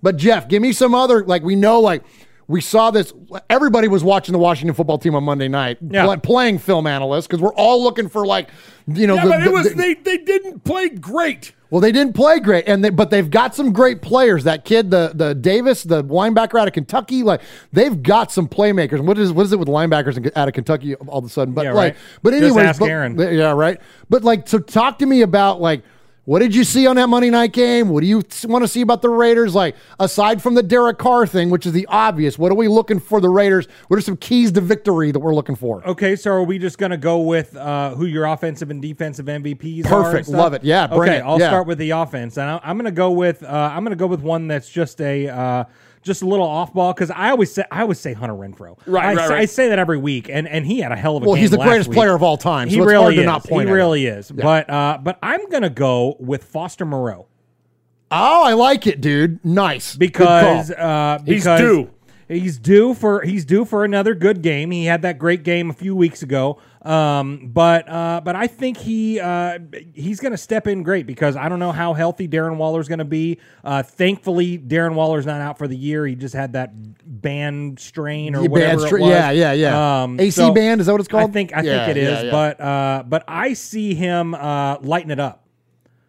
[0.00, 2.04] But Jeff, give me some other like we know like
[2.46, 3.12] we saw this.
[3.48, 6.04] Everybody was watching the Washington football team on Monday night, Yeah.
[6.06, 8.48] pl- playing film analysts because we're all looking for like
[8.86, 9.14] you know.
[9.14, 11.52] yeah, the- but it the- was the- they they didn't play great.
[11.70, 14.44] well, they didn't play great, and they, but they've got some great players.
[14.44, 17.40] That kid, the the Davis, the linebacker out of Kentucky, like
[17.72, 19.00] they've got some playmakers.
[19.00, 21.54] What is what is it with linebackers out of Kentucky all of a sudden?
[21.54, 22.02] But Yeah, like, right.
[22.22, 23.18] but anyways, ask but- Aaron.
[23.18, 23.80] yeah, right.
[24.10, 25.82] But like, so talk to me about like.
[26.26, 27.90] What did you see on that Monday night game?
[27.90, 29.54] What do you want to see about the Raiders?
[29.54, 32.98] Like, aside from the Derek Carr thing, which is the obvious, what are we looking
[32.98, 33.68] for the Raiders?
[33.88, 35.86] What are some keys to victory that we're looking for?
[35.86, 39.26] Okay, so are we just going to go with uh, who your offensive and defensive
[39.26, 40.02] MVPs are?
[40.04, 40.28] Perfect.
[40.28, 40.64] Love it.
[40.64, 41.24] Yeah, bring okay, it.
[41.24, 41.48] I'll Yeah.
[41.48, 44.06] start with the offense, and I'm going to go with uh, I'm going to go
[44.06, 45.64] with one that's just a uh,
[46.04, 48.78] just a little off ball because I always say I always say Hunter Renfrow.
[48.86, 49.40] Right, I, right, say, right.
[49.42, 51.42] I say that every week, and and he had a hell of a Well, game
[51.42, 51.96] he's the last greatest week.
[51.96, 53.26] player of all time, so he it's really hard to is.
[53.26, 54.18] not point he really him.
[54.18, 54.30] is.
[54.34, 54.42] Yeah.
[54.44, 57.26] But uh, but I'm going to go with Foster Moreau.
[58.10, 59.44] Oh, I like it, dude.
[59.44, 59.94] Nice.
[59.94, 60.86] Good because call.
[60.86, 61.90] uh, He's because due.
[62.28, 64.70] He's due for he's due for another good game.
[64.70, 66.58] He had that great game a few weeks ago.
[66.82, 69.58] Um, but uh, but I think he uh,
[69.94, 72.98] he's going to step in great because I don't know how healthy Darren Waller's going
[72.98, 73.38] to be.
[73.62, 76.06] Uh, thankfully, Darren Waller's not out for the year.
[76.06, 76.72] He just had that
[77.22, 79.10] band strain or Yeah, whatever stra- was.
[79.10, 80.02] yeah, yeah, yeah.
[80.02, 81.30] Um, AC so band, is that what it's called?
[81.30, 82.24] I think I Yeah, think it is.
[82.24, 82.30] yeah.
[82.30, 85.40] But uh, but I see him uh, lighten it up.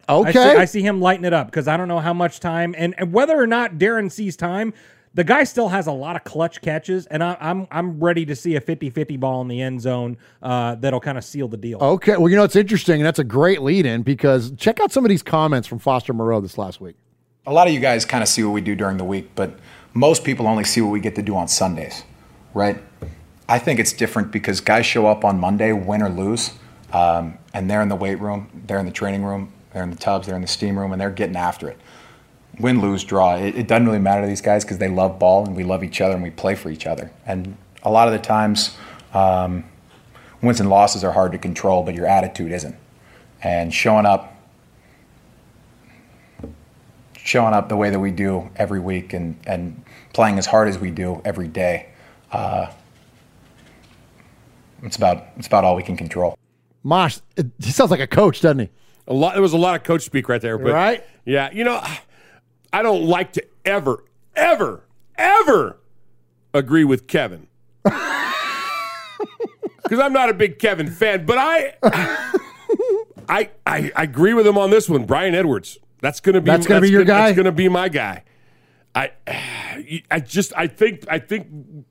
[0.08, 0.32] I Okay.
[0.32, 2.94] see, I see him lighten it up because I don't know how much time and,
[2.96, 4.72] and whether or not Darren sees time.
[5.16, 8.36] The guy still has a lot of clutch catches, and I, I'm I'm ready to
[8.36, 11.78] see a 50-50 ball in the end zone uh, that'll kind of seal the deal.
[11.80, 12.18] Okay.
[12.18, 15.06] Well, you know, it's interesting, and that's a great lead in because check out some
[15.06, 16.96] of these comments from Foster Moreau this last week.
[17.46, 19.58] A lot of you guys kind of see what we do during the week, but
[19.94, 22.02] most people only see what we get to do on Sundays,
[22.52, 22.78] right?
[23.48, 26.50] I think it's different because guys show up on Monday, win or lose,
[26.92, 29.96] um, and they're in the weight room, they're in the training room, they're in the
[29.96, 31.78] tubs, they're in the steam room, and they're getting after it.
[32.58, 33.36] Win, lose, draw.
[33.36, 35.84] It, it doesn't really matter to these guys because they love ball and we love
[35.84, 37.10] each other and we play for each other.
[37.26, 38.76] And a lot of the times,
[39.12, 39.64] um,
[40.42, 42.76] wins and losses are hard to control, but your attitude isn't.
[43.42, 44.32] And showing up
[47.26, 50.78] showing up the way that we do every week and, and playing as hard as
[50.78, 51.88] we do every day.
[52.30, 52.70] Uh,
[54.82, 56.38] it's about it's about all we can control.
[56.82, 58.68] Mosh, he sounds like a coach, doesn't he?
[59.08, 59.34] A lot.
[59.34, 61.04] There was a lot of coach speak right there, but Right?
[61.24, 61.82] Yeah, you know,
[62.76, 64.04] I don't like to ever,
[64.34, 64.84] ever,
[65.16, 65.78] ever
[66.52, 67.46] agree with Kevin
[67.82, 67.98] because
[69.98, 71.24] I'm not a big Kevin fan.
[71.24, 71.74] But I,
[73.30, 75.06] I, I, I agree with him on this one.
[75.06, 75.78] Bryan Edwards.
[76.02, 77.26] That's gonna be That's gonna be your That's guy?
[77.28, 78.24] That's gonna be my guy.
[78.94, 79.12] I,
[80.10, 81.46] I just, I think, I think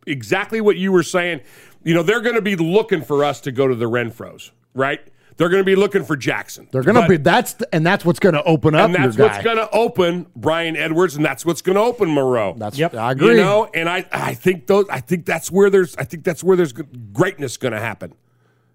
[0.05, 1.41] exactly what you were saying.
[1.83, 5.01] You know, they're going to be looking for us to go to the Renfrows, right?
[5.37, 6.69] They're going to be looking for Jackson.
[6.71, 9.17] They're going to be that's the, and that's what's going to open up and that's
[9.17, 12.55] your what's going to open Bryan Edwards, and that's what's going to open Moreau.
[12.57, 12.95] That's yep.
[12.95, 13.31] I agree.
[13.31, 16.43] You know, and I, I think those, I think that's where there's, I think that's
[16.43, 18.13] where there's greatness going to happen.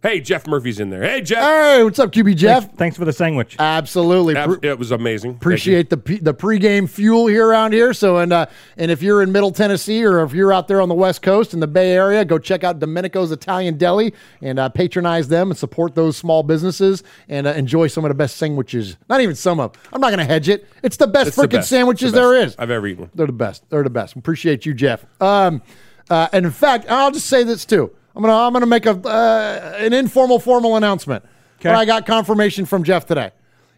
[0.02, 1.02] Hey, Jeff Murphy's in there.
[1.02, 1.40] Hey, Jeff.
[1.43, 2.62] Hey, what's up, QB Jeff?
[2.64, 3.55] Thanks, thanks for the sandwich.
[3.59, 4.35] Absolutely.
[4.35, 5.32] Ab- it was amazing.
[5.32, 7.93] Appreciate the p- the pregame fuel here around here.
[7.93, 8.47] So and uh,
[8.78, 11.52] and if you're in Middle Tennessee or if you're out there on the West Coast
[11.52, 15.59] in the Bay Area, go check out Domenico's Italian Deli and uh, patronize them and
[15.59, 18.97] support those small businesses and uh, enjoy some of the best sandwiches.
[19.10, 19.72] Not even some of.
[19.93, 20.66] I'm not going to hedge it.
[20.82, 22.59] It's the best It's freaking sandwiches It's the there best is.
[22.59, 23.10] I've ever eaten.
[23.14, 23.68] They're the best.
[23.68, 24.16] They're the best.
[24.16, 25.05] Appreciate you, Jeff.
[25.20, 25.60] Um,
[26.09, 27.94] uh, and in fact, I'll just say this too.
[28.15, 31.24] I'm gonna I'm gonna make a uh, an informal formal announcement.
[31.62, 33.31] But I got confirmation from Jeff today.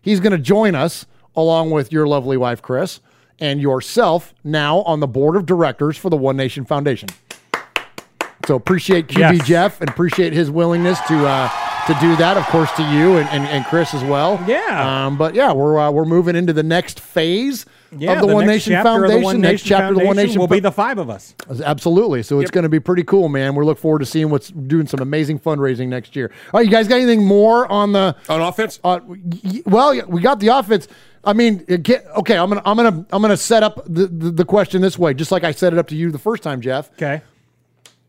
[0.03, 1.07] He's gonna join us
[1.37, 3.01] along with your lovely wife Chris
[3.41, 7.09] and yourself now on the board of directors for the One Nation Foundation.
[8.47, 9.47] So appreciate QB Yes.
[9.47, 11.49] Jeff and appreciate his willingness to uh,
[11.87, 12.37] to do that.
[12.37, 14.43] Of course, to you and, and, and Chris as well.
[14.49, 15.07] Yeah.
[15.07, 18.47] Um, but yeah, we're uh, we're moving into the next phase Yeah, of the, One
[18.47, 19.20] Nation Foundation.
[19.20, 21.10] the One next Nation chapter of the One Nation will Fo- be the five of
[21.10, 21.35] us.
[21.64, 22.23] Absolutely.
[22.23, 23.55] So it's going to be pretty cool, man.
[23.55, 26.31] We look forward to seeing what's doing some amazing fundraising next year.
[26.52, 28.81] All right, you guys got anything more on the on offense?
[28.82, 29.01] Uh,
[29.66, 30.89] well, we got the offense.
[31.24, 32.36] I mean, get, okay.
[32.36, 35.31] I'm gonna I'm gonna I'm gonna set up the, the the question this way, just
[35.31, 36.90] like I set it up to you the first time, Jeff.
[36.94, 37.23] Okay.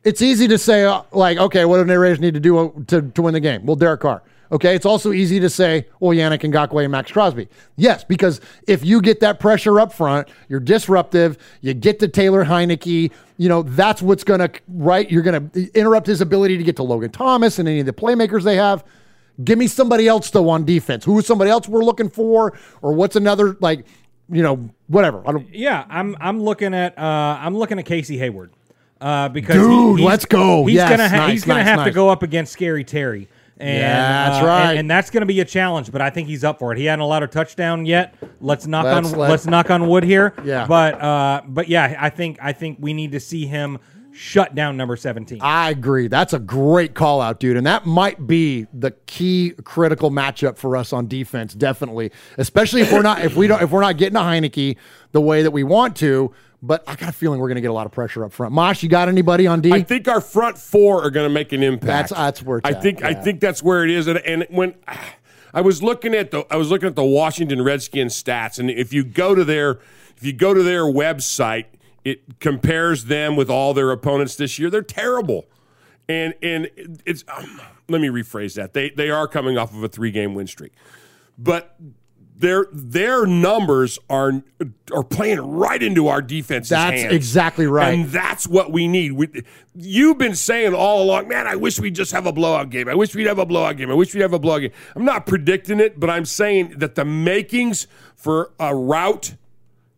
[0.03, 2.69] It's easy to say uh, like, okay, what do the Raiders need to do uh,
[2.87, 3.65] to to win the game?
[3.65, 4.23] Well, Derek Carr.
[4.53, 7.49] Okay, it's also easy to say, well, Yannick Ngakoue and Maxx Crosby.
[7.75, 11.37] Yes, because if you get that pressure up front, you're disruptive.
[11.61, 13.11] You get to Taylor Heinicke.
[13.37, 15.09] You know that's what's going to right.
[15.11, 17.93] You're going to interrupt his ability to get to Logan Thomas and any of the
[17.93, 18.85] playmakers they have.
[19.43, 21.03] Give me somebody else though on defense.
[21.03, 23.87] Who is somebody else we're looking for, or what's another like,
[24.29, 25.27] you know, whatever.
[25.27, 25.51] I don't.
[25.53, 27.01] Yeah, I'm I'm looking at uh,
[27.41, 28.51] I'm looking at Casey Hayward
[29.01, 30.67] uh, because Dude, he's- let's go.
[30.67, 33.27] He's Yes, gonna ha- nice, he's gonna nice, have to go up against Scary Terry.
[33.63, 34.69] And, Yeah, that's uh, right.
[34.71, 36.77] and, and that's going to be a challenge, but I think he's up for it.
[36.77, 38.13] He hadn't allowed a touchdown yet.
[38.41, 40.33] Let's knock Let's on let- let's knock on wood here.
[40.43, 40.65] Yeah.
[40.67, 43.79] but uh, but yeah, I think I think we need to see him
[44.13, 45.39] shut down number seventeen.
[45.41, 46.07] I agree.
[46.07, 47.57] That's a great call out, dude.
[47.57, 52.11] And that might be the key critical matchup for us on defense, definitely.
[52.37, 54.77] Especially if we're not if we don't if we're not getting a Heinicke
[55.11, 56.31] the way that we want to.
[56.65, 58.53] But I got a feeling we're gonna get a lot of pressure up front.
[58.53, 59.73] Mosh, you got anybody on D?
[59.73, 62.09] I think our front four are going to make an impact.
[62.09, 63.03] That's- that's where it's I at, think.
[63.03, 64.07] I think that's where it is.
[64.07, 64.73] And, and when
[65.53, 68.93] I was looking at the, I was looking at the Washington Redskins stats, and if
[68.93, 69.71] you go to their,
[70.15, 71.65] if you go to their website,
[72.05, 74.69] it compares them with all their opponents this year.
[74.69, 75.45] They're terrible,
[76.07, 76.69] and and
[77.05, 77.23] it's.
[77.27, 78.73] Um, let me rephrase that.
[78.73, 80.73] They they are coming off of a three game win streak,
[81.37, 81.75] but.
[82.35, 84.43] Their their numbers are
[84.91, 86.67] are playing right into our defense.
[86.67, 87.13] That's hands.
[87.13, 87.93] exactly right.
[87.93, 89.13] And that's what we need.
[89.13, 89.43] We,
[89.75, 92.89] you've been saying all along, man, I wish we'd just have a blowout game.
[92.89, 93.91] I wish we'd have a blowout game.
[93.91, 94.71] I wish we'd have a blowout game.
[94.95, 99.35] I'm not predicting it, but I'm saying that the makings for a rout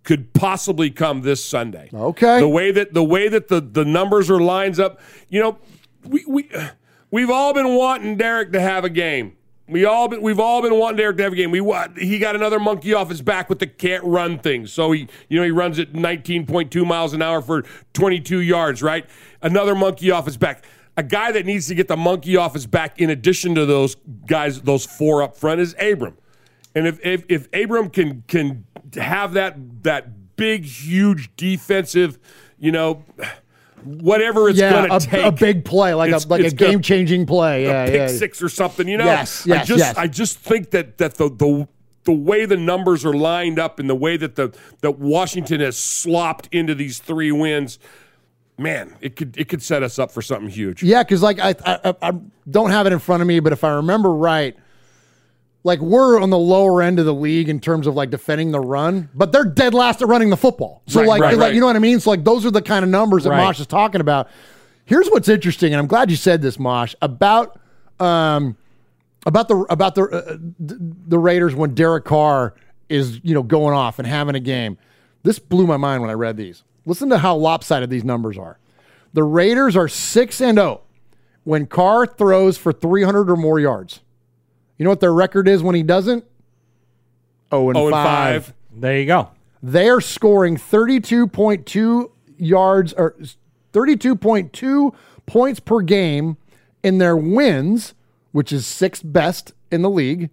[0.06, 1.90] could possibly come this Sunday.
[1.94, 2.40] Okay.
[2.40, 5.58] The way that the way that the, the numbers are lines up, you know,
[6.08, 6.50] we we
[7.12, 9.36] we've all been wanting Derek to have a game.
[9.68, 11.50] We all been, we've all been wanting Derek to have a game.
[11.50, 11.60] We
[11.98, 14.68] he got another monkey off his back with the can't run thing.
[14.68, 17.64] So he you know he runs at 19.2 miles an hour for
[17.94, 19.06] 22 yards, right?
[19.42, 20.64] Another monkey off his back.
[20.98, 23.96] A guy that needs to get the monkey off his back in addition to those
[24.28, 26.16] guys those four up front is Abram.
[26.76, 28.66] And if if, if Abram can can
[28.96, 32.20] have that that big huge defensive,
[32.60, 33.04] you know,
[33.84, 36.82] whatever it's yeah, going a, to take, a big play, like a like a game
[36.82, 37.64] changing play.
[37.64, 38.08] Yeah, a pick yeah.
[38.08, 38.88] six or something.
[38.88, 39.98] You know, Yes, yes, I just yes.
[39.98, 41.68] I just think that that the the
[42.04, 45.78] the way the numbers are lined up and the way that the that Washington has
[45.78, 47.80] slopped into these three wins,
[48.58, 50.84] man, it could it could set us up for something huge.
[50.84, 52.12] Yeah, because like I, I I
[52.50, 54.56] don't have it in front of me, but if I remember right,
[55.66, 58.60] like we're on the lower end of the league in terms of like defending the
[58.60, 60.84] run, but they're dead last at running the football.
[60.86, 61.54] So Right, like, right, like right.
[61.56, 62.00] you know what I mean?
[62.00, 63.32] So like those are the kind of numbers that.
[63.32, 64.30] Mosh is talking about.
[64.86, 67.60] Here's what's interesting, and I'm glad you said this, Mosh, about
[68.00, 68.56] um
[69.26, 72.54] about the about the uh, the, the Raiders when Derek Carr
[72.88, 74.78] is you know going off and having a game.
[75.24, 76.64] This blew my mind when I read these.
[76.86, 78.60] Listen to how lopsided these numbers are.
[79.14, 80.82] The Raiders are six and zero
[81.44, 84.02] when Carr throws for 300 or more yards.
[84.78, 86.26] You know what their record is when he doesn't?
[87.52, 88.46] Oh and, Oh, and five.
[88.46, 88.54] five.
[88.74, 89.30] There you go.
[89.64, 93.16] They are scoring 32.2 yards or
[93.74, 94.94] 32.2
[95.26, 96.38] points per game
[96.84, 97.94] in their wins,
[98.32, 100.30] which is sixth best in the league,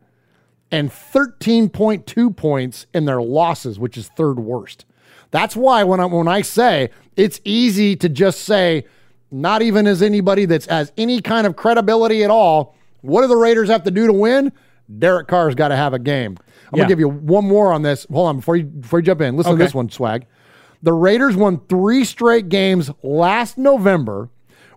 [0.70, 4.84] and 13.2 points in their losses, which is third worst.
[5.30, 8.84] That's why when I when I say it's easy to just say,
[9.30, 12.74] not even as anybody that's has any kind of credibility at all.
[13.02, 14.52] What do the Raiders have to do to win?
[14.98, 16.36] Derek Carr's got to have a game.
[16.40, 16.84] I'm Yeah.
[16.84, 18.06] gonna give you one more on this.
[18.10, 19.36] Hold on before you before you jump in.
[19.36, 20.26] Listen to this one, swag.
[20.82, 24.30] The Raiders won three straight games last November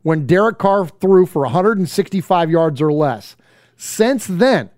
[0.04, 3.36] when Derek Carr threw for 165 yards or less.
[3.78, 4.70] Since then,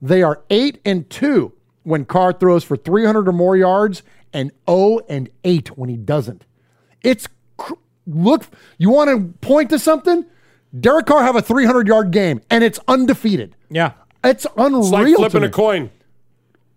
[0.00, 1.52] they are eight and two
[1.82, 4.02] when Carr throws for 300 or more yards,
[4.32, 6.44] and 0 and eight when he doesn't.
[7.02, 7.26] It's
[7.56, 7.74] cr-
[8.06, 8.44] look.
[8.76, 10.24] You want to point to something?
[10.78, 13.56] Derek Carr have a 300 yard game, and it's undefeated.
[13.70, 13.92] Yeah,
[14.24, 14.82] it's unreal.
[14.82, 15.46] It's like to flipping me.
[15.46, 15.90] a coin.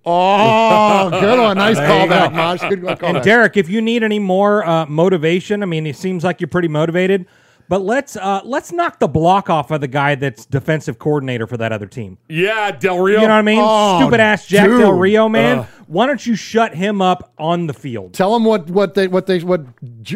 [0.06, 1.58] Oh, good one.
[1.58, 2.34] Nice There you callback.
[2.34, 2.60] Mosh.
[2.62, 3.24] Good And callback.
[3.24, 6.68] Derek, if you need any more uh, motivation, I mean, it seems like you're pretty
[6.68, 7.26] motivated.
[7.70, 11.56] But let's uh, let's knock the block off of the guy that's defensive coordinator for
[11.58, 12.18] that other team.
[12.28, 13.22] Yeah, Del Rio.
[13.22, 13.62] You know what I mean?
[13.62, 14.82] Oh, Stupid ass Jack dude.
[14.82, 15.60] Del Rio, man.
[15.60, 15.68] Ugh.
[15.92, 18.14] Why don't you shut him up on the field?
[18.14, 19.66] Tell him what what they what they what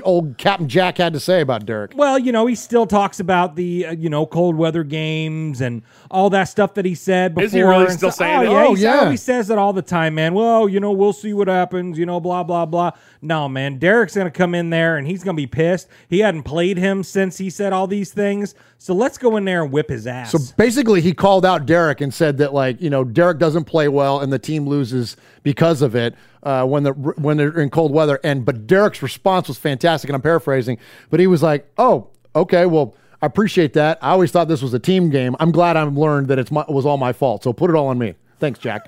[0.04, 1.92] old Captain Jack had to say about Derek.
[1.98, 5.82] Well, you know, he still talks about the uh, you know cold weather games and
[6.10, 7.46] all that stuff that he said before.
[7.46, 8.46] Is he really still so- saying oh, it?
[8.46, 9.12] Yeah, Oh, he's- yeah.
[9.12, 10.34] he says it all the time, man.
[10.34, 12.00] Well, you know, we'll see what happens.
[12.00, 12.92] You know, blah blah blah.
[13.22, 15.90] No, man, Derek's gonna come in there and he's gonna be pissed.
[16.08, 18.56] He hadn't played him since he said all these things.
[18.78, 20.32] So let's go in there and whip his ass.
[20.32, 23.90] So basically, he called out Derek and said that like you know Derek doesn't play
[23.90, 27.94] well and the team loses because of it uh, when the when they're in cold
[27.94, 28.20] weather.
[28.26, 30.78] And but Derek's response was fantastic, and I'm paraphrasing,
[31.10, 33.98] but he was like, "Oh, okay, well." I appreciate that.
[34.04, 35.36] I always thought this was a team game.
[35.40, 37.44] I'm glad I've learned that it's my, it was all my fault.
[37.44, 38.14] So put it all on me.
[38.40, 38.86] Thanks, Jack.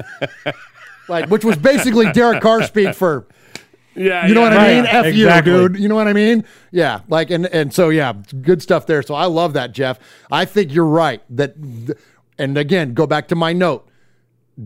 [1.07, 3.25] like, which was basically Derek Carr speak for
[3.95, 4.49] Yeah, you know yeah.
[4.49, 4.85] what I mean?
[4.85, 5.51] F exactly.
[5.53, 5.79] you, dude.
[5.79, 6.43] You know what I mean?
[6.71, 6.99] Yeah.
[7.07, 9.01] Like, and and so yeah, good stuff there.
[9.01, 9.97] So I love that, Jeff.
[10.29, 11.23] I think you're right.
[11.35, 11.55] That,
[12.37, 13.89] and again, go back to my note.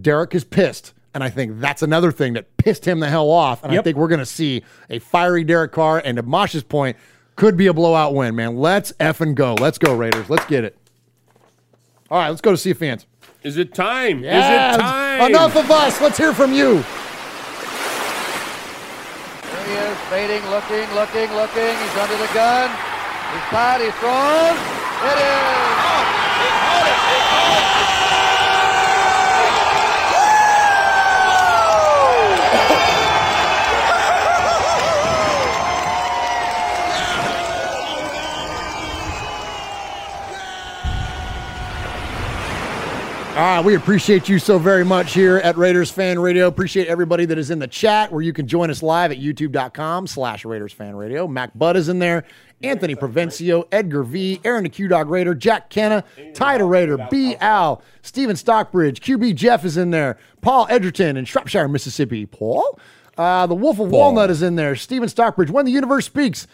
[0.02, 3.64] Derek is pissed, and I think that's another thing that pissed him the hell off.
[3.64, 6.02] And I think we're going to see a fiery Derek Carr.
[6.04, 6.98] And to Mosh's point,
[7.36, 8.58] could be a blowout win, man.
[8.58, 9.56] Let's f and go.
[9.56, 10.30] Let's go, Raiders.
[10.30, 10.78] Let's get it.
[12.10, 13.06] All right, let's go to see fans.
[13.44, 14.24] Is it time?
[14.24, 14.76] Yes.
[14.76, 15.30] Is it time?
[15.32, 16.00] Enough of us.
[16.02, 16.84] Let's hear from you.
[19.42, 21.76] There he is, fading, looking, looking, looking.
[21.76, 22.70] He's under the gun.
[22.70, 24.58] He's tied, he's thrown.
[25.08, 25.70] It is.
[43.34, 46.48] Ah, we appreciate you so very much here at Raiders Fan Radio.
[46.48, 50.06] Appreciate everybody that is in the chat where you can join us live at youtube.com
[50.06, 51.28] slash Raiders Fan Radio.
[51.28, 52.26] Mac Budd is in there.
[52.62, 56.03] Anthony Provencio, Edgar V, Aaron the Q Dog Raider, Jack Kenna,
[56.34, 61.70] Tyder Raider, B Al, Steven Stockbridge, QB Jeff is in there, Paul Edgerton in Shropshire,
[61.70, 62.26] Mississippi.
[62.26, 62.80] Paul?
[63.18, 64.76] Uh, the Wolf of Walnut is in there.
[64.76, 66.48] Steven Stockbridge, When the Universe Speaks.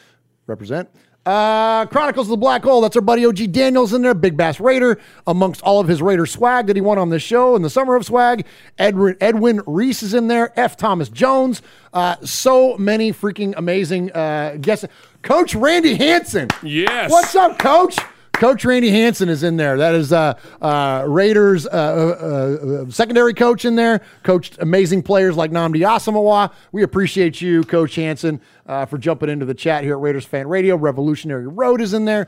[0.46, 0.90] Represent.
[1.28, 2.80] Uh, Chronicles of the Black Hole.
[2.80, 4.14] That's our buddy OG Daniels in there.
[4.14, 4.98] Big Bass Raider,
[5.28, 7.98] amongst all of his Raider swag that he won on this show in the summer
[7.98, 8.46] of swag.
[8.78, 10.58] Edwin Edwin Reese is in there.
[10.58, 10.78] F.
[10.78, 11.62] Thomas Jones.
[11.94, 14.86] Uh, so many freaking amazing uh, guests.
[15.22, 16.48] Coach Randy Hanson.
[16.64, 17.12] Yes.
[17.12, 17.98] What's up, Coach?
[18.38, 19.78] Coach Randy Hanson is in there.
[19.78, 24.02] That is uh, uh, Raiders uh, uh, uh, secondary coach in there.
[24.22, 26.54] Coached amazing players like Nnamdi Asomugha.
[26.72, 30.48] We appreciate you, Coach Hanson, uh, for jumping into the chat here at Raiders Fan
[30.48, 30.76] Radio.
[30.76, 32.28] Revolutionary Road is in there.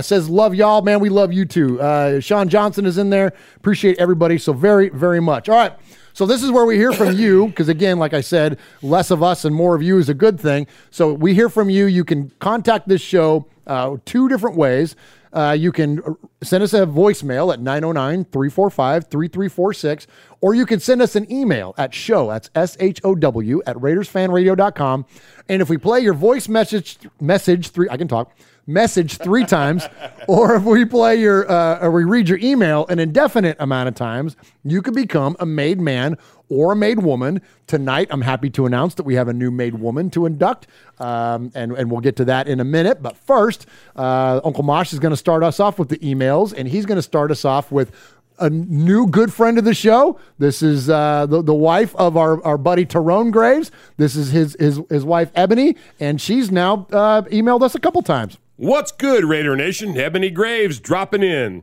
[0.00, 0.98] Says love y'all, man.
[0.98, 1.76] We love you too.
[2.22, 3.34] Sean Johnson is in there.
[3.56, 5.50] Appreciate everybody so very very much.
[5.50, 5.74] All right.
[6.14, 9.22] So this is where we hear from you because again, like I said, less of
[9.22, 10.66] us and more of you is a good thing.
[10.90, 11.84] So we hear from you.
[11.84, 14.96] You can contact this show uh, two different ways.
[15.32, 16.00] Uh, you can
[16.42, 20.06] send us a voicemail at 909 345 3346,
[20.40, 23.76] or you can send us an email at show, that's S H O W, at
[23.76, 25.06] RaidersFanRadio.com.
[25.48, 28.32] And if we play your voice message, message three, I can talk,
[28.72, 29.88] message three times,
[30.28, 33.94] or if we play your, uh, or we read your email an indefinite amount of
[33.94, 36.16] times, you could become a made man
[36.48, 37.40] or a made woman.
[37.66, 40.66] Tonight, I'm happy to announce that we have a new made woman to induct,
[40.98, 43.02] um, and, and we'll get to that in a minute.
[43.02, 43.66] But first,
[43.96, 46.96] uh, Uncle Mosh is going to start us off with the emails, and he's going
[46.96, 47.92] to start us off with
[48.40, 50.18] a new good friend of the show.
[50.38, 53.70] This is uh, the, the wife of our, our buddy Tyrone Graves.
[53.98, 58.00] This is his, his, his wife, Ebony, and she's now uh, emailed us a couple
[58.02, 58.38] times.
[58.60, 59.96] What's good, Raider Nation?
[59.96, 61.62] Ebony Graves dropping in.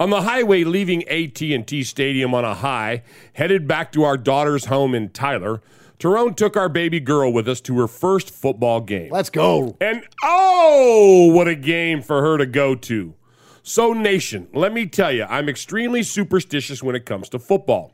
[0.00, 3.02] On the highway leaving AT&T Stadium on a high,
[3.34, 5.60] headed back to our daughter's home in Tyler,
[5.98, 9.12] Tyrone took our baby girl with us to her first football game.
[9.12, 9.76] Let's go.
[9.78, 13.12] And oh, what a game for her to go to.
[13.62, 17.92] So, Nation, let me tell you, I'm extremely superstitious when it comes to football.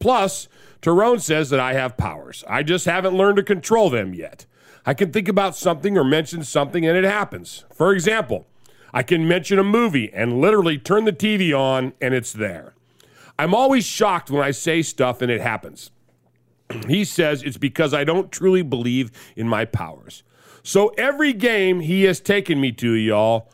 [0.00, 0.48] Plus,
[0.82, 2.44] Tyrone says that I have powers.
[2.46, 4.44] I just haven't learned to control them yet.
[4.86, 7.64] I can think about something or mention something and it happens.
[7.74, 8.46] For example,
[8.94, 12.74] I can mention a movie and literally turn the TV on and it's there.
[13.36, 15.90] I'm always shocked when I say stuff and it happens.
[16.88, 20.22] he says it's because I don't truly believe in my powers.
[20.62, 23.50] So every game he has taken me to, y'all,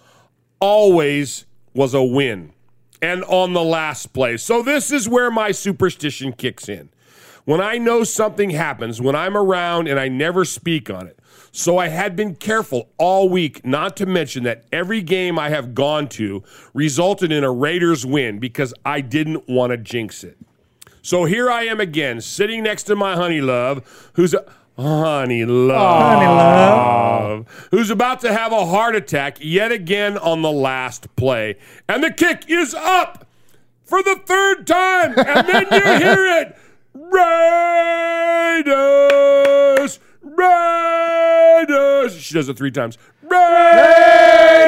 [0.60, 2.52] always was a win.
[3.00, 4.36] And on the last play.
[4.36, 6.90] So this is where my superstition kicks in.
[7.44, 11.18] When I know something happens, when I'm around and I never speak on it.
[11.54, 15.74] So I had been careful all week not to mention that every game I have
[15.74, 16.42] gone to
[16.72, 20.38] resulted in a Raiders win because I didn't want to jinx it.
[21.02, 24.44] So here I am again, sitting next to my honey love, who's a
[24.78, 27.68] honey love, Honey love.
[27.70, 31.56] who's about to have a heart attack yet again on the last play,
[31.86, 33.26] and the kick is up
[33.84, 36.56] for the third time, and then you hear it,
[38.62, 39.71] Raiders,
[40.36, 42.14] Raiders.
[42.20, 42.98] She does it three times.
[43.22, 44.62] Raiders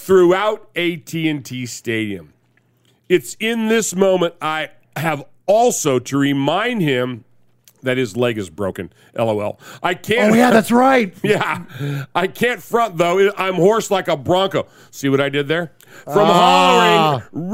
[0.00, 2.32] throughout AT&T Stadium.
[3.08, 7.24] It's in this moment I have also to remind him
[7.82, 8.92] that his leg is broken.
[9.14, 9.58] LOL.
[9.82, 10.32] I can't.
[10.32, 11.14] Oh, yeah, that's right.
[11.22, 11.64] yeah.
[12.14, 13.30] I can't front, though.
[13.36, 14.66] I'm hoarse like a bronco.
[14.90, 15.72] See what I did there?
[16.04, 17.22] From Ah.
[17.32, 17.50] hollering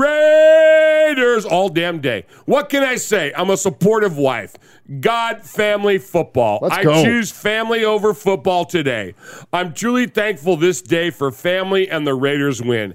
[1.09, 2.27] Raiders all damn day.
[2.47, 3.33] What can I say?
[3.37, 4.55] I'm a supportive wife.
[5.01, 6.59] God, family, football.
[6.63, 7.03] Let's I go.
[7.05, 9.15] choose family over football today.
[9.53, 12.95] I'm truly thankful this day for family and the Raiders win.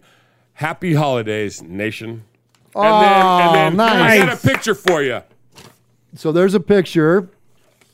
[0.54, 2.26] Happy holidays, nation.
[2.76, 3.26] And then,
[3.72, 5.22] and then I got a picture for you.
[6.16, 7.30] So there's a picture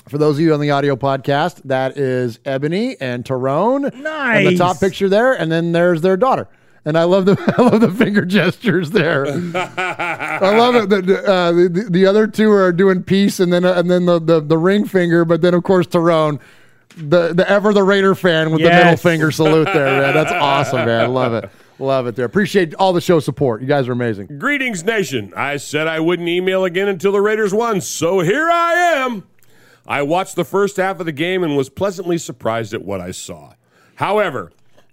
[0.07, 1.61] for those of you on the audio podcast.
[1.65, 3.89] That is Ebony and Tyrone.
[4.37, 6.47] And the top picture there, and then there's their daughter.
[6.87, 9.25] And I love the I love the finger gestures there.
[9.27, 10.89] I love it.
[10.89, 14.19] The, uh, the, the- the other two are doing peace, and then and then the,
[14.19, 16.39] the, the ring finger, but then of course Tyrone,
[16.95, 20.01] the the ever the Raider fan with the middle finger salute there.
[20.01, 20.13] Man.
[20.13, 21.01] That's awesome, man.
[21.01, 21.49] I love it.
[21.77, 22.25] Love it there.
[22.25, 23.61] Appreciate all the show support.
[23.61, 24.39] You guys are amazing.
[24.39, 25.33] Greetings, nation.
[25.35, 29.27] I said I wouldn't email again until the Raiders won, so here I am.
[29.85, 33.11] I watched the first half of the game and was pleasantly surprised at what I
[33.11, 33.53] saw.
[33.95, 34.51] However,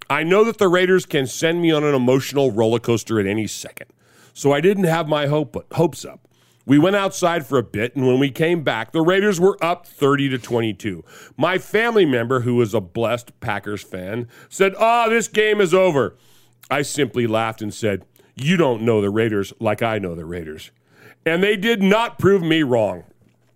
[0.09, 3.47] I know that the Raiders can send me on an emotional roller coaster at any
[3.47, 3.87] second,
[4.33, 6.27] so I didn't have my hope, hopes up.
[6.65, 9.85] We went outside for a bit, and when we came back, the Raiders were up
[9.87, 11.03] 30 to 22.
[11.35, 16.15] My family member, who is a blessed Packers fan, said, Ah, this game is over.
[16.69, 20.71] I simply laughed and said, You don't know the Raiders like I know the Raiders.
[21.25, 23.05] And they did not prove me wrong.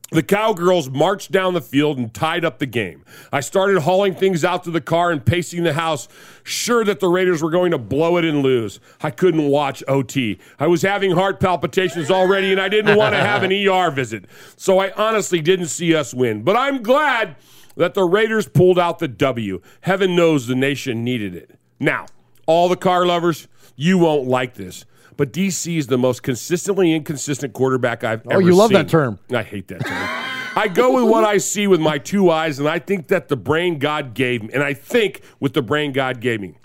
[0.10, 3.04] The Cowgirls marched down the field and tied up the game.
[3.34, 6.08] I started hauling things out to the car and pacing the house,
[6.44, 8.80] sure that the Raiders were going to blow it and lose.
[9.02, 10.40] I couldn't watch OT.
[10.60, 14.26] I was having heart palpitations already, and I didn't want to have an ER visit.
[14.56, 16.42] So I honestly didn't see us win.
[16.44, 17.36] But I'm glad
[17.76, 19.62] that the Raiders pulled out the W.
[19.82, 21.60] Heaven knows the nation needed it.
[21.82, 22.06] Now,
[22.48, 24.86] all the car lovers, you won't like this.
[25.16, 28.44] But DC is the most consistently inconsistent quarterback I've Oh, ever seen.
[28.44, 28.74] Oh, you love seen.
[28.78, 29.20] that term.
[29.32, 30.10] I hate that term.
[30.56, 33.36] I go with what I see with my two eyes, and I think that the
[33.38, 36.56] brain God gave me, and I think with the brain God gave me.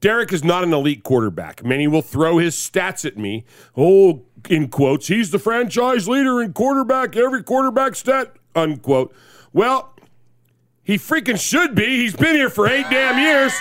[0.00, 1.64] Derek is not an elite quarterback.
[1.64, 3.44] Many will throw his stats at me.
[3.76, 9.12] Oh, in quotes, he's the franchise leader in quarterback, every quarterback stat, unquote.
[9.52, 9.92] Well,
[10.84, 11.84] he freaking should be.
[11.84, 13.52] He's been here for eight damn years.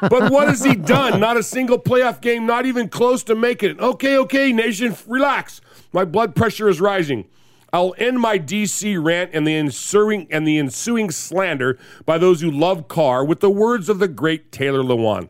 [0.00, 1.18] But what has he done?
[1.20, 3.80] Not a single playoff game, not even close to making it.
[3.80, 5.60] Okay, okay, nation, relax.
[5.92, 7.26] My blood pressure is rising.
[7.72, 12.50] I'll end my DC rant and the ensuing and the ensuing slander by those who
[12.50, 15.28] love Carr with the words of the great Taylor Lewan.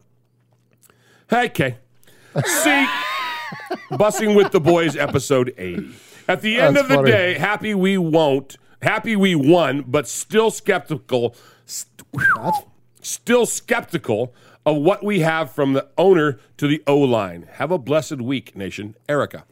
[1.33, 1.79] Okay.
[2.45, 2.87] See,
[3.91, 5.89] Bussing with the Boys, episode 80.
[6.29, 7.11] At the end That's of the funny.
[7.11, 11.35] day, happy we won't, happy we won, but still skeptical.
[11.65, 12.05] st-
[13.01, 14.35] still skeptical
[14.69, 17.49] of what we have from the owner to the O line.
[17.55, 18.95] Have a blessed week, nation.
[19.09, 19.45] Erica.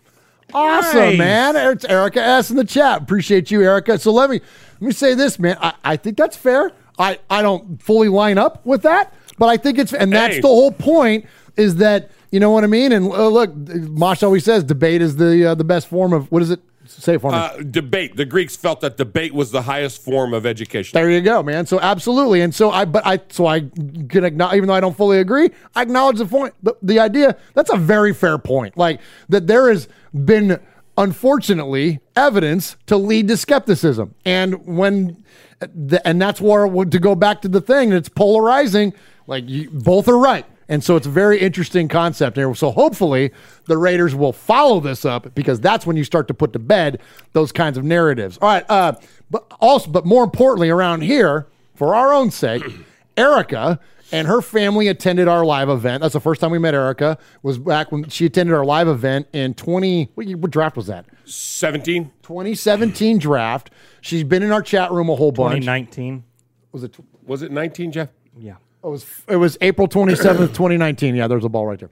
[0.55, 1.19] Awesome, Nice.
[1.19, 1.57] man.
[1.57, 3.03] It's Erica S in the chat.
[3.03, 3.99] Appreciate you, Erica.
[3.99, 4.41] So let me
[4.81, 5.57] let me say this, man.
[5.61, 6.71] I, I think that's fair.
[6.99, 10.41] I, I don't fully line up with that, but I think it's and that's Hey.
[10.41, 11.27] the whole point
[11.57, 12.93] is that you know what I mean.
[12.93, 16.43] And uh, look, Mosh always says debate is the uh, the best form of what
[16.43, 16.61] is it?
[16.89, 17.37] Say for me.
[17.37, 18.17] Uh, debate.
[18.17, 20.93] The Greeks felt that debate was the highest form of education.
[20.95, 21.67] There you go, man.
[21.67, 24.97] So absolutely, and so I, but I, so I can acknowledge, even though I don't
[24.97, 27.37] fully agree, I acknowledge the point, the, the idea.
[27.55, 28.77] That's a very fair point.
[28.77, 30.61] Like that, there has been,
[30.97, 35.25] unfortunately, evidence to lead to skepticism, and when,
[35.61, 37.93] the, and that's where to go back to the thing.
[37.93, 38.95] It's polarizing.
[39.27, 40.47] Like you, both are right.
[40.69, 42.55] And so it's a very interesting concept here.
[42.55, 43.31] So hopefully
[43.67, 47.01] the Raiders will follow this up because that's when you start to put to bed
[47.33, 48.39] those kinds of narratives.
[48.43, 48.95] All right, uh,
[49.31, 52.65] but also, but more importantly, around here, for our own sake,
[53.17, 53.79] Erica
[54.13, 56.01] and her family attended our live event.
[56.03, 57.19] That's the first time we met Erica.
[57.43, 60.11] Was back when she attended our live event in twenty.
[60.15, 61.07] What, what draft was that?
[61.25, 62.13] 17.
[62.23, 63.71] 2017 draft.
[64.01, 65.65] She's been in our chat room a whole bunch.
[65.65, 66.25] 2019.
[66.73, 66.97] Was it?
[67.25, 68.11] Was it 19, Jeff?
[68.39, 68.57] Yeah.
[68.87, 71.17] It was it was April 27th, 2019.
[71.17, 71.91] Yeah, there's a ball right there.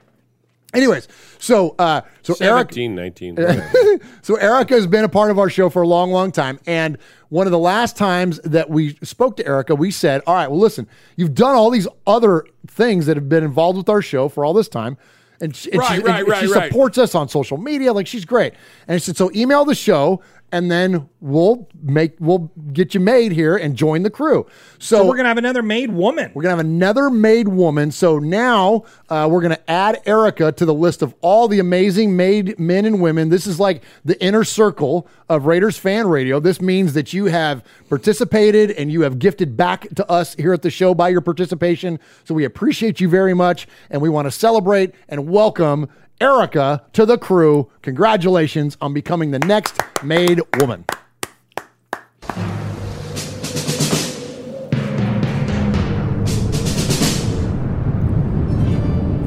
[0.73, 1.07] Anyways,
[1.39, 2.95] so uh so Eric 17,
[3.35, 3.99] 19.
[4.21, 6.57] so Erica has been a part of our show for a long, long time.
[6.65, 6.97] And
[7.29, 10.59] one of the last times that we spoke to Erica, we said, All right, well,
[10.59, 14.45] listen, you've done all these other things that have been involved with our show for
[14.45, 14.97] all this time.
[15.41, 17.91] And she, and Right, she, right, and right, she supports us on social media.
[17.91, 18.53] Like she's great.
[18.87, 20.21] And I said, so email the show
[20.55, 24.47] and then we'll make we'll get you made here and join the crew.
[24.79, 26.31] So, So we're gonna have another made woman.
[26.33, 27.91] we're gonna have another made woman.
[27.91, 32.57] So now uh, we're gonna add Erica to the list of all the amazing made
[32.57, 33.27] men and women.
[33.27, 36.39] This is like the inner circle of Raiders fan radio.
[36.39, 40.61] This means that you have participated and you have gifted back to us here at
[40.61, 41.99] the show by your participation.
[42.23, 45.89] So we appreciate you very much, and we want to celebrate and welcome.
[46.21, 47.69] Erica to the crew.
[47.81, 50.85] Congratulations on becoming the next made woman.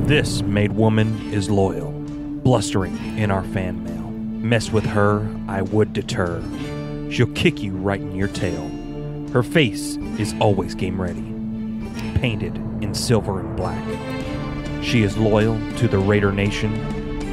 [0.07, 4.11] This made woman is loyal, blustering in our fan mail.
[4.11, 6.43] Mess with her, I would deter.
[7.11, 8.71] She'll kick you right in your tail.
[9.35, 11.35] Her face is always game ready,
[12.19, 14.08] painted in silver and black.
[14.89, 16.75] She is loyal to the Raider Nation.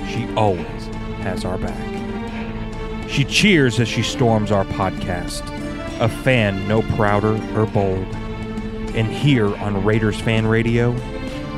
[0.10, 0.86] She always
[1.22, 3.10] has our back.
[3.10, 5.42] She cheers as she storms our podcast,
[6.02, 8.14] a fan no prouder or bold.
[8.94, 10.92] And here on Raiders Fan Radio,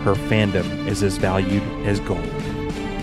[0.04, 2.24] her fandom is as valued as gold.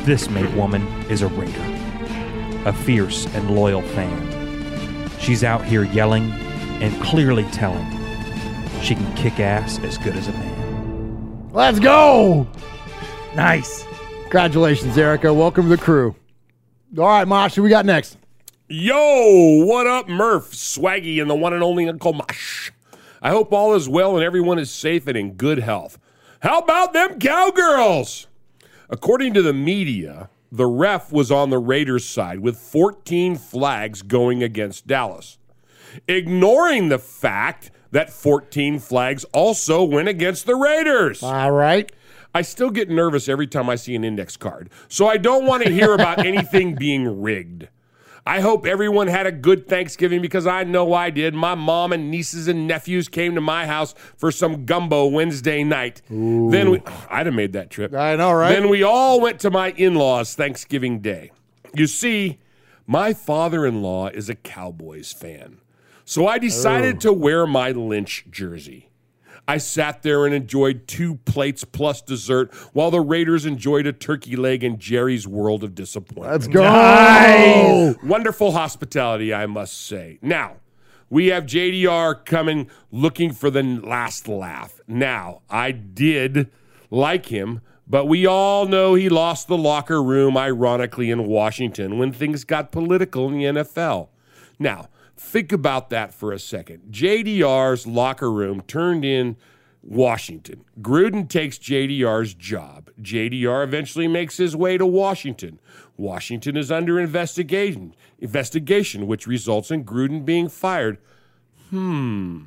[0.04, 5.10] This made woman is a Raider, a fierce and loyal fan.
[5.18, 6.30] She's out here yelling
[6.80, 7.90] and clearly telling
[8.82, 11.50] she can kick ass as good as a man.
[11.52, 12.46] Let's go.
[13.36, 13.84] Nice.
[14.22, 15.34] Congratulations, Erica.
[15.34, 16.14] Welcome to the crew.
[16.96, 18.16] All right, Mosh, who we got next?
[18.68, 22.70] Yo, what up, Murph, Swaggy, and the one and only Uncle Mosh?
[23.20, 25.98] I hope all is well and everyone is safe and in good health.
[26.40, 28.28] How about them cowgirls?
[28.88, 34.42] According to the media, the ref was on the Raiders' side with 14 flags going
[34.44, 35.38] against Dallas,
[36.06, 41.22] ignoring the fact that 14 flags also went against the Raiders.
[41.22, 41.90] All right.
[42.34, 45.64] I still get nervous every time I see an index card, so I don't want
[45.64, 47.68] to hear about anything being rigged.
[48.26, 51.34] I hope everyone had a good Thanksgiving because I know I did.
[51.34, 56.00] My mom and nieces and nephews came to my house for some gumbo Wednesday night.
[56.08, 57.92] Then we, I'd have made that trip.
[57.94, 58.48] I know, right?
[58.48, 61.32] Then we all went to my in laws Thanksgiving Day.
[61.74, 62.38] You see,
[62.86, 65.58] my father in law is a Cowboys fan.
[66.06, 66.98] So I decided oh.
[67.00, 68.88] to wear my Lynch jersey.
[69.46, 74.36] I sat there and enjoyed two plates plus dessert while the Raiders enjoyed a turkey
[74.36, 76.32] leg in Jerry's World of Disappointment.
[76.32, 76.62] Let's go.
[76.62, 77.96] Nice.
[78.02, 80.18] Wonderful hospitality, I must say.
[80.22, 80.56] Now,
[81.10, 84.80] we have JDR coming looking for the last laugh.
[84.88, 86.50] Now, I did
[86.90, 92.12] like him, but we all know he lost the locker room, ironically, in Washington when
[92.12, 94.08] things got political in the NFL.
[94.58, 96.90] Now, think about that for a second.
[96.90, 99.36] JDR's locker room turned in
[99.82, 100.64] Washington.
[100.80, 102.90] Gruden takes JDR's job.
[103.00, 105.60] JDR eventually makes his way to Washington.
[105.96, 110.98] Washington is under investigation, investigation which results in Gruden being fired.
[111.70, 112.44] Hmm.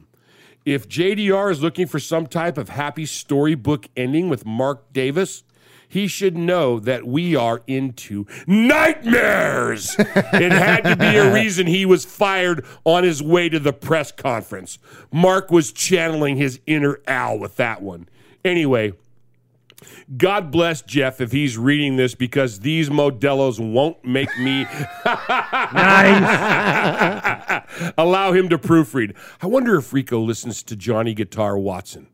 [0.65, 5.43] If JDR is looking for some type of happy storybook ending with Mark Davis,
[5.87, 9.95] he should know that we are into nightmares.
[9.99, 14.11] it had to be a reason he was fired on his way to the press
[14.11, 14.79] conference.
[15.11, 18.07] Mark was channeling his inner Al with that one.
[18.43, 18.93] Anyway,
[20.15, 24.63] God bless Jeff if he's reading this because these Modelos won't make me
[25.05, 26.23] nice.
[27.97, 29.15] allow him to proofread.
[29.41, 32.07] I wonder if Rico listens to Johnny Guitar Watson.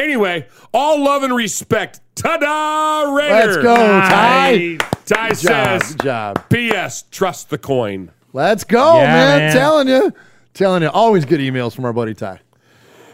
[0.00, 2.00] Anyway, all love and respect.
[2.14, 3.56] Ta-da, Raiders!
[3.56, 4.76] Let's go, Ty.
[5.04, 6.48] Ty Good job, says, good job.
[6.48, 7.04] P.S.
[7.10, 8.10] Trust the coin.
[8.32, 9.38] Let's go, Yeah, man.
[9.38, 9.52] man.
[9.52, 10.12] Telling you.
[10.54, 10.88] Telling you.
[10.88, 12.40] Always good emails from our buddy Ty.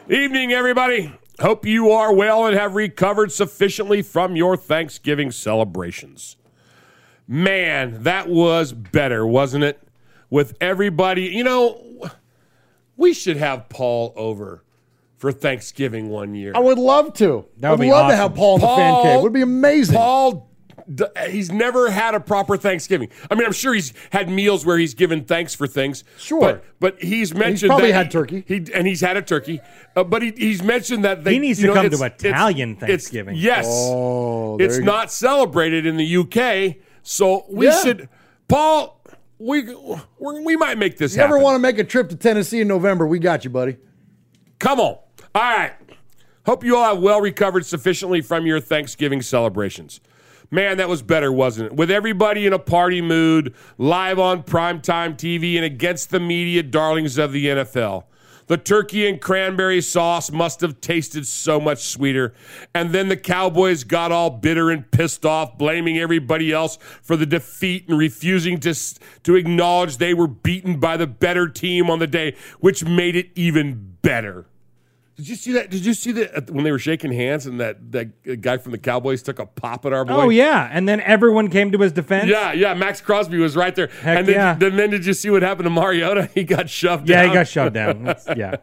[0.09, 1.13] Evening, everybody.
[1.41, 6.37] Hope you are well and have recovered sufficiently from your Thanksgiving celebrations.
[7.29, 9.83] Man, that was better, wasn't it?
[10.31, 12.09] With everybody, you know,
[12.97, 14.63] we should have Paul over
[15.19, 16.53] for Thanksgiving one year.
[16.55, 17.47] I would love to.
[17.59, 18.19] That I would would be love to awesome.
[18.19, 19.19] have Paul in the fan Paul- cave.
[19.19, 19.97] It would be amazing.
[19.97, 20.51] Paul
[21.29, 23.09] he's never had a proper Thanksgiving.
[23.29, 26.05] I mean, I'm sure he's had meals where he's given thanks for things.
[26.17, 26.39] Sure.
[26.41, 28.45] but, but he's mentioned probably that had he- turkey.
[28.47, 29.61] He and he's had a turkey,
[29.97, 32.01] uh, but he, he's mentioned that they, He needs you to know, come to it's-
[32.21, 33.35] it's- Italian it's- Thanksgiving.
[33.37, 34.93] yes, Oh, it's you go.
[34.93, 37.83] not celebrated in the UK, so we Yeah.
[37.83, 38.09] should,
[38.47, 38.93] Paul.
[39.39, 39.63] We
[40.19, 41.43] we we might make this You ever happen.
[41.43, 43.07] want to make a trip to Tennessee in November?
[43.09, 43.77] We got you, buddy.
[44.61, 44.99] Come on.
[45.37, 45.75] All right.
[46.47, 50.01] Hope you all have well recovered sufficiently from your Thanksgiving celebrations.
[50.51, 51.77] Man, that was better, wasn't it?
[51.77, 57.19] With everybody in a party mood, live on primetime TV, and against the media darlings
[57.19, 58.05] of the NFL.
[58.47, 62.33] The turkey and cranberry sauce must have tasted so much sweeter.
[62.75, 67.27] And then the Cowboys got all bitter and pissed off, blaming everybody else for the
[67.27, 68.75] defeat and refusing to,
[69.25, 73.29] to acknowledge they were beaten by the better team on the day, which made it
[73.35, 74.47] even better.
[75.17, 75.71] Did you see that?
[75.71, 78.79] Did you see that when they were shaking hands and that, that guy from the
[78.79, 80.13] Cowboys took a pop at our boy?
[80.15, 82.29] Oh yeah, and then everyone came to his defense.
[82.29, 82.75] Yeah, yeah.
[82.75, 83.87] Maxx Crosby was right there.
[84.03, 84.55] Heck and then, yeah.
[84.55, 86.29] then, then did you see what happened to Mariota?
[86.35, 87.29] He got shoved Yeah, down.
[87.31, 88.05] he got shoved down.
[88.05, 88.57] That's- yeah.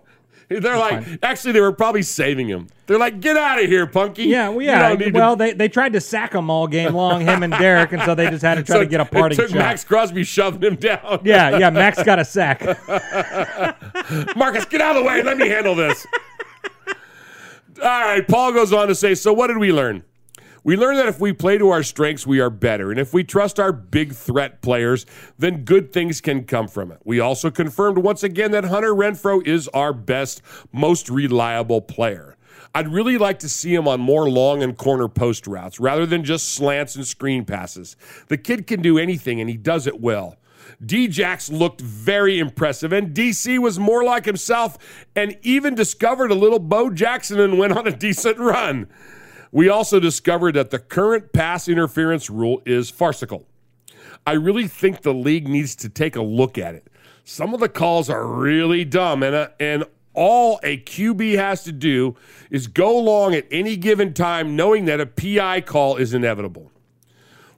[0.50, 2.68] They're like, actually, they were probably saving him.
[2.86, 4.26] They're like, get out of here, Punky.
[4.26, 4.94] Yeah, well, yeah.
[4.94, 7.94] need to- Well, they, they tried to sack him all game long, him and Derek,
[7.94, 9.36] and so they just had to try So to get a party.
[9.36, 9.58] parting took shot.
[9.58, 11.22] Maxx Crosby shoving him down.
[11.24, 11.72] Yeah, yeah.
[11.72, 12.62] Maxx got a sack.
[14.36, 15.24] Marcus, get out of the way.
[15.24, 16.06] Let me handle this.
[17.84, 18.26] All right.
[18.26, 20.04] Paul goes on to say, so what did we learn?
[20.64, 22.92] We learned that if we play to our strengths, we are better.
[22.92, 25.06] And if we trust our big threat players,
[25.38, 27.02] then good things can come from it.
[27.04, 30.42] We also confirmed once again that Hunter Renfrow is our best,
[30.72, 32.38] most reliable player.
[32.74, 36.24] I'd really like to see him on more long and corner post routes rather than
[36.24, 37.98] just slants and screen passes.
[38.30, 40.38] The kid can do anything and he does it well.
[40.86, 44.78] Djax looked very impressive, and DC was more like himself
[45.16, 48.88] and even discovered a little Bo Jackson and went on a decent run.
[49.52, 53.46] We also discovered that the current pass interference rule is farcical.
[54.26, 56.88] I really think the league needs to take a look at it.
[57.24, 61.72] Some of the calls are really dumb, and, uh, and all a QB has to
[61.72, 62.16] do
[62.50, 66.72] is go along at any given time knowing that a PI call is inevitable.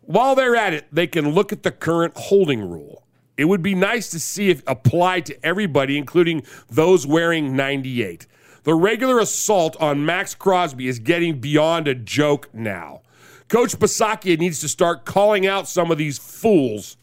[0.02, 3.05] While they're at it, they can look at the current holding rule.
[3.38, 8.28] It would be nice to see it applied to everybody, including those wearing 98.
[8.64, 13.02] The regular assault on Maxx Crosby is getting beyond a joke now.
[13.48, 16.98] Coach Bisaccia needs to start calling out some of these fools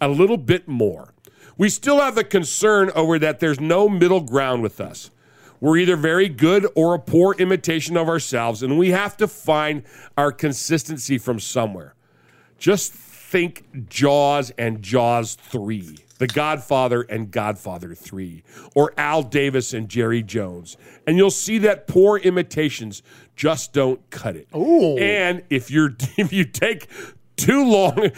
[0.00, 1.14] a little bit more.
[1.56, 5.10] We still have the concern over that there's no middle ground with us.
[5.58, 9.84] We're either very good or a poor imitation of ourselves, and we have to find
[10.18, 11.94] our consistency from somewhere.
[12.58, 12.92] Just
[13.26, 18.42] think Jaws and Jaws 3, The Godfather and Godfather 3,
[18.74, 20.76] or Al Davis and Jerry Jones.
[21.06, 23.02] And you'll see that poor imitations
[23.34, 24.48] just don't cut it.
[24.54, 24.96] Ooh.
[24.98, 26.88] And if you're if you take
[27.36, 27.96] too long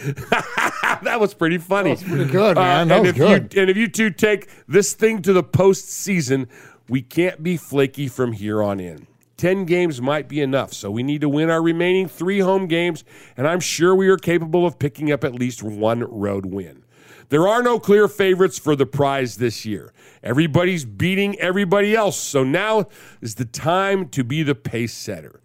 [1.03, 1.95] that was pretty funny.
[1.95, 2.87] That was pretty good, uh, man.
[2.87, 3.53] That and was if good.
[3.53, 6.47] You, and if you two take this thing to the postseason,
[6.87, 9.07] we can't be flaky from here on in.
[9.39, 13.05] 10 games might be enough, so we need to win our remaining three home games,
[13.37, 16.83] and I'm sure we are capable of picking up at least one road win.
[17.29, 19.93] There are no clear favorites for the prize this year.
[20.21, 22.87] Everybody's beating everybody else, so now
[23.21, 25.39] is the time to be the pace setter.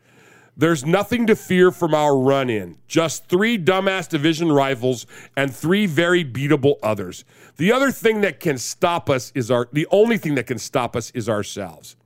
[0.56, 2.78] There's nothing to fear from our run in.
[2.88, 5.06] Just three dumbass division rivals
[5.36, 7.24] and three very beatable others.
[7.58, 10.96] The other thing that can stop us is our the only thing that can stop
[10.96, 11.96] us is ourselves.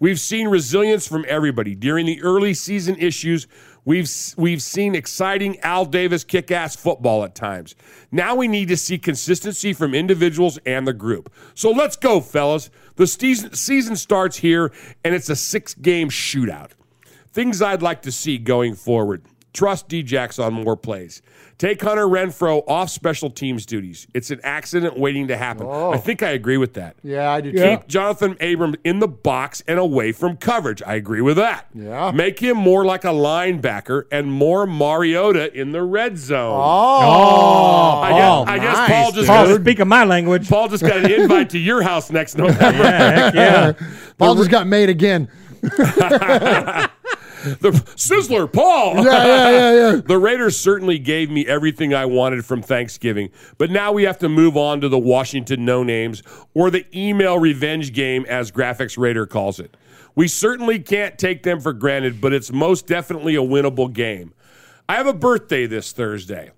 [0.00, 3.48] We've seen resilience from everybody during the early season issues.
[3.84, 7.74] We've we've seen exciting Al Davis kick-ass football at times.
[8.12, 11.32] Now we need to see consistency from individuals and the group.
[11.54, 12.70] So let's go, fellas.
[12.96, 14.72] The season season starts here,
[15.04, 16.72] and it's a six-game shootout.
[17.32, 19.24] Things I'd like to see going forward.
[19.52, 21.22] Trust Djax on more plays.
[21.58, 24.06] Take Hunter Renfrow off special teams duties.
[24.14, 25.66] It's an accident waiting to happen.
[25.68, 25.92] Oh.
[25.92, 26.94] I think I agree with that.
[27.02, 27.86] Yeah, I do Keep too.
[27.88, 30.82] Jonathan Abram in the box and away from coverage.
[30.86, 31.66] I agree with that.
[31.74, 32.12] Yeah.
[32.12, 36.54] Make him more like a linebacker and more Mariota in the red zone.
[36.54, 38.44] Oh, oh I Paul.
[38.44, 40.48] guess, I guess Nice, Paul just Paul, got speaking my language.
[40.48, 42.84] Paul just got an invite to your house next November.
[42.84, 43.72] Yeah, heck yeah.
[44.16, 45.28] Paul just got made again.
[47.60, 48.96] the Sizzler, Paul.
[48.96, 50.00] Yeah, yeah, yeah, yeah.
[50.06, 54.28] The Raiders certainly gave me everything I wanted from Thanksgiving, but now we have to
[54.28, 56.22] move on to the Washington no names
[56.54, 59.76] or the email revenge game, as Graphics Raider calls it.
[60.14, 64.34] We certainly can't take them for granted, but it's most definitely a winnable game.
[64.88, 66.50] I have a birthday this Thursday.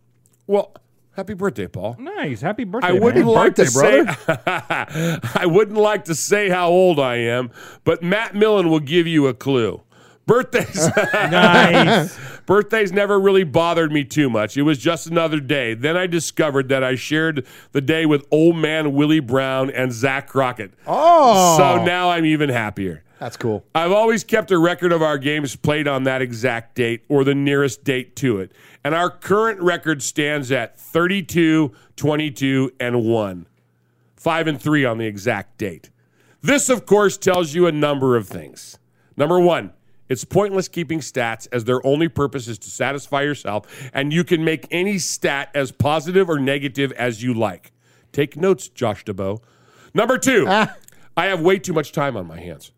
[0.47, 0.73] Well,
[1.13, 1.97] happy birthday, Paul.
[1.99, 2.41] Nice.
[2.41, 2.89] Happy birthday.
[2.89, 3.35] I wouldn't man.
[3.35, 7.51] like birthday, to say I wouldn't like to say how old I am,
[7.85, 9.83] but Matt Millen will give you a clue.
[10.31, 10.89] Birthdays.
[11.13, 12.19] Nice.
[12.47, 14.57] Birthdays never really bothered me too much.
[14.57, 15.75] It was just another day.
[15.75, 20.29] Then I discovered that I shared the day with old man Willie Brown and Zack
[20.29, 20.73] Crockett.
[20.87, 21.57] Oh.
[21.57, 23.05] So now I'm even happier.
[23.19, 23.65] That's cool.
[23.75, 27.35] I've always kept a record of our games played on that exact date or the
[27.35, 28.53] nearest date to it.
[28.83, 33.47] And our current record stands at 32, 22, and 1.
[34.17, 35.91] 5 and 3 on the exact date.
[36.41, 38.79] This, of course, tells you a number of things.
[39.17, 39.73] Number one,
[40.11, 44.45] it's pointless keeping stats as their only purpose is to satisfy yourself, and you can
[44.45, 47.73] make any stat as positive or negative as you like.
[48.13, 49.41] Take notes, Josh Dubow.
[49.95, 50.77] Number two, ah.
[51.17, 52.73] I have way too much time on my hands.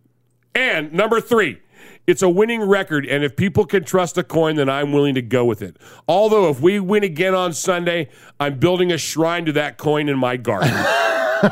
[0.54, 1.58] And number three,
[2.06, 5.22] it's a winning record, and if people can trust a coin, then I'm willing to
[5.22, 5.76] go with it.
[6.06, 10.18] Although, if we win again on Sunday, I'm building a shrine to that coin in
[10.18, 10.72] my garden.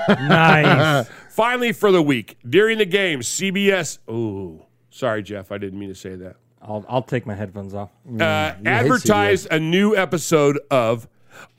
[0.08, 1.08] Nice.
[1.30, 3.98] Finally, for the week, during the game, CBS.
[4.06, 6.36] Oh, sorry, Jeff, I didn't mean to say that.
[6.62, 7.90] I'll, I'll take my headphones off.
[8.06, 8.22] Uh,
[8.66, 11.08] advertised a new episode of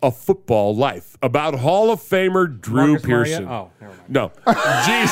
[0.04, 3.06] A Football Life about Hall of Famer Drew Marcus?
[3.08, 3.48] Pearson.
[3.48, 4.10] Oh, never mind.
[4.10, 4.30] No.
[4.48, 5.10] Jeez.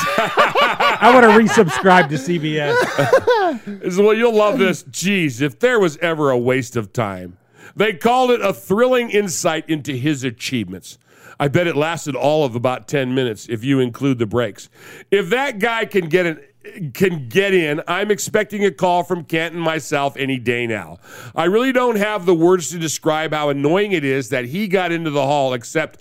[1.02, 1.32] I want to
[1.64, 3.84] resubscribe to CBS.
[3.84, 4.84] Is- well, you'll love this.
[4.84, 7.38] Jeez, if there was ever a waste of time,
[7.76, 11.00] they called it a thrilling insight into his achievements.
[11.40, 14.70] I bet it lasted all of about 10 minutes if you include the breaks.
[15.10, 16.42] If that guy can get an
[16.94, 21.00] can get in, I'm expecting a call from Canton myself any day now.
[21.36, 24.92] I really don't have the words to describe how annoying it is that he got
[24.92, 26.00] into the hall except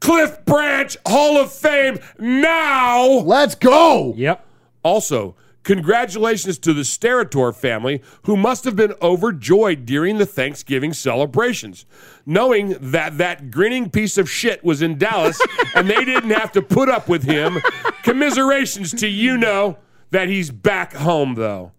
[0.00, 3.06] Cliff Branch Hall of Fame now.
[3.06, 4.14] Let's go.
[4.16, 4.44] Yep.
[4.82, 11.84] Also, congratulations to the Sterator family who must have been overjoyed during the Thanksgiving celebrations,
[12.24, 15.38] knowing that that grinning piece of shit was in Dallas
[15.74, 17.58] and they didn't have to put up with him.
[18.04, 19.76] Commiserations to you know
[20.10, 21.72] that he's back home though.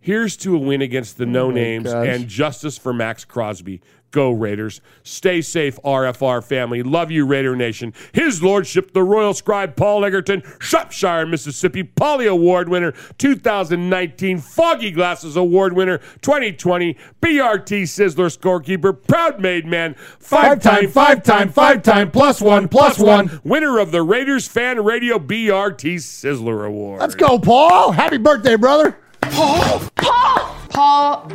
[0.00, 2.06] Here's to a win against the oh no names gosh.
[2.06, 3.80] and justice for Maxx Crosby.
[4.10, 4.80] Go Raiders.
[5.04, 6.82] Stay safe, RFR family.
[6.82, 7.92] Love you, Raider Nation.
[8.12, 15.36] His Lordship, the Royal Scribe Paul Egerton, Shropshire, Mississippi, Polly Award winner, 2019 Foggy Glasses
[15.36, 22.10] Award winner, 2020 BRT Sizzler scorekeeper, proud made man, five time, five time, five time,
[22.10, 27.00] plus one, plus one, winner of the Raiders Fan Radio BRT Sizzler Award.
[27.00, 27.92] Let's go, Paul.
[27.92, 28.98] Happy birthday, brother.
[29.22, 29.80] Paul.
[29.96, 30.40] Paul.
[30.70, 31.26] Paul.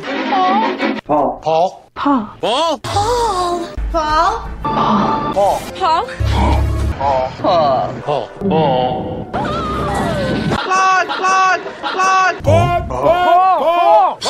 [1.06, 1.40] Paul.
[1.42, 1.42] Paul.
[1.42, 1.82] Paul.
[1.94, 2.20] Paul?
[2.42, 2.78] Paul.
[3.92, 4.38] Paul.
[5.32, 5.32] Paul.
[5.34, 5.60] Paul.
[6.98, 7.30] Paul.
[7.42, 7.68] Paul.
[8.02, 8.28] Paul.
[8.48, 9.26] Paul.
[10.56, 12.42] Claude, Claude, Claude.
[12.42, 14.20] Paul, Paul, Paul,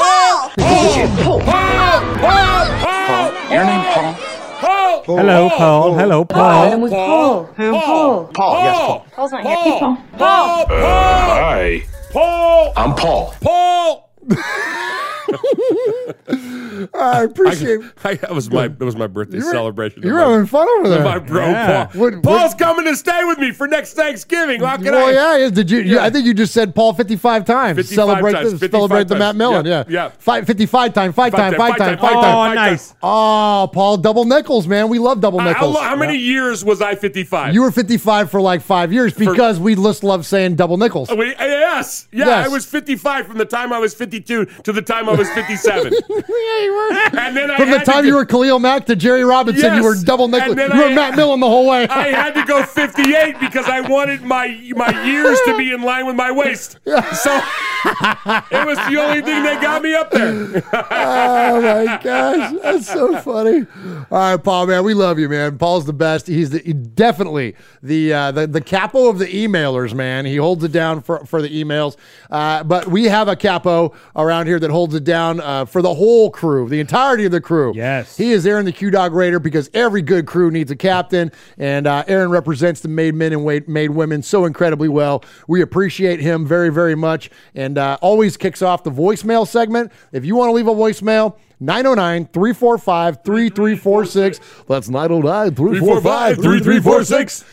[1.37, 4.15] Paul, Paul, Paul, Your name, Paul?
[4.61, 5.17] Paul.
[5.17, 5.95] Hello, Paul.
[5.95, 6.81] Hello, Paul.
[6.81, 7.45] with Paul.
[7.57, 8.31] Paul.
[8.35, 9.07] Paul, yes, Paul.
[9.15, 9.57] Paul's not here.
[9.57, 9.97] Hey, Paul.
[10.19, 11.96] Paul, Paul, uh, Hi.
[12.17, 13.35] Paul, I'm Paul.
[13.43, 14.11] Paul.
[16.95, 20.03] I appreciate I, that was my that was my birthday You're- celebration.
[20.03, 21.03] You're of my, having fun over there.
[21.05, 21.87] my bro Yeah.
[21.87, 22.01] Paul.
[22.01, 24.61] What- Paul's coming to stay with me for next Thanksgiving.
[24.61, 25.13] How can well, I?
[25.13, 25.51] yeah, yeah.
[25.51, 25.99] Did you, you?
[25.99, 27.77] I think you just said Paul 55 times.
[27.77, 29.37] 55 celebrate times, the, 55 celebrate the Matt.
[29.37, 29.65] Millen.
[29.67, 30.09] Yeah, Yeah, yeah.
[30.19, 32.37] Five, 55 time, five Five time, time, five five time, time, five five time.
[32.37, 32.55] Oh, time.
[32.55, 32.95] nice.
[33.03, 34.89] Oh, Paul, double nickels, man.
[34.89, 35.75] We love double nickels.
[35.75, 37.55] lo- how many years was I 55?
[37.55, 41.09] You were 55 for like five years because we just love saying double nickels.
[41.11, 42.09] Oh, wait, yes.
[42.13, 42.47] Yeah, Yes.
[42.47, 45.93] I was 55 from the time I was 52 to the time I was 57.
[46.09, 46.19] yeah,
[46.63, 46.93] you were.
[47.21, 49.25] and then I From the had to time go- you were Khalil Mack to Jerry
[49.25, 49.77] Robinson, Yes.
[49.77, 50.51] you were double nickel.
[50.51, 51.87] You then were Matt Millen the whole way.
[51.91, 56.07] I had to go 58 because I wanted my my years to be in line
[56.07, 56.79] with my waist.
[56.85, 57.41] So
[57.87, 60.65] it was the only thing that got me up there.
[60.73, 63.67] oh my gosh, that's so funny.
[64.11, 65.59] All right, Paul, man, we love you, man.
[65.59, 66.27] Paul's the best.
[66.27, 70.27] He's the, he definitely the uh, the the capo of the emailers, man.
[70.27, 71.97] He holds it down for for the emails.
[72.31, 75.95] Uh, but we have a capo around here that holds it down uh, for the
[75.95, 77.73] whole crew, the entirety of the crew.
[77.75, 78.17] Yes.
[78.17, 81.87] he is Aaron the Q Dog Raider because every good crew needs a captain, and
[81.87, 85.25] uh, Aaron represents the made men and made women so incredibly well.
[85.47, 89.93] We appreciate him very very much, and uh, always kicks off the voicemail segment.
[90.13, 91.37] If you want to leave a voicemail.
[91.59, 94.41] 909 345 3346.
[94.69, 97.45] That's 909 345 3346.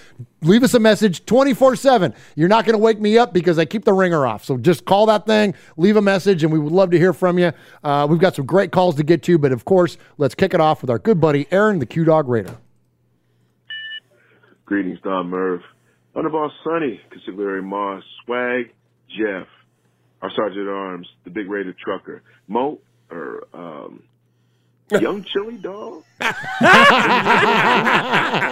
[0.41, 2.14] Leave us a message 24 7.
[2.36, 4.44] You're not going to wake me up because I keep the ringer off.
[4.44, 7.40] So just call that thing, leave a message, and we would love to hear from
[7.40, 7.54] you.
[7.82, 10.60] Uh, we've got some great calls to get to, but of course, let's kick it
[10.60, 12.58] off with our good buddy, Aaron, the Q Dog Raider.
[14.66, 15.62] Greetings, Don Merv.
[16.16, 18.72] Underboss Sonny, Consigliere Moss, Swag,
[19.10, 19.48] Jeff,
[20.24, 22.80] our Sergeant at Arms, the Big Raider Trucker, Mo,
[23.12, 24.04] or um,
[24.90, 26.04] Young Chili Dog.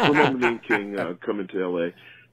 [0.09, 1.87] Ramon King uh, coming to LA,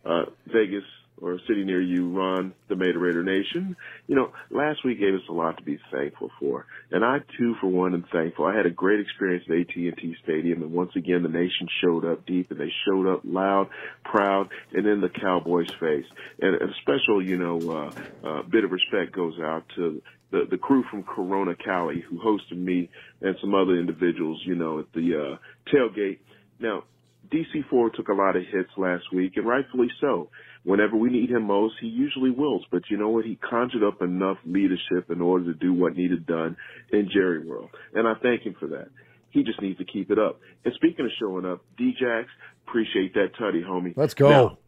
[0.05, 0.83] uh, Vegas,
[1.21, 3.77] or a city near you run the Mater Raider Nation.
[4.07, 7.55] You know, last week gave us a lot to be thankful for, and I too,
[7.61, 8.47] for one, am thankful.
[8.47, 12.27] I had a great experience at AT&T Stadium, and once again, the nation showed up
[12.27, 13.69] deep, and they showed up loud,
[14.05, 16.07] proud, and in the Cowboys' face.
[16.41, 20.59] And a special, you know, uh, uh, bit of respect goes out to the the
[20.59, 22.91] crew from Corona Cali who hosted me
[23.21, 26.19] and some other individuals, you know, at the uh, tailgate.
[26.61, 26.85] Now,
[27.31, 30.31] DC4 took a lot of hits last week, and rightfully so.
[30.69, 32.63] Whenever we need him most, he usually wills.
[32.71, 33.25] But you know what?
[33.25, 36.59] He conjured up enough leadership in order to do what needed done
[36.93, 38.89] in Jerry World, and I thank him for that.
[39.31, 40.41] He just needs to keep it up.
[40.67, 42.27] And speaking of showing up, Djax,
[42.67, 43.95] appreciate that tutty, homie.
[43.97, 44.29] Let's go.
[44.29, 44.59] Now,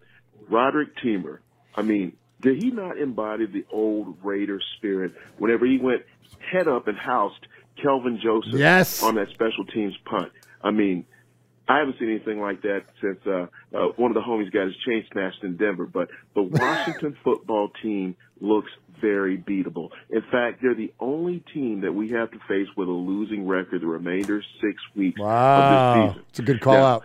[0.48, 1.40] Roderic Teamer.
[1.74, 6.02] I mean, did he not embody the old Raider spirit whenever he went
[6.50, 7.46] head up and housed
[7.82, 9.02] Kelvin Joseph Yes.
[9.02, 10.32] on that special teams punt?
[10.62, 11.04] I mean,
[11.70, 14.74] I haven't seen anything like that since uh, uh, one of the homies got his
[14.84, 15.86] chain snatched in Denver.
[15.86, 18.70] But the Washington football team looks
[19.00, 19.90] very beatable.
[20.10, 23.82] In fact, they're the only team that we have to face with a losing record
[23.82, 25.94] the remainder six weeks of Wow.
[25.94, 26.24] this season.
[26.30, 27.04] It's a good call Now, out.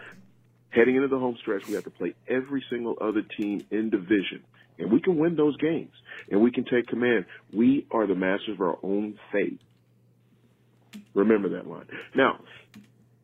[0.72, 4.44] Heading into the home stretch, we have to play every single other team in division.
[4.80, 5.94] And we can win those games.
[6.32, 7.26] And we can take command.
[7.54, 9.60] We are the masters of our own fate.
[11.14, 11.86] Remember that line.
[12.16, 12.40] Now,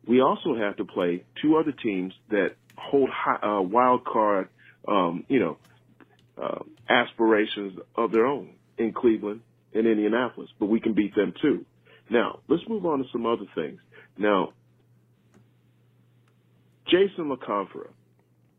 [0.06, 4.48] we also have to play two other teams that hold high, uh, wild card,
[4.88, 5.58] um, you know,
[6.40, 6.58] uh,
[6.88, 9.42] aspirations of their own in Cleveland
[9.74, 11.64] and Indianapolis, but we can beat them too.
[12.10, 13.80] Now, let's move on to some other things.
[14.18, 14.52] Now,
[16.86, 17.88] Jason La Canfora,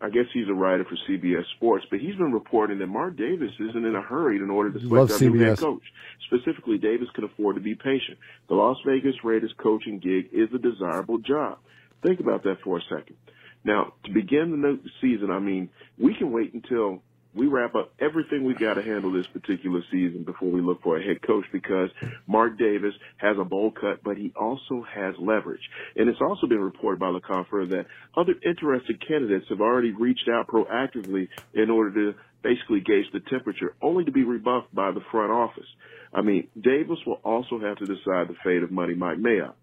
[0.04, 3.52] I guess he's a writer for CBS Sports, but he's been reporting that Mark Davis
[3.58, 5.82] isn't in a hurry in order to select Love new head coach.
[6.28, 8.18] Specifically, Davis can afford to be patient.
[8.50, 11.60] The Las Vegas Raiders coaching gig is a desirable job.
[12.06, 13.16] Think about that for a second.
[13.64, 17.02] Now, to begin the new season, I mean, we can wait until
[17.36, 20.98] we wrap up everything we've got to handle this particular season before we look for
[20.98, 21.90] a head coach because
[22.28, 25.62] Mark Davis has a bowl cut, but he also has leverage.
[25.96, 27.86] And it's also been reported by La Canfora that
[28.16, 33.76] other interested candidates have already reached out proactively in order to basically gauge the temperature,
[33.82, 35.68] only to be rebuffed by the front office.
[36.14, 39.54] I mean, Davis will also have to decide the fate of Money Mike Mayock.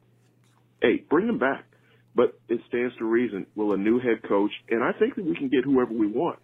[0.83, 1.65] Hey, bring him back.
[2.15, 5.37] But it stands to reason, will a new head coach, and I think that we
[5.37, 6.41] can get whoever we want,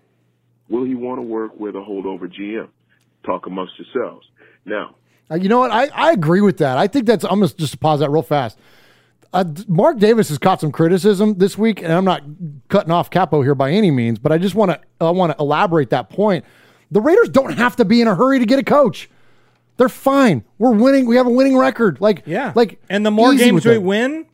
[0.68, 2.68] will he want to work with a holdover GM?
[3.24, 4.26] Talk amongst yourselves.
[4.64, 4.94] Now,
[5.30, 5.70] Uh, you know what?
[5.70, 6.78] I, I agree with that.
[6.78, 7.24] I think that's.
[7.24, 8.59] I'm gonna just pause that real fast.
[9.32, 12.22] Uh, Mark Davis has caught some criticism this week, and I'm not
[12.68, 15.38] cutting off Capo here by any means, but I just want to I want to
[15.43, 16.44] elaborate that point.
[16.93, 19.10] The Raiders don't have to be in a hurry to get a coach.
[19.78, 20.44] They're fine.
[20.59, 21.06] We're winning.
[21.06, 22.01] We have a winning record.
[22.01, 22.52] Like Yeah.
[22.55, 23.80] like and the more games with we that.
[23.82, 24.26] win,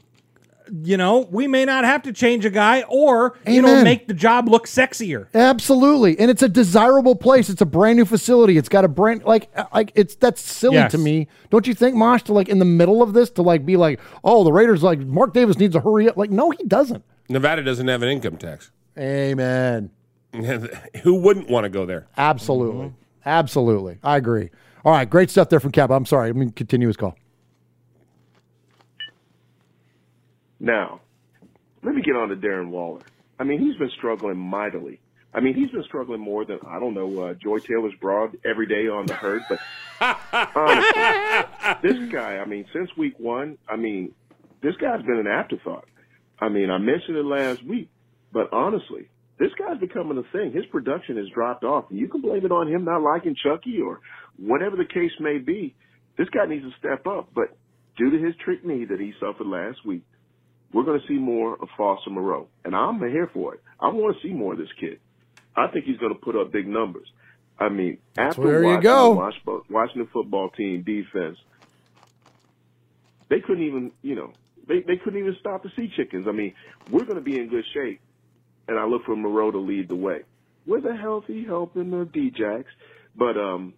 [0.73, 4.15] you know, we may not have to change a guy or you know make the
[4.15, 5.27] job look sexier.
[5.35, 7.51] Absolutely, and it's a desirable place.
[7.51, 8.57] It's a brand new facility.
[8.57, 10.93] It's got a brand like uh, like it's that's silly Yes.
[10.93, 11.28] to me.
[11.51, 12.23] Don't you think, Mosh?
[12.23, 14.99] To like in the middle of this to like be like, oh, the Raiders like
[15.01, 16.16] Mark Davis needs to hurry up.
[16.16, 17.05] Like, no, he doesn't.
[17.28, 18.70] Nevada doesn't have an income tax.
[18.99, 19.90] Amen.
[21.03, 22.07] Who wouldn't want to go there?
[22.16, 22.93] Absolutely,
[23.27, 23.99] absolutely.
[24.03, 24.51] I agree.
[24.85, 25.90] All right, great stuff there from Cap.
[25.90, 26.28] I'm sorry.
[26.28, 27.16] Let me continue his call.
[30.62, 31.01] Now,
[31.82, 33.01] let me get on to Darren Waller.
[33.36, 35.01] I mean, he's been struggling mightily.
[35.34, 38.66] I mean, he's been struggling more than I don't know uh, Joy Taylor's broad every
[38.66, 39.43] day on the herd.
[39.48, 39.59] But
[40.55, 44.14] honestly, this guy, I mean, since week one, I mean,
[44.62, 45.86] this guy's been an afterthought.
[46.39, 47.89] I mean, I mentioned it last week,
[48.32, 49.09] but honestly,
[49.40, 50.52] this guy's becoming a thing.
[50.52, 53.80] His production has dropped off, and you can blame it on him not liking Chucky
[53.80, 54.01] or
[54.36, 55.74] whatever the case may be.
[56.16, 57.56] This guy needs to step up, but
[57.97, 60.05] due to his trick knee that he suffered last week,
[60.73, 63.61] we're going to see more of Foster Moreau, and I'm here for it.
[63.81, 64.99] I want to see more of this kid.
[65.55, 67.07] I think he's going to put up big numbers.
[67.59, 69.32] I mean, after There you watching go.
[69.44, 71.39] the Washington football team defense,
[73.28, 74.32] they couldn't even, you know,
[74.66, 76.27] they, they couldn't even stop the Sea Chickens.
[76.28, 76.55] I mean,
[76.90, 78.01] we're going to be in good shape,
[78.69, 80.23] and I look for Moreau to lead the way
[80.66, 82.65] with a healthy helping of Djax.
[83.15, 83.74] But um,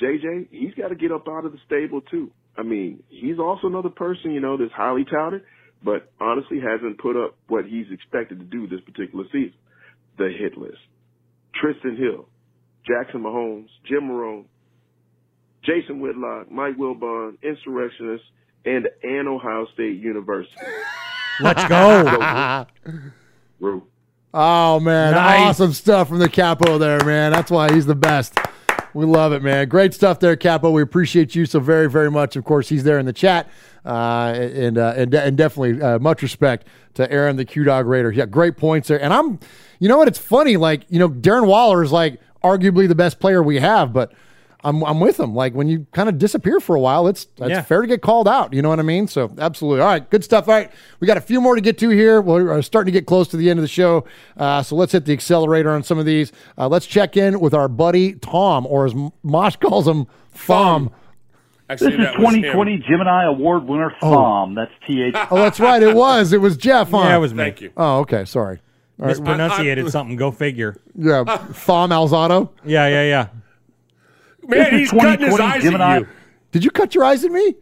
[0.00, 2.30] JJ, he's got to get up out of the stable too.
[2.56, 5.42] I mean, he's also another person, you know, that's highly touted,
[5.82, 9.54] but honestly hasn't put up what he's expected to do this particular season.
[10.18, 10.78] The hit list:
[11.54, 12.28] Tristan Hill,
[12.86, 14.44] Jackson Mahomes, Jim Marone,
[15.64, 18.26] Jason Whitlock, Mike Wilbon, Insurrectionists,
[18.64, 20.54] and and Ohio State University.
[21.40, 22.66] Let's go.
[23.60, 23.86] Rue.
[24.32, 25.40] Oh man, Nice.
[25.50, 27.32] awesome stuff from the Capo there, man.
[27.32, 28.38] That's why he's the best.
[28.94, 29.68] We love it, man.
[29.68, 30.70] Great stuff there, Capo.
[30.70, 32.36] We appreciate you so very, very much.
[32.36, 33.48] Of course, he's there in the chat,
[33.84, 38.10] uh, and, uh, and and definitely uh, much respect to Aaron, the Q Dog Raider.
[38.10, 39.00] Yeah, great points there.
[39.00, 39.38] And I'm,
[39.78, 40.08] you know what?
[40.08, 43.92] It's funny, like you know, Darren Waller is like, arguably the best player we have,
[43.92, 44.12] but
[44.62, 45.34] I'm I'm with them.
[45.34, 47.62] Like when you kind of disappear for a while, it's it's Yeah.
[47.62, 48.52] fair to get called out.
[48.52, 49.06] You know what I mean?
[49.08, 49.80] So absolutely.
[49.80, 50.48] All right, good stuff.
[50.48, 50.70] All right,
[51.00, 52.20] we got a few more to get to here.
[52.20, 54.04] We're starting to get close to the end of the show,
[54.36, 56.30] uh, so let's hit the accelerator on some of these.
[56.58, 60.90] Uh, let's check in with our buddy Tom, or as Mosh calls him, Thom.
[61.68, 62.20] Actually, this is that him.
[62.20, 64.52] 2020 Gemini Award winner Oh.
[64.54, 65.14] That's T H.
[65.30, 65.80] Oh, that's right.
[65.82, 66.32] It was.
[66.32, 66.90] It was Jeff.
[66.90, 66.98] Huh?
[67.04, 67.44] Yeah, it was me.
[67.44, 67.70] Thank you.
[67.76, 68.24] Oh, okay.
[68.24, 68.58] Sorry.
[68.98, 69.10] All right.
[69.16, 70.16] Mispronunciated something.
[70.16, 70.76] Go figure.
[70.96, 72.50] Yeah, Thom Alzado.
[72.64, 73.26] Yeah, yeah, yeah.
[74.50, 75.96] Man, he's cutting his eyes Gemini.
[75.96, 76.08] at you.
[76.52, 77.54] Did you cut your eyes at me?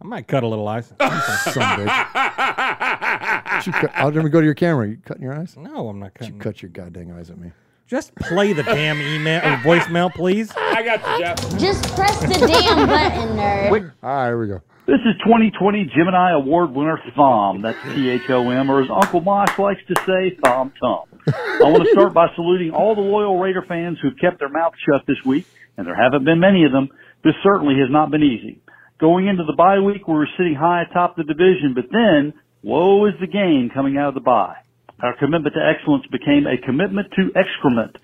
[0.00, 0.86] I might cut a little eyes.
[0.86, 3.64] Son of a bitch.
[3.64, 4.88] Did you cut, I'll let me go to your camera.
[4.88, 5.56] You cutting your eyes?
[5.56, 7.50] No, I'm not Did you cut your goddamn eyes at me?
[7.86, 10.52] Just play the damn email or voicemail, please.
[10.56, 11.58] I got you, Jeff.
[11.58, 13.92] Just press the damn button, nerd.
[14.02, 14.60] All right, here we go.
[14.86, 17.62] This is 2020 Gemini Award winner Thom.
[17.62, 21.04] That's T H O M, or as Uncle Mosh likes to say, Thom Tom.
[21.26, 24.76] I want to start by saluting all the loyal Raider fans who've kept their mouths
[24.88, 25.46] shut this week,
[25.76, 26.88] and there haven't been many of them.
[27.24, 28.60] This certainly has not been easy.
[28.98, 32.32] Going into the bye week, we were sitting high atop the division, but then,
[32.62, 34.56] woe is the gain coming out of the bye.
[35.00, 37.96] Our commitment to excellence became a commitment to excrement.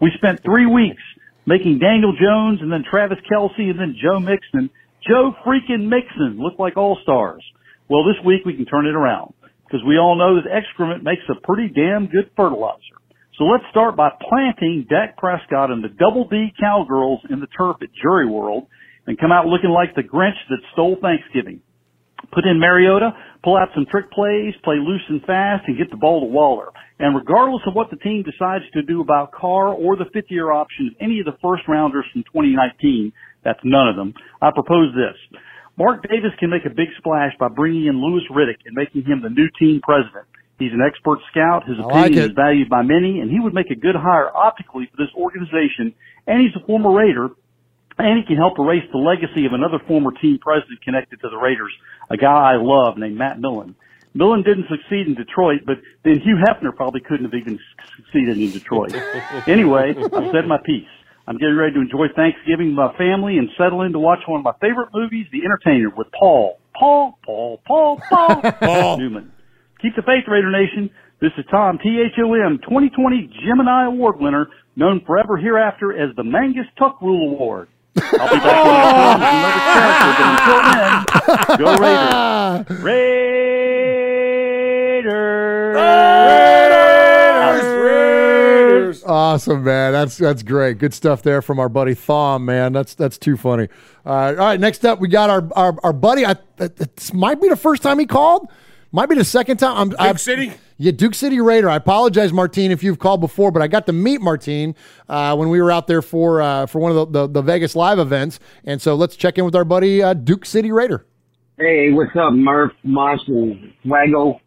[0.00, 1.02] We spent three weeks
[1.44, 4.70] making Daniel Jones and then Travis Kelce and then Joe Mixon,
[5.06, 7.44] Joe freaking Mixon look like all stars.
[7.88, 9.34] Well, this week we can turn it around
[9.66, 12.97] because we all know that excrement makes a pretty damn good fertilizer.
[13.38, 17.76] So let's start by planting Dak Prescott and the Double D Cowgirls in the turf
[17.80, 18.66] at Jerry World
[19.06, 21.62] and come out looking like the Grinch that stole Thanksgiving.
[22.34, 25.96] Put in Mariota, pull out some trick plays, play loose and fast, and get the
[25.96, 26.74] ball to Waller.
[26.98, 30.50] And regardless of what the team decides to do about Carr or the fifth year
[30.50, 33.12] option of any of the first rounders from 2019,
[33.44, 35.14] that's none of them, I propose this.
[35.78, 39.22] Mark Davis can make a big splash by bringing in Louis Riddick and making him
[39.22, 40.26] the new team president.
[40.58, 41.66] He's an expert scout.
[41.66, 42.30] His like opinion it.
[42.30, 45.94] is valued by many, and he would make a good hire optically for this organization.
[46.26, 47.30] And he's a former Raider,
[47.98, 51.36] and he can help erase the legacy of another former team president connected to the
[51.36, 51.72] Raiders,
[52.10, 53.76] a guy I love named Matt Millen.
[54.14, 57.58] Millen didn't succeed in Detroit, but then Hugh Hefner probably couldn't have even
[57.96, 58.94] succeeded in Detroit.
[59.46, 60.88] anyway, I've said my piece.
[61.28, 64.40] I'm getting ready to enjoy Thanksgiving with my family and settle in to watch one
[64.40, 66.58] of my favorite movies, The Entertainer, with Paul.
[66.74, 68.96] Paul, Paul, Paul, Paul, Paul.
[68.98, 69.32] Newman.
[69.80, 70.90] Keep the faith, Raider Nation.
[71.20, 77.00] This is Tom, T-H-O-M, 2020 Gemini Award winner, known forever hereafter as the Mangus Tuck
[77.00, 77.68] Rule Award.
[77.96, 81.04] I'll be back with another character, but until then,
[81.58, 82.66] go Raiders!
[85.04, 85.76] Raiders.
[87.84, 89.04] Raiders!
[89.04, 89.92] Awesome, man.
[89.92, 90.78] That's that's great.
[90.78, 92.72] Good stuff there from our buddy Thom, man.
[92.72, 93.68] That's that's too funny.
[94.04, 94.60] All right, all right.
[94.60, 96.26] Next up, we got our our, our buddy.
[96.26, 98.48] I, it might be the first time he called.
[98.90, 99.94] Might be the second time.
[99.98, 100.52] I'm, Duke City?
[100.78, 101.68] Yeah, Duke City Raider.
[101.68, 104.74] I apologize, Martine, if you've called before, but I got to meet Martine
[105.10, 107.76] uh, when we were out there for uh, for one of the, the, the Vegas
[107.76, 108.40] live events.
[108.64, 111.04] And so let's check in with our buddy uh, Duke City Raider.
[111.58, 114.40] Hey, what's up, Murph, Mosh, and Swaggo?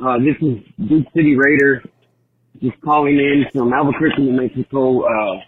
[0.00, 0.58] Uh, this is
[0.88, 1.82] Duke City Raider,
[2.62, 5.02] just calling in from Albuquerque, New Mexico.
[5.02, 5.40] Uh,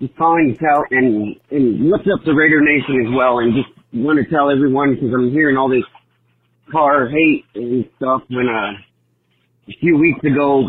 [0.00, 3.68] just calling to tell, and, and what's up to Raider Nation as well, and just
[3.92, 5.84] want to tell everyone, because I'm hearing all this
[6.70, 8.72] Carr hate and stuff, when, uh,
[9.68, 10.68] a few weeks ago,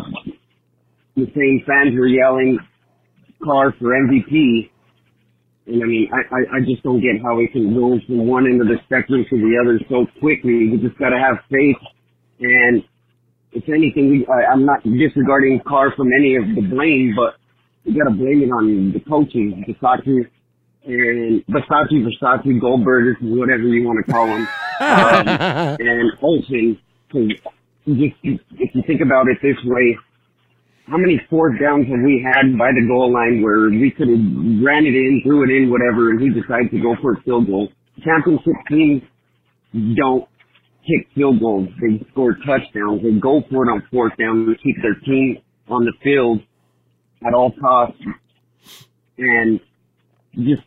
[1.16, 2.58] the same fans were yelling
[3.44, 4.70] Carr for MVP,
[5.66, 8.46] and I mean, I, I, I just don't get how we can go from one
[8.46, 10.68] end of the spectrum to the other so quickly.
[10.70, 11.78] We just gotta have faith.
[12.40, 12.82] And
[13.52, 17.38] if anything, we, I, I'm not disregarding Carr from any of the blame, but
[17.86, 20.26] we gotta blame it on the coaching, Versace
[20.84, 24.48] and Versace, Versace, Goldberg, whatever you want to call them,
[24.80, 25.28] um,
[25.80, 26.78] and Olsen.
[27.86, 29.98] Just, if you think about it this way,
[30.86, 34.64] how many fourth downs have we had by the goal line where we could have
[34.64, 37.46] ran it in, threw it in, whatever, and he decided to go for a field
[37.46, 37.68] goal?
[38.04, 39.02] Championship teams
[39.96, 40.28] don't
[40.86, 41.68] kick field goals.
[41.80, 43.02] They score touchdowns.
[43.02, 45.38] They go for it on fourth down to keep their team
[45.68, 46.40] on the field
[47.26, 48.02] at all costs.
[49.18, 49.60] And
[50.34, 50.62] just,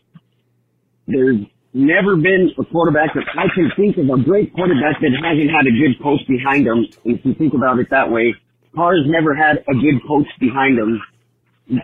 [1.08, 1.38] there's
[1.74, 5.68] never been a quarterback that I can think of, a great quarterback that hasn't had
[5.68, 6.88] a good coach behind him.
[7.04, 8.34] If you think about it that way,
[8.74, 11.02] Carr's never had a good coach behind him.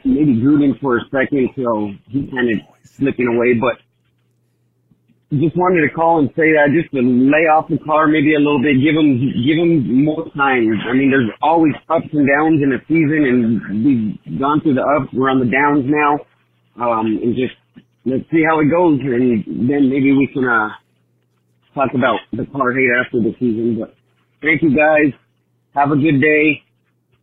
[0.05, 3.57] Maybe Gruden for a second, so he's kind of slipping away.
[3.59, 3.81] But
[5.31, 8.43] just wanted to call and say that just to lay off the Carr maybe a
[8.43, 10.67] little bit, give him give him more time.
[10.83, 13.39] I mean, there's always ups and downs in a season, and
[13.79, 15.09] we've gone through the ups.
[15.15, 16.19] We're on the downs now,
[16.83, 17.55] um, and just
[18.05, 20.69] let's see how it goes, and then maybe we can uh
[21.75, 23.77] talk about the Carr hate after the season.
[23.79, 23.95] But
[24.41, 25.13] thank you guys.
[25.75, 26.63] Have a good day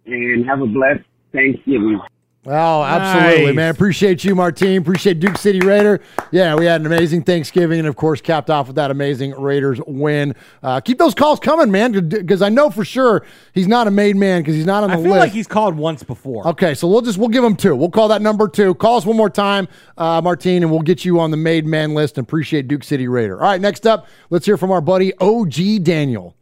[0.07, 2.01] and have a blessed Thanksgiving.
[2.47, 3.55] Oh, absolutely, Nice.
[3.57, 3.71] man.
[3.71, 4.81] Appreciate you, Martine.
[4.81, 6.01] Appreciate Duke City Raider.
[6.31, 9.81] Yeah, we had an amazing Thanksgiving, and of course, capped off with that amazing Raiders
[9.87, 10.35] win.
[10.63, 14.17] Uh, keep those calls coming, man, because I know for sure he's not a made
[14.17, 15.01] man because he's not on the list.
[15.01, 15.21] I feel list.
[15.27, 16.47] like he's called once before.
[16.49, 17.75] Okay, so we'll just we'll give him two.
[17.77, 18.75] We'll call that number two.
[18.77, 21.93] Call us one more time, uh, Martine, and we'll get you on the made man
[21.93, 22.17] list.
[22.17, 23.35] And appreciate Duke City Raider.
[23.43, 26.35] All right, next up, let's hear from our buddy OG Daniel.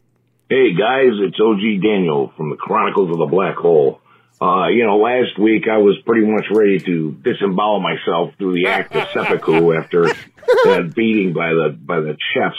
[0.49, 4.01] Hey guys, it's OG Daniel from the Chronicles of the Black Hole.
[4.41, 8.69] Uh, you know, last week I was pretty much ready to disembowel myself through the
[8.69, 12.57] act of seppuku after that beating by the by the chefs.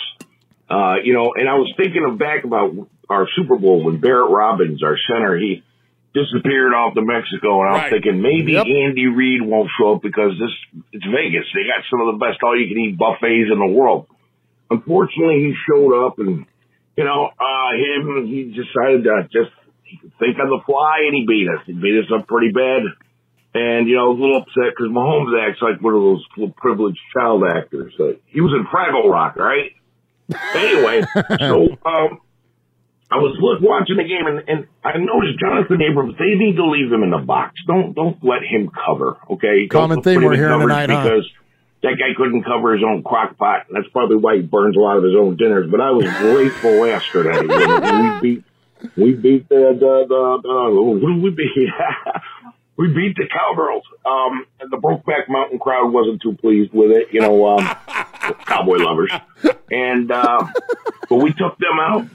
[0.70, 2.74] Uh, you know, and I was thinking of back about
[3.10, 5.64] our Super Bowl when Barrett Robbins, our center, he
[6.14, 7.92] disappeared off to Mexico, and I was Right.
[7.92, 8.66] thinking maybe Yep.
[8.66, 10.50] Andy Reid won't show up because this
[10.92, 11.46] it's Vegas.
[11.54, 14.08] They got some of the best all you can eat buffets in the world.
[14.72, 16.46] Unfortunately, he showed up, and
[16.98, 19.52] you know, uh, him he decided to just
[19.88, 21.64] he could think on the fly, and he beat us.
[21.66, 22.84] He beat us up pretty bad.
[23.54, 26.24] And, you know, I was a little upset because Mahomes acts like one of those
[26.38, 27.94] little privileged child actors.
[28.00, 29.72] Uh, he was in Fraggle Rock, right?
[30.54, 31.02] Anyway,
[31.40, 32.20] so um,
[33.10, 36.16] I was look, watching the game, and, and I noticed Jonathan Abrams.
[36.20, 37.56] They need to leave him in the box.
[37.66, 39.18] Don't don't let him cover.
[39.32, 41.04] Okay, Common theme we're in hearing tonight, huh?
[41.04, 41.26] because
[41.84, 43.68] that guy couldn't cover his own crock pot.
[43.70, 45.70] And that's probably why he burns a lot of his own dinners.
[45.72, 48.44] But I was grateful yesterday when we beat
[48.96, 51.70] we beat the the the, the who did we beat?
[52.78, 53.84] we beat the Cowgirls.
[54.06, 57.08] Um, and the Brokeback Mountain crowd wasn't too pleased with it.
[57.12, 57.66] You know, um,
[58.46, 59.12] cowboy lovers.
[59.72, 60.48] And uh,
[61.10, 62.08] but we took them out.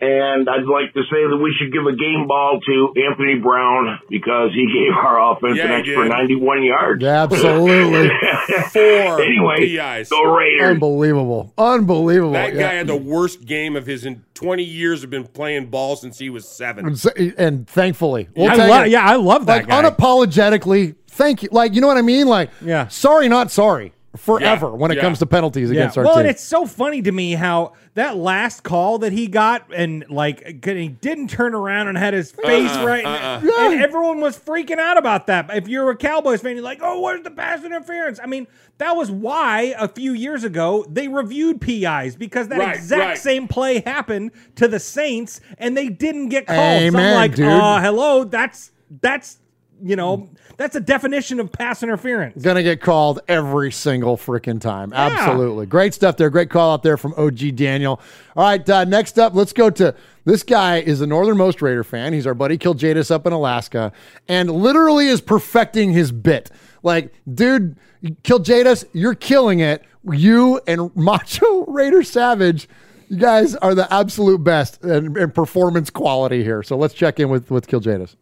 [0.00, 4.00] And I'd like to say that we should give a game ball to Anthony Brown
[4.10, 6.08] because he gave our offense Yeah, an extra did.
[6.10, 7.04] 91 yards.
[7.04, 8.08] Absolutely.
[8.70, 10.08] Four anyway, PIs.
[10.10, 10.70] go Raiders.
[10.72, 11.52] Unbelievable.
[11.56, 12.32] Unbelievable.
[12.32, 15.96] That guy had the worst game of his in 20 years of been playing ball
[15.96, 16.86] since he was seven.
[16.86, 18.90] And, and thankfully, we'll I lo- it.
[18.90, 19.82] yeah, I love that like guy.
[19.90, 20.96] unapologetically.
[21.08, 21.48] Thank you.
[21.52, 22.26] Like you know what I mean?
[22.26, 22.88] Like Yeah.
[22.88, 23.92] sorry, not sorry.
[24.16, 25.00] Forever Yeah, when it yeah.
[25.00, 26.20] comes to penalties against our well, team.
[26.20, 30.64] and it's so funny to me how that last call that he got and like
[30.64, 33.40] he didn't turn around and had his face Uh-uh, right, uh-uh.
[33.72, 35.50] and everyone was freaking out about that.
[35.52, 38.46] If you're a Cowboys fan, you're like, "Oh, where's the pass interference?" I mean,
[38.78, 43.18] that was why a few years ago they reviewed PIs because that Right, exact right.
[43.18, 46.92] same play happened to the Saints and they didn't get called.
[46.92, 47.46] so I'm like, dude.
[47.48, 48.70] uh, hello, that's
[49.00, 49.38] that's
[49.82, 52.42] you know that's a definition of pass interference.
[52.42, 54.92] Gonna get called every single freaking time.
[54.92, 55.66] Absolutely.
[55.66, 56.30] Great stuff there.
[56.30, 58.00] Great call out there from OG Daniel.
[58.36, 59.94] All right, uh, next up, let's go to
[60.24, 62.12] this guy is a northernmost Raider fan.
[62.12, 63.92] He's our buddy Kiljadis up in Alaska
[64.26, 66.50] and literally is perfecting his bit.
[66.82, 69.84] Like, dude, Kiljadis, you're killing it.
[70.10, 72.68] You and Macho Raider Savage,
[73.08, 76.62] you guys are the absolute best in, in performance quality here.
[76.62, 78.16] So let's check in with, with Kiljadis.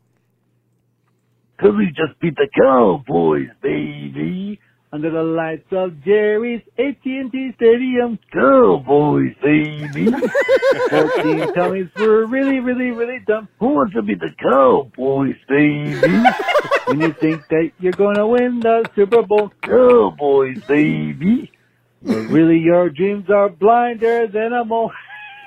[1.61, 4.59] Cause we just beat the Cowboys, baby.
[4.93, 10.11] Under the lights of Jerry's AT&T Stadium, Cowboys, baby.
[10.91, 13.49] 14 tummies were really, really, really dumb.
[13.59, 16.23] Who wants to be the Cowboys, baby?
[16.87, 21.51] when you think that you're gonna win the Super Bowl, Cowboys, baby.
[22.03, 24.91] But really your dreams are blinder than a mole.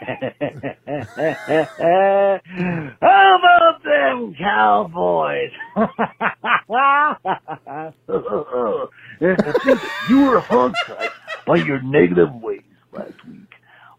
[3.02, 5.52] How about them Cowboys?
[10.10, 11.10] You were hogtied
[11.48, 12.62] by your negative ways
[12.92, 13.40] last week.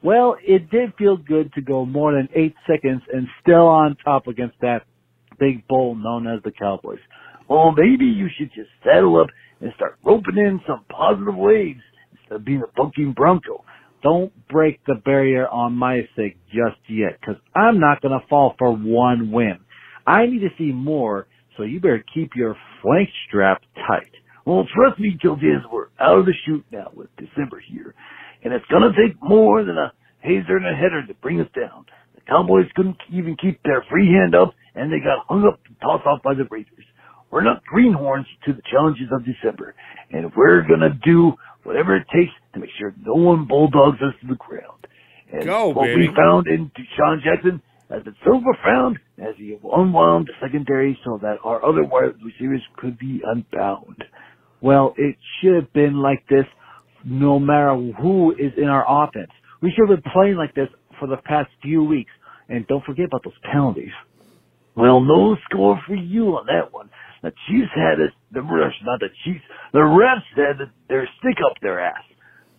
[0.03, 4.27] Well, it did feel good to go more than eight seconds and still on top
[4.29, 4.83] against that
[5.39, 6.99] big bull known as the Cowboys.
[7.49, 9.29] Well, maybe you should just saddle up
[9.61, 11.81] and start roping in some positive waves
[12.13, 13.65] instead of being a bucking bronco.
[14.07, 18.55] Don't break the barrier on my sake just yet, because I'm not going to fall
[18.57, 19.59] for one win.
[20.07, 21.27] I need to see more,
[21.57, 24.13] so you better keep your flank strap tight.
[24.45, 25.37] Well, trust me, Joe
[25.73, 27.97] we're out of the chute now with December here,
[28.45, 31.49] and it's going to take more than a hazer and a header to bring us
[31.53, 31.87] down.
[32.15, 35.75] The Cowboys couldn't even keep their free hand up, and they got hung up and
[35.81, 36.87] tossed off by the Raiders.
[37.33, 39.75] We're not greenhorns to the challenges of December,
[40.13, 41.33] and we're going to do
[41.65, 44.87] whatever it takes to make sure no one bulldogs us to the ground.
[45.33, 46.09] And Go, what baby.
[46.09, 51.19] we found in DeSean Jackson has been so profound as he unwound the secondary so
[51.23, 54.03] that our other wide receivers could be unbound.
[54.61, 56.47] Well, it should have been like this
[57.05, 59.31] no matter who is in our offense.
[59.63, 60.69] We should have been playing like this
[60.99, 62.11] for the past few weeks.
[62.49, 63.93] And don't forget about those penalties.
[64.77, 66.91] Well, no score for you on that one.
[67.23, 69.43] The Chiefs had it, the refs, not the Chiefs,
[69.73, 72.05] the refs had their stick up their ass.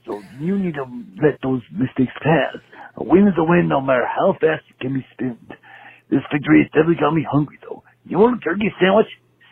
[0.07, 0.85] So you need to
[1.21, 2.57] let those mistakes pass.
[2.97, 5.53] A win is a win no matter how fast it can be spinned.
[6.09, 7.83] This victory has definitely got me hungry though.
[8.05, 9.07] You want a turkey sandwich?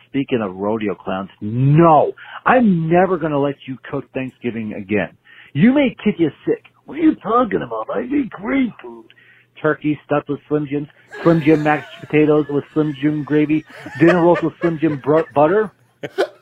[0.10, 2.14] speaking of rodeo clowns, no,
[2.46, 5.18] I'm never going to let you cook Thanksgiving again.
[5.54, 6.64] You may kick you sick.
[6.86, 7.88] What are you talking about?
[7.94, 9.06] I eat great food.
[9.62, 10.88] Turkey stuffed with Slim Jims,
[11.24, 13.66] Slim Jim mashed potatoes with Slim Jim gravy,
[14.00, 15.72] dinner rolls with Slim Jim br- butter,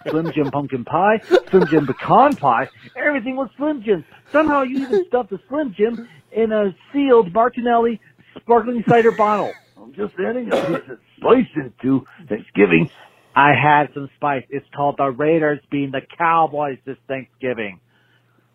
[0.10, 1.20] Slim Jim pumpkin pie,
[1.50, 4.04] Slim Jim pecan pie, everything was Slim Jim.
[4.32, 8.02] Somehow you even stuffed the Slim Jim in a sealed Martinelli
[8.42, 9.52] sparkling cider bottle.
[9.78, 12.90] I'm just adding a piece of spice into Thanksgiving.
[13.36, 14.44] I had some spice.
[14.50, 17.80] It's called the Raiders being the Cowboys this Thanksgiving.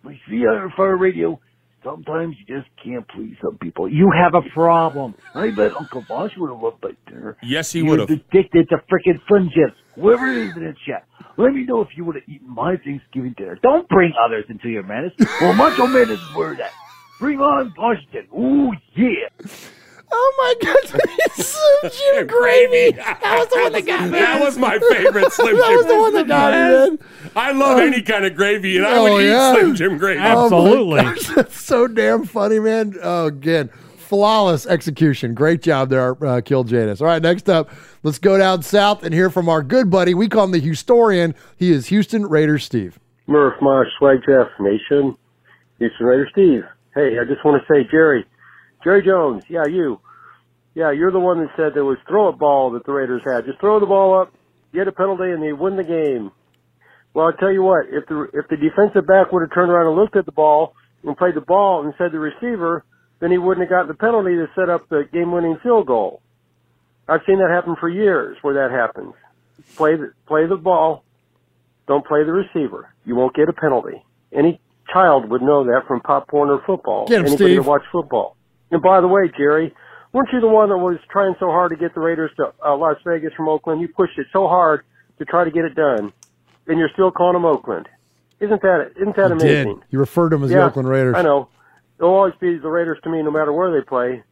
[0.04, 1.40] We see on Fire Radio,
[1.82, 3.88] sometimes you just can't please some people.
[3.88, 5.14] You have a problem.
[5.34, 7.36] I bet Uncle Bosch would have loved that dinner.
[7.42, 8.10] Yes, he He would have.
[8.10, 9.72] addicted to frickin' Slim Jims.
[10.00, 11.06] Whoever it is in the chat,
[11.36, 13.58] let me know if you would have eaten my Thanksgiving dinner.
[13.62, 15.12] Don't bring others into your madness.
[15.40, 16.70] well, Macho Man is where that.
[17.20, 18.26] Bring on Washington.
[18.36, 19.28] Ooh, yeah.
[20.10, 21.00] Oh my God!
[21.34, 22.92] Slim Jim gravy.
[22.96, 24.18] That was the one that got me.
[24.18, 25.58] That was my favorite Slim Jim.
[25.58, 26.58] That was the one that got me.
[26.58, 26.98] Man.
[27.36, 27.86] I love Oh.
[27.86, 29.52] any kind of gravy, and I Oh, would yeah.
[29.52, 30.20] eat Slim Jim gravy.
[30.24, 30.48] Oh,
[30.88, 32.94] my gosh, that's so damn funny, man.
[33.02, 33.68] Oh, again,
[34.08, 35.34] flawless execution.
[35.34, 37.00] Great job there, uh, Kiljadis.
[37.00, 37.70] All right, next up,
[38.02, 40.14] let's go down south and hear from our good buddy.
[40.14, 41.34] We call him the Historian.
[41.56, 42.98] He is Houston Raider Steve.
[43.26, 45.14] Murph, Mosh, Swag Jeff, Nation,
[45.78, 46.62] Houston Raider Steve.
[46.94, 48.24] Hey, I just want to say, Jerry,
[48.82, 50.00] Jerry Jones, yeah, you.
[50.74, 53.44] Yeah, you're the one that said there was throw a ball that the Raiders had.
[53.44, 54.32] Just throw the ball up,
[54.72, 56.30] get a penalty, and they win the game.
[57.12, 59.88] Well, I'll tell you what, if the, if the defensive back would have turned around
[59.88, 60.74] and looked at the ball
[61.04, 62.84] and played the ball and said the receiver,
[63.20, 66.20] then he wouldn't have gotten the penalty to set up the game winning field goal.
[67.08, 69.14] I've seen that happen for years where that happens.
[69.76, 71.04] Play the, play the ball,
[71.86, 72.92] don't play the receiver.
[73.04, 74.04] You won't get a penalty.
[74.32, 74.60] Any
[74.92, 77.06] child would know that from Pop Warner football.
[77.06, 77.64] Get him, Anybody Steve.
[77.64, 78.36] that watched football.
[78.70, 79.74] And by the way, Jerry,
[80.12, 82.76] weren't you the one that was trying so hard to get the Raiders to uh,
[82.76, 83.80] Las Vegas from Oakland?
[83.80, 84.82] You pushed it so hard
[85.18, 86.12] to try to get it done,
[86.66, 87.88] and you're still calling them Oakland.
[88.40, 89.74] Isn't that isn't that You amazing?
[89.76, 89.84] did.
[89.90, 91.14] You referred to him as the Oakland Raiders.
[91.16, 91.48] I know.
[91.98, 94.22] They'll always be the Raiders to me, no matter where they play.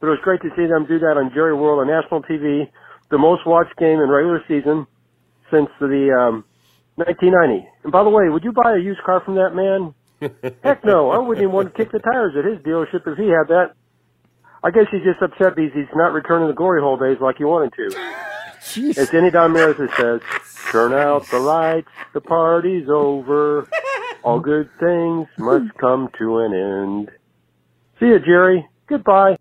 [0.00, 2.70] But it was great to see them do that on Jerry World on national TV,
[3.10, 4.86] the most watched game in regular season
[5.50, 6.44] since the um,
[6.94, 7.66] 1990.
[7.82, 9.94] And by the way, would you buy a used car from that man?
[10.62, 13.26] Heck no, I wouldn't even want to kick the tires at his dealership if he
[13.26, 13.72] had that.
[14.62, 17.44] I guess he's just upset because he's not returning the glory hole days like he
[17.44, 19.00] wanted to.
[19.00, 20.20] As Dandy Don Meredith says,
[20.70, 23.68] turn out the lights, the party's over.
[24.22, 27.10] All good things must come to an end.
[28.00, 28.68] See you, Jerry.
[28.86, 29.36] Goodbye.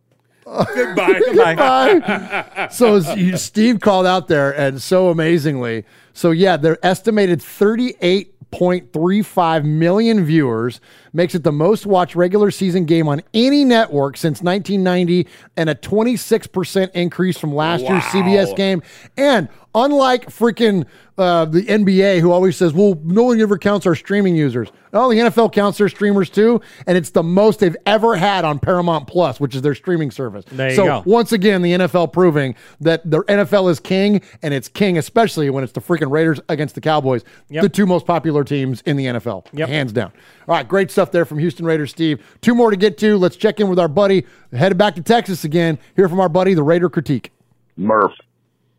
[0.46, 1.20] Goodbye.
[1.34, 2.68] Goodbye.
[2.72, 5.84] so you, Steve called out there, and so amazingly,
[6.14, 10.80] so yeah, their estimated 38.35 million viewers
[11.12, 15.28] makes it the most watched regular season game on any network since 1990,
[15.58, 18.82] and a 26% increase from last year's CBS game.
[19.18, 19.50] And
[19.86, 20.86] unlike freaking
[21.18, 25.10] uh, the NBA, who always says, "Well, no one ever counts our streaming users." Oh,
[25.10, 29.08] the NFL counts their streamers too, and it's the most they've ever had on Paramount
[29.08, 30.46] Plus, which is their streaming service.
[30.52, 31.04] There you so go.
[31.06, 35.64] once again, the NFL proving that the NFL is king, and it's king especially when
[35.64, 37.64] it's the freaking Raiders against the Cowboys, Yep.
[37.64, 39.70] the two most popular teams in the NFL, Yep.
[39.70, 40.12] hands down.
[40.48, 42.24] All right, great stuff there from Houston Raiders, Steve.
[42.42, 43.18] Two more to get to.
[43.18, 44.26] Let's check in with our buddy.
[44.54, 45.78] Headed back to Texas again.
[45.96, 47.32] Hear from our buddy, the Raider Critique.
[47.76, 48.14] Murph,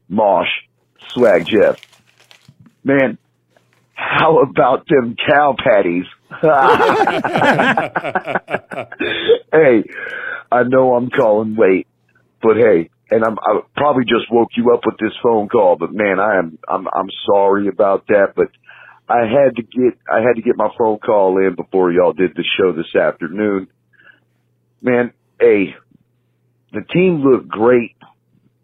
[0.08, 0.48] Mosh,
[1.14, 1.80] Swag Jeff.
[2.84, 3.18] Man,
[3.94, 6.06] how about them cow patties?
[9.52, 9.84] hey,
[10.52, 11.86] I know I'm calling late,
[12.42, 15.92] but hey, and I'm I probably just woke you up with this phone call, but
[15.92, 18.48] man, I am I'm I'm sorry about that, but
[19.08, 22.32] I had to get I had to get my phone call in before y'all did
[22.36, 23.68] the show this afternoon.
[24.82, 25.74] Man, hey,
[26.72, 27.96] the team looked great.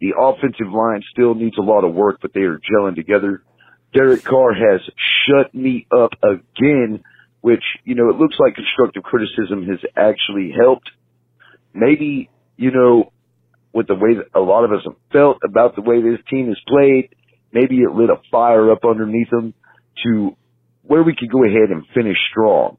[0.05, 3.41] The offensive line still needs a lot of work, but they are gelling together.
[3.91, 4.81] Derek Carr has
[5.25, 7.03] shut me up again,
[7.41, 10.91] which, you know, it looks like constructive criticism has actually helped.
[11.73, 13.13] Maybe, you know,
[13.73, 16.49] with the way that a lot of us have felt about the way this team
[16.49, 17.09] has played,
[17.51, 19.55] maybe it lit a fire up underneath them
[20.03, 20.37] to
[20.83, 22.77] where we could go ahead and finish strong.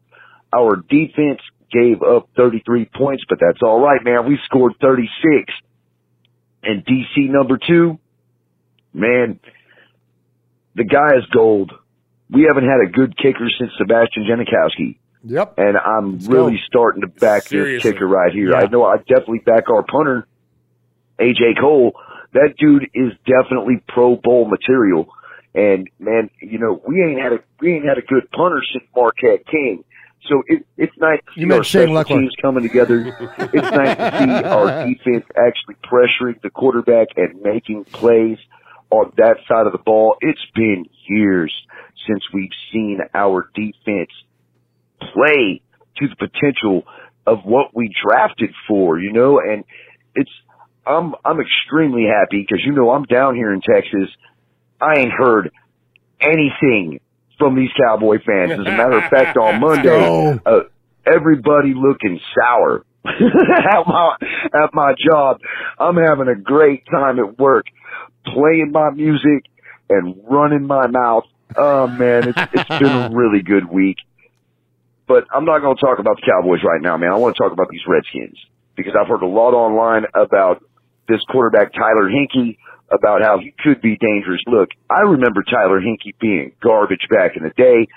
[0.57, 1.41] Our defense
[1.73, 4.29] gave up 33 points, but that's all right, man.
[4.29, 5.53] We scored 36.
[6.67, 7.99] And DC number two,
[8.93, 9.39] man,
[10.75, 11.73] the guy is gold.
[12.29, 14.99] We haven't had a good kicker since Sebastian Janikowski.
[15.25, 15.55] Yep.
[15.59, 17.91] And I'm really starting to back Seriously.
[17.91, 18.51] this kicker right here.
[18.51, 18.59] Yeah.
[18.59, 20.27] I know I definitely back our punter,
[21.21, 21.93] AJ Cole.
[22.33, 25.09] That dude is definitely Pro Bowl material.
[25.55, 28.85] And man, you know, we ain't had a we ain't had a good punter since
[28.95, 29.85] Marquette King.
[30.29, 32.21] So it, it's nice to You meant our Shane special Lechler.
[32.21, 33.17] teams coming together.
[33.39, 38.39] it's nice to see our defense actually pressuring the quarterback and making plays.
[38.91, 40.17] on that side of the ball.
[40.21, 41.53] It's been years
[42.09, 44.11] since we've seen our defense
[45.01, 45.61] play
[45.99, 46.85] to the potential
[47.27, 49.65] of what we drafted for, you know, and
[50.15, 50.31] it's,
[50.87, 54.09] I'm, I'm extremely happy because, you know, I'm down here in Texas.
[54.81, 55.51] I ain't heard
[56.21, 57.01] anything
[57.39, 58.53] from these Cowboy fans.
[58.53, 60.61] As a matter of fact, on Monday, uh,
[61.07, 64.17] everybody looking sour at my,
[64.55, 65.39] at my job.
[65.79, 67.67] I'm having a great time at work
[68.27, 69.45] playing my music
[69.89, 71.25] and running my mouth.
[71.57, 73.97] Oh man, it's, it's been a really good week.
[75.07, 77.11] But I'm not going to talk about the Cowboys right now, man.
[77.13, 78.37] I want to talk about these Redskins
[78.75, 80.65] because I've heard a lot online about
[81.09, 82.59] this quarterback Tyler Heinicke,
[82.91, 84.41] about how he could be dangerous.
[84.47, 87.89] Look, I remember Tyler Heinicke being garbage back in the day.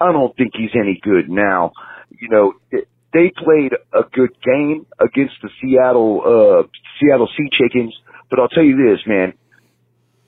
[0.00, 1.72] I don't think he's any good now.
[2.10, 6.68] You know, they played a good game against the Seattle uh
[7.00, 7.94] Seattle Sea Chickens,
[8.30, 9.32] but I'll tell you this, man.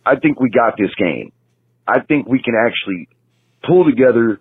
[0.05, 1.33] I think we got this game.
[1.87, 3.09] I think we can actually
[3.67, 4.41] pull together,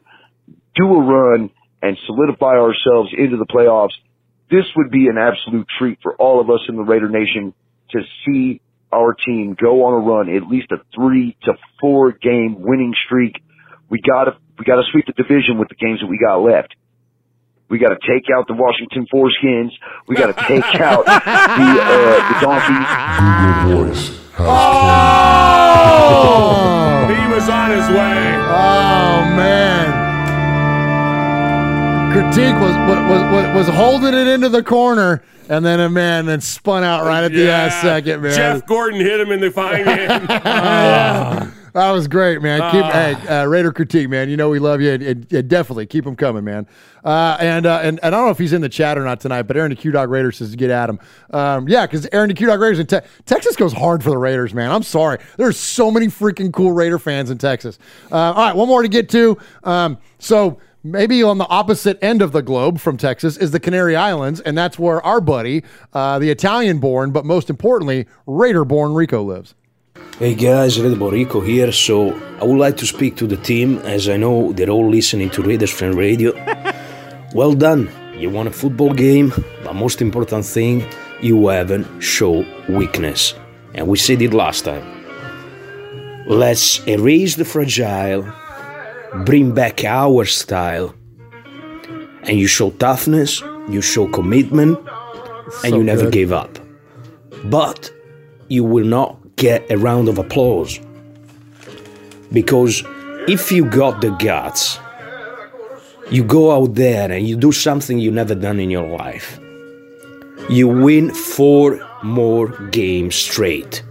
[0.75, 1.49] do a run,
[1.81, 3.95] and solidify ourselves into the playoffs.
[4.49, 7.53] This would be an absolute treat for all of us in the Raider Nation
[7.91, 8.61] to see
[8.91, 13.35] our team go on a run, at least a three to four game winning streak.
[13.89, 16.75] We gotta, we gotta sweep the division with the games that we got left.
[17.69, 19.71] We gotta take out the Washington Foreskins.
[20.07, 23.65] We gotta take out the, uh, the Donkeys.
[23.65, 24.43] Google Voice Oh!
[27.09, 27.95] He was on his way.
[27.97, 30.06] Oh man.
[32.11, 36.41] Critique was was was, was holding it into the corner, and then a man then
[36.41, 38.33] spun out right at the last second, man.
[38.35, 40.25] Jeff Gordon hit him in the fine hand.
[40.29, 42.59] Ah, that was great, man.
[42.71, 42.91] Keep Ah.
[42.91, 44.29] hey, uh, Raider critique, man.
[44.29, 44.91] You know we love you.
[44.93, 46.65] and- and- and definitely keep them coming, man.
[47.03, 49.19] Uh, and, uh, and and I don't know if he's in the chat or not
[49.19, 50.99] tonight, but Aaron the Q Dog Raiders says to get at him.
[51.31, 54.17] Um, yeah, because Aaron the Q Dog Raiders in Te- Texas goes hard for the
[54.17, 54.71] Raiders, man.
[54.71, 57.77] I'm sorry, there's so many freaking cool Raider fans in Texas.
[58.11, 59.37] Uh, all right, one more to get to.
[59.63, 60.57] Um, so.
[60.83, 64.57] Maybe on the opposite end of the globe from Texas is the Canary Islands, and
[64.57, 65.63] that's where our buddy,
[65.93, 69.55] uh, the Italian born, but most importantly, Raider born Rico lives.
[70.19, 71.71] Hey guys, Raiderborn Rico here.
[71.71, 75.29] So I would like to speak to the team as I know they're all listening
[75.31, 76.33] to Raiders Fan Radio.
[77.35, 77.89] well done.
[78.15, 79.31] You won a football game,
[79.63, 80.83] but most important thing,
[81.21, 83.35] you haven't show weakness.
[83.75, 84.83] And we said it last time.
[86.27, 88.23] Let's erase the fragile,
[89.25, 90.93] bring back our style,
[92.23, 94.77] and you show toughness, you show commitment,
[95.63, 96.13] and So you never good.
[96.13, 96.59] gave up.
[97.45, 97.91] But
[98.49, 100.79] you will not get a round of applause.
[102.31, 102.83] Because
[103.27, 104.79] if you got the guts,
[106.11, 109.39] you go out there and you do something you never done in your life.
[110.49, 113.83] You win four more games straight.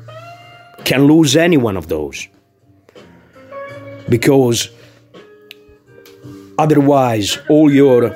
[0.84, 2.28] Can lose any one of those.
[4.08, 4.70] Because
[6.58, 8.10] otherwise, all your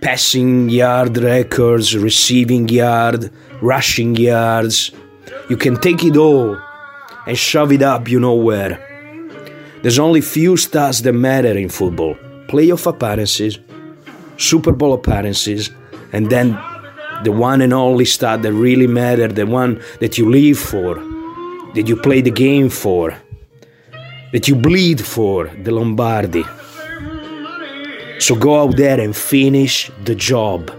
[0.00, 3.30] passing yard records, receiving yard,
[3.60, 4.92] rushing yards,
[5.48, 6.56] you can take it all
[7.26, 8.82] and shove it up you know where.
[9.82, 12.16] There's only few stats that matter in football
[12.48, 13.58] playoff appearances,
[14.36, 15.70] Super Bowl appearances,
[16.12, 16.58] and then
[17.24, 20.94] the one and only stat that really matter, the one that you live for,
[21.74, 23.16] that you play the game for,
[24.32, 26.44] that you bleed for, the Lombardi.
[28.18, 30.70] So go out there and finish the job.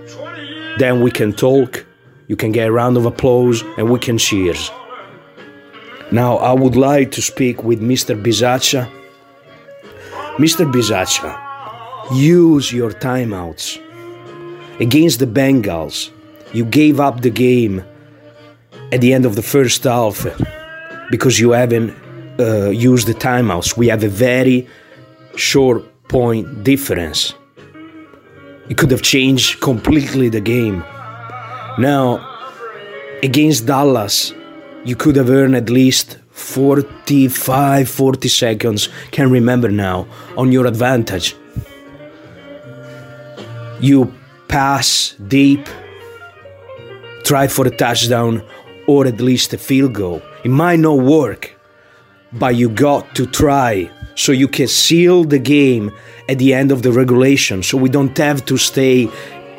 [0.78, 1.86] Then we can talk,
[2.28, 4.72] you can get a round of applause, and we can cheers.
[6.12, 8.22] Now I would like to speak with Mr.
[8.22, 8.90] Bisaccia.
[10.38, 10.72] Mr.
[10.72, 11.36] Bisaccia,
[12.16, 13.82] use your timeouts.
[14.80, 16.12] Against the Bengals,
[16.54, 17.84] you gave up the game
[18.92, 20.26] at the end of the first half
[21.10, 21.92] because you haven't
[22.40, 23.76] uh, used the timeouts.
[23.76, 24.68] We have a very
[25.36, 27.34] short point difference.
[28.70, 30.84] It could have changed completely the game.
[31.78, 32.20] Now,
[33.24, 34.34] against Dallas,
[34.84, 40.08] you could have earned at least 45, 40 seconds, can remember now,
[40.38, 41.36] on your advantage.
[43.80, 44.14] You
[44.48, 45.68] pass deep,
[47.24, 48.44] try for a touchdown
[48.88, 50.22] or at least a field goal.
[50.44, 51.60] It might not work,
[52.34, 55.91] but you got to try so you can seal the game
[56.27, 59.07] at the end of the regulation so we don't have to stay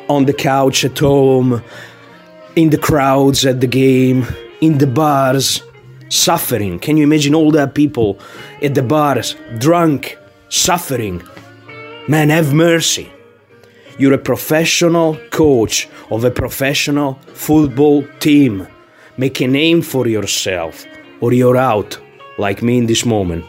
[0.09, 1.63] on the couch at home,
[2.55, 4.25] in the crowds at the game,
[4.59, 5.63] in the bars,
[6.09, 6.77] suffering.
[6.79, 8.19] Can you imagine all that people
[8.61, 10.17] at the bars, drunk,
[10.49, 11.21] suffering?
[12.07, 13.11] Man, have mercy.
[13.97, 18.67] You're a professional coach of a professional football team.
[19.17, 20.85] Make a name for yourself,
[21.21, 21.99] or you're out
[22.37, 23.45] like me in this moment.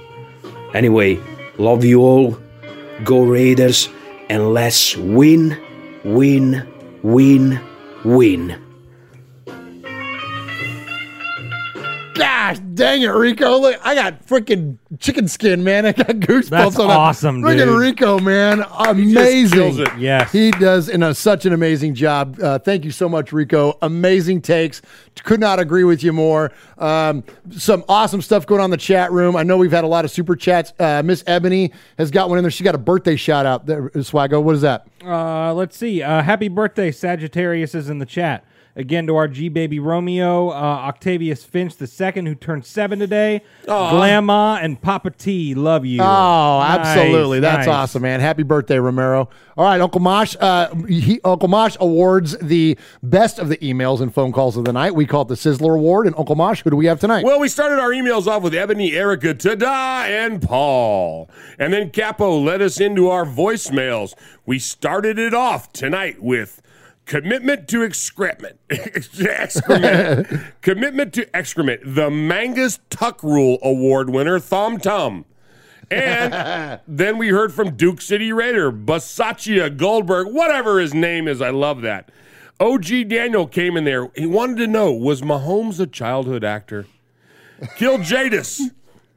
[0.75, 1.19] Anyway,
[1.59, 2.39] love you all.
[3.05, 3.89] Go Raiders
[4.29, 5.57] and let's win,
[6.05, 6.67] win,
[7.03, 7.61] win,
[8.05, 8.70] win.
[12.15, 13.59] Gosh dang it, Rico.
[13.59, 15.87] Look, I got freaking chicken skin, man.
[15.87, 16.97] I got goosebumps That's on that.
[16.97, 17.79] awesome, Freaking dude.
[17.81, 18.65] Rico, man.
[18.79, 19.59] Amazing.
[19.59, 19.89] kills it.
[19.99, 20.33] Yes.
[20.33, 22.39] He does in a, such an amazing job.
[22.41, 23.79] Uh, thank you so much, Rico.
[23.83, 24.83] Amazing takes.
[25.23, 26.53] Could not agree with you more.
[26.79, 29.37] Um, some awesome stuff going on in the chat room.
[29.37, 30.73] I know we've had a lot of super chats.
[30.79, 32.51] Uh, Miss Ebony has got one in there.
[32.51, 34.43] She got a birthday shout out there, Swaggo.
[34.43, 34.87] What is that?
[35.05, 36.03] Uh, let's see.
[36.03, 38.45] Uh, happy birthday, Sagittarius is in the chat.
[38.77, 43.43] Again to our G baby Romeo, uh, Octavius Finch the second, who turned seven today.
[43.69, 43.91] Aw.
[43.93, 46.01] Glamma and Papa T, love you.
[46.01, 47.41] Oh, Nice, absolutely.
[47.41, 47.75] That's nice.
[47.75, 48.21] awesome, man.
[48.21, 49.29] Happy birthday, Romero.
[49.57, 50.37] All right, Uncle Mosh.
[50.41, 54.73] Uh, he, Uncle Mosh awards the best of the emails and phone calls of the
[54.73, 54.95] night.
[54.95, 56.07] We call it the Sizzler Award.
[56.07, 57.25] And Uncle Mosh, who do we have tonight?
[57.25, 61.29] Well, we started our emails off with Ebony, Erica, Tada, and Paul.
[61.59, 64.15] And then Capo led us into our voicemails.
[64.47, 66.60] We started it off tonight with
[67.11, 68.57] commitment to excrement.
[68.71, 70.29] excrement.
[70.63, 71.81] commitment to excrement.
[71.85, 75.25] The Mangus Tuck Rule Award winner, Thom Tom.
[75.91, 81.43] And then we heard from Duke City Raider, Bisaccia Goldberg, whatever his name is.
[81.43, 82.11] I love that.
[82.61, 84.09] OG Daniel came in there.
[84.15, 86.87] He wanted to know was Mahomes a childhood actor?
[87.61, 88.61] Kiljadis.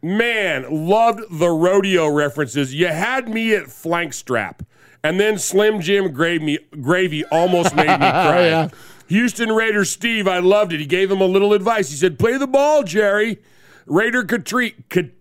[0.02, 2.74] Man, loved the rodeo references.
[2.74, 4.64] You had me at flank strap.
[5.04, 8.46] And then Slim Jim Gravy, gravy almost made me cry.
[8.46, 8.70] Yeah.
[9.08, 10.80] Houston Raider Steve, I loved it.
[10.80, 11.90] He gave him a little advice.
[11.90, 13.40] He said, Play the ball, Jerry.
[13.86, 14.76] Raider critique,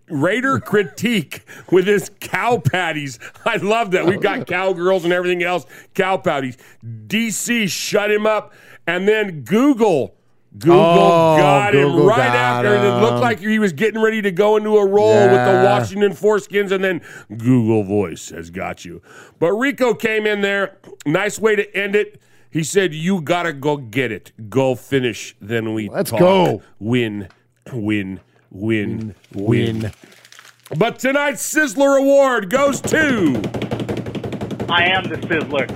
[0.07, 3.19] Raider critique with his cow patties.
[3.45, 4.05] I love that.
[4.05, 5.65] We've got cowgirls and everything else.
[5.93, 6.57] Cow patties.
[6.83, 8.53] DC shut him up,
[8.87, 10.15] and then Google.
[10.59, 12.75] Google Oh, got him Google right got after.
[12.75, 15.61] and It looked like he was getting ready to go into a role with the
[15.65, 17.01] Washington foreskins, and then
[17.35, 19.01] Google Voice has got you.
[19.39, 20.77] But Rico came in there.
[21.05, 22.21] Nice way to end it.
[22.51, 24.31] He said, "You gotta go get it.
[24.47, 25.35] Go finish.
[25.41, 26.19] Then we Let's talk.
[26.19, 26.61] go.
[26.79, 27.29] Win,
[27.71, 28.19] win,
[28.51, 29.91] win, win."
[30.77, 33.41] But tonight's Sizzler Award goes to
[34.69, 35.67] I am the Sizzler.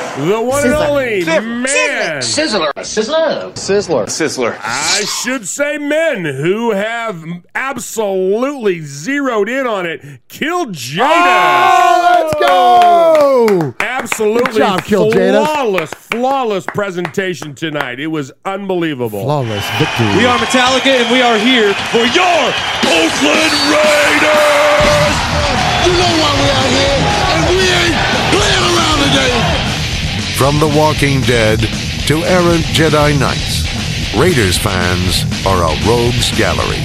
[0.16, 2.20] the one and only man.
[2.22, 2.72] Sizzler.
[2.76, 3.52] Sizzler.
[3.52, 4.04] Sizzler.
[4.06, 4.58] Sizzler.
[4.62, 7.22] I should say men who have
[7.54, 10.00] absolutely zeroed in on it.
[10.28, 11.04] Kill Jada.
[11.06, 13.74] Oh, let's go.
[13.80, 15.44] Absolutely Good job, Kill Jada.
[15.44, 18.00] flawless, flawless presentation tonight.
[18.00, 19.22] It was unbelievable.
[19.22, 20.16] Flawless victory.
[20.16, 22.40] We are Metallica and we are here for your
[22.86, 25.14] Oakland Raiders!
[25.86, 26.98] You know why we out here,
[27.30, 27.96] and we ain't
[28.32, 29.55] playing around today.
[30.36, 31.60] From The Walking Dead
[32.06, 33.64] to errant Jedi Knights,
[34.14, 36.76] Raiders fans are a rogues gallery.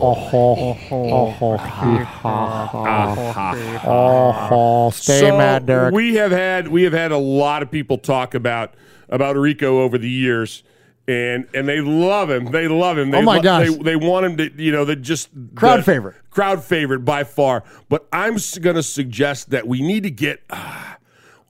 [0.00, 3.82] Oh, ho, oh, ho, hee, ha, ha.
[3.84, 4.90] Oh, ho.
[4.90, 5.92] Stay so mad, Derek.
[5.92, 8.72] we have had we have had a lot of people talk about
[9.10, 10.62] about Rico over the years.
[11.08, 12.50] And, and they love him.
[12.52, 13.10] They love him.
[13.10, 13.68] They Oh my lo- gosh.
[13.70, 16.16] They, they want him to, you know, they just Crowd the- favorite.
[16.30, 17.64] crowd favorite by far.
[17.88, 20.97] But I'm going to suggest that we need to get ah,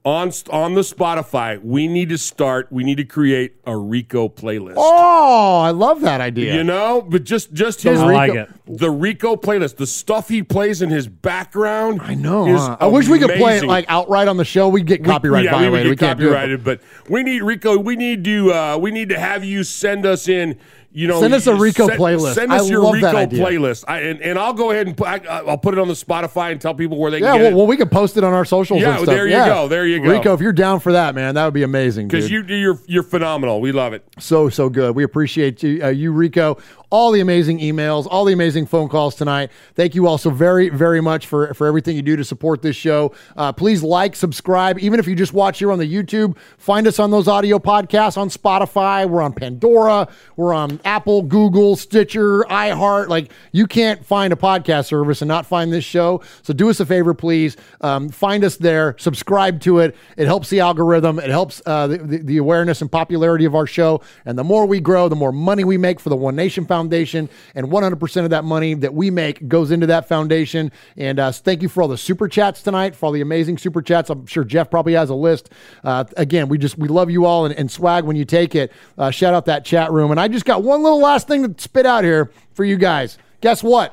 [0.09, 1.62] on on the Spotify.
[1.62, 2.68] We need to start.
[2.72, 4.74] We need to create a Rico playlist.
[4.76, 6.55] Oh, I love that idea.
[6.55, 8.48] You know, but just just his I like it.
[8.66, 12.01] The Rico playlist, the stuff he plays in his background.
[12.02, 12.76] I know, huh?
[12.80, 14.68] I wish we could play it like outright on the show.
[14.68, 15.86] We'd get copyright yeah, we violated.
[15.86, 16.28] would We, get can't do it.
[16.30, 17.76] copyrighted, but we need Rico.
[17.78, 18.52] We need to.
[18.52, 20.59] Uh, we need to have you send us in.
[20.99, 22.35] You know, Send us a Rico send, playlist.
[22.35, 25.19] Send us I your Rico playlist, I, and and I'll go ahead and put, I,
[25.47, 27.53] I'll put it on the Spotify and tell people where they Yeah, can get well,
[27.53, 27.55] it.
[27.55, 28.81] well, we can post it on our socials.
[28.81, 29.07] Yeah, and stuff.
[29.15, 29.47] there you Yeah.
[29.47, 30.11] go, there you go.
[30.11, 32.09] Rico, if you're down for that, man, that would be amazing.
[32.09, 33.61] Because you you're you're phenomenal.
[33.61, 34.03] We love it.
[34.19, 34.97] So so good.
[34.97, 36.59] We appreciate you, uh, you Rico.
[36.90, 39.51] All the amazing emails, all the amazing phone calls tonight.
[39.74, 42.77] Thank you all so very very much for for everything you do to support this
[42.77, 43.12] show.
[43.36, 46.39] Uh, please like, subscribe, even if you just watch here on the YouTube.
[46.56, 49.06] Find us on those audio podcasts on Spotify.
[49.06, 50.09] We're on Pandora.
[50.36, 53.09] We're on Apple, Google, Stitcher, iHeart.
[53.09, 56.23] Like you can't find a podcast service and not find this show.
[56.43, 57.59] So do us a favor, please.
[57.82, 58.97] Um, find us there.
[58.98, 59.94] Subscribe to it.
[60.16, 61.19] It helps the algorithm.
[61.19, 64.01] It helps uh, the, the, the awareness and popularity of our show.
[64.24, 66.77] And the more we grow, the more money we make for the One Nation Foundation.
[66.78, 70.70] Foundation, and 100% of that money that we make goes into that foundation.
[70.96, 73.82] And uh, thank you for all the super chats tonight, for all the amazing super
[73.82, 74.10] chats.
[74.10, 75.50] I'm sure Jeff probably has a list.
[75.82, 78.70] Uh, again, we just we love you all and, and swag when you take it.
[78.96, 80.12] Uh, shout out that chat room.
[80.12, 83.18] And I just got one little last thing to spit out here for you guys.
[83.40, 83.92] Guess what?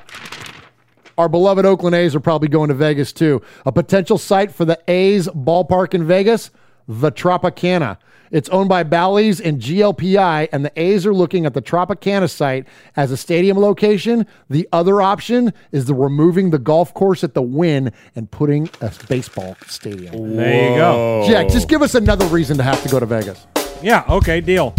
[1.18, 3.42] our beloved Oakland A's are probably going to Vegas too.
[3.66, 6.52] A potential site for the A's ballpark in Vegas,
[6.90, 7.98] the Tropicana.
[8.36, 12.68] It's owned by Bally's and GLPI, and the A's are looking at the Tropicana site
[12.98, 14.28] as a stadium location.
[14.50, 18.92] The other option is the removing the golf course at the Wynn and putting a
[19.08, 20.36] baseball stadium.
[20.36, 21.24] There you go.
[21.26, 23.48] Jack, just give us another reason to have to go to Vegas.
[23.82, 24.04] Yeah.
[24.10, 24.42] Okay.
[24.42, 24.74] Deal.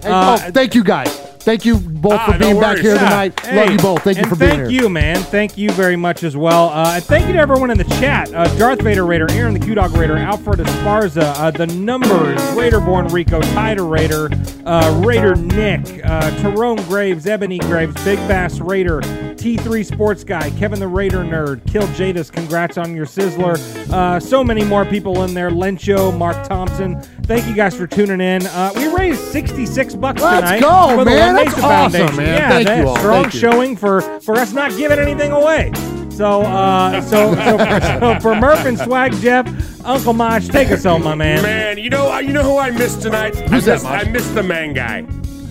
[0.00, 1.21] Hey, Uh, oh, thank you guys.
[1.44, 2.82] Thank you both Ah, for no being back worries.
[2.82, 3.08] here Yeah.
[3.08, 3.40] tonight.
[3.40, 4.02] Hey, Love you both.
[4.04, 4.66] Thank you for being here.
[4.66, 5.16] thank you, man.
[5.16, 6.68] Thank you very much as well.
[6.68, 8.32] Uh, and thank you to everyone in the chat.
[8.32, 13.12] Uh, Darth Vader Raider, Aaron the Q Dog Raider, Alfred Esparza, uh, the numbers, Raiderborn
[13.12, 14.30] Rico, Tider Raider,
[14.64, 19.00] uh, Raider Nick, uh, Tyrone Graves, Ebony Graves, Big Bass Raider,
[19.34, 23.58] T3 Sports Guy, Kevin the Raider Nerd, Kiljadis, congrats on your Sizzler.
[23.92, 25.50] Uh, so many more people in there.
[25.50, 27.00] Lencho, Mark Thompson.
[27.24, 28.46] Thank you guys for tuning in.
[28.46, 31.36] Uh, we raised 66 bucks Let's tonight go, for the man.
[31.36, 32.16] One That's Nation awesome, Foundation.
[32.16, 32.38] man.
[32.38, 32.96] Yeah, Thank that's you all.
[32.96, 33.40] strong Thank you.
[33.40, 35.72] showing for for us not giving anything away.
[36.10, 39.46] So, uh, so, so, for, so for Murph and Swag Jeff,
[39.84, 41.42] Uncle Mosh, take us home, my man.
[41.42, 43.34] Man, you know, you know who I missed tonight?
[43.48, 44.04] Who's I that, missed, Mosh?
[44.06, 45.06] I missed the man guy.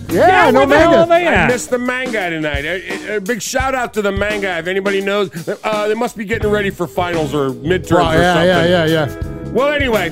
[0.08, 2.64] Yeah, no where the hell are they I missed the man guy tonight.
[2.66, 4.58] A, a- a big shout out to the man guy.
[4.58, 5.30] If anybody knows,
[5.64, 8.70] uh, they must be getting ready for finals or midterms Well, or yeah, something.
[8.70, 9.48] yeah, yeah, yeah.
[9.52, 10.10] Well, anyway,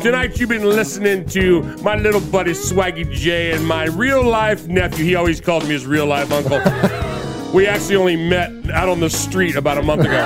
[0.00, 5.04] tonight you've been listening to my little buddy Swaggy J and my real life nephew.
[5.04, 6.58] He always called me his real life uncle.
[7.52, 10.24] we actually only met out on the street about a month ago.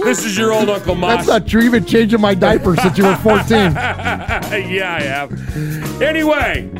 [0.04, 1.16] this is your old Uncle Mosh.
[1.16, 1.62] That's not true.
[1.62, 3.48] You've been changing my diapers since you were 14.
[3.48, 6.02] yeah, I have.
[6.02, 6.70] Anyway,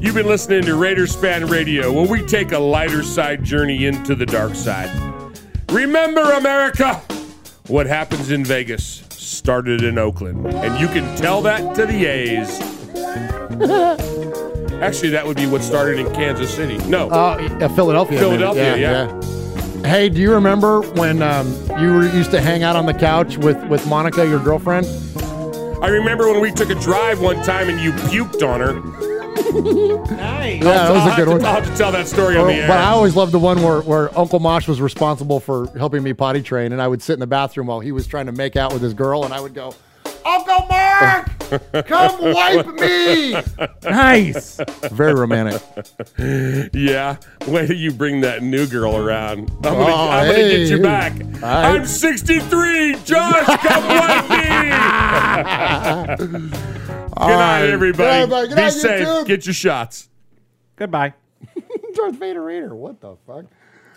[0.00, 4.14] you've been listening to Raiders Fan Radio, where we take a lighter side journey into
[4.14, 4.90] the dark side.
[5.70, 6.94] Remember, America,
[7.66, 9.03] what happens in Vegas
[9.38, 12.60] started in Oakland, and you can tell that to the A's.
[14.82, 16.78] Actually, that would be what started in Kansas City.
[16.88, 18.18] No, Uh, yeah, Philadelphia.
[18.20, 18.36] maybe.
[18.36, 19.20] Philadelphia, yeah.
[19.88, 21.46] Hey, do you remember when um,
[21.78, 24.86] you were used to hang out on the couch with, with Monica, your girlfriend?
[25.82, 29.13] I remember when we took a drive one time and you puked on her.
[29.34, 30.62] Nice.
[30.62, 31.40] Yeah, that was I'll a good have one.
[31.40, 32.68] to- I'll have to tell that story on Or- the air.
[32.68, 36.12] But I always loved the one where, where Uncle Mosh was responsible for helping me
[36.12, 38.56] potty train, and I would sit in the bathroom while he was trying to make
[38.56, 39.74] out with his girl, and I would go,
[40.26, 41.28] Uncle Mark,
[41.86, 43.36] come wipe me.
[43.82, 44.58] Nice.
[44.90, 45.60] Very romantic.
[46.72, 47.16] yeah.
[47.46, 49.50] Wait till you bring that new girl around.
[49.56, 51.12] I'm gonna, Oh, I'm gonna get you back.
[51.42, 52.96] I- I'm 63.
[53.04, 54.30] Josh, come wipe
[56.40, 56.50] me.
[57.16, 58.20] Good night, everybody.
[58.22, 58.48] Good night.
[58.48, 59.06] Good Be night, safe.
[59.06, 59.26] YouTube.
[59.26, 60.08] Get your shots.
[60.76, 61.14] Goodbye.
[61.94, 63.44] Darth Vader Raider, what the fuck?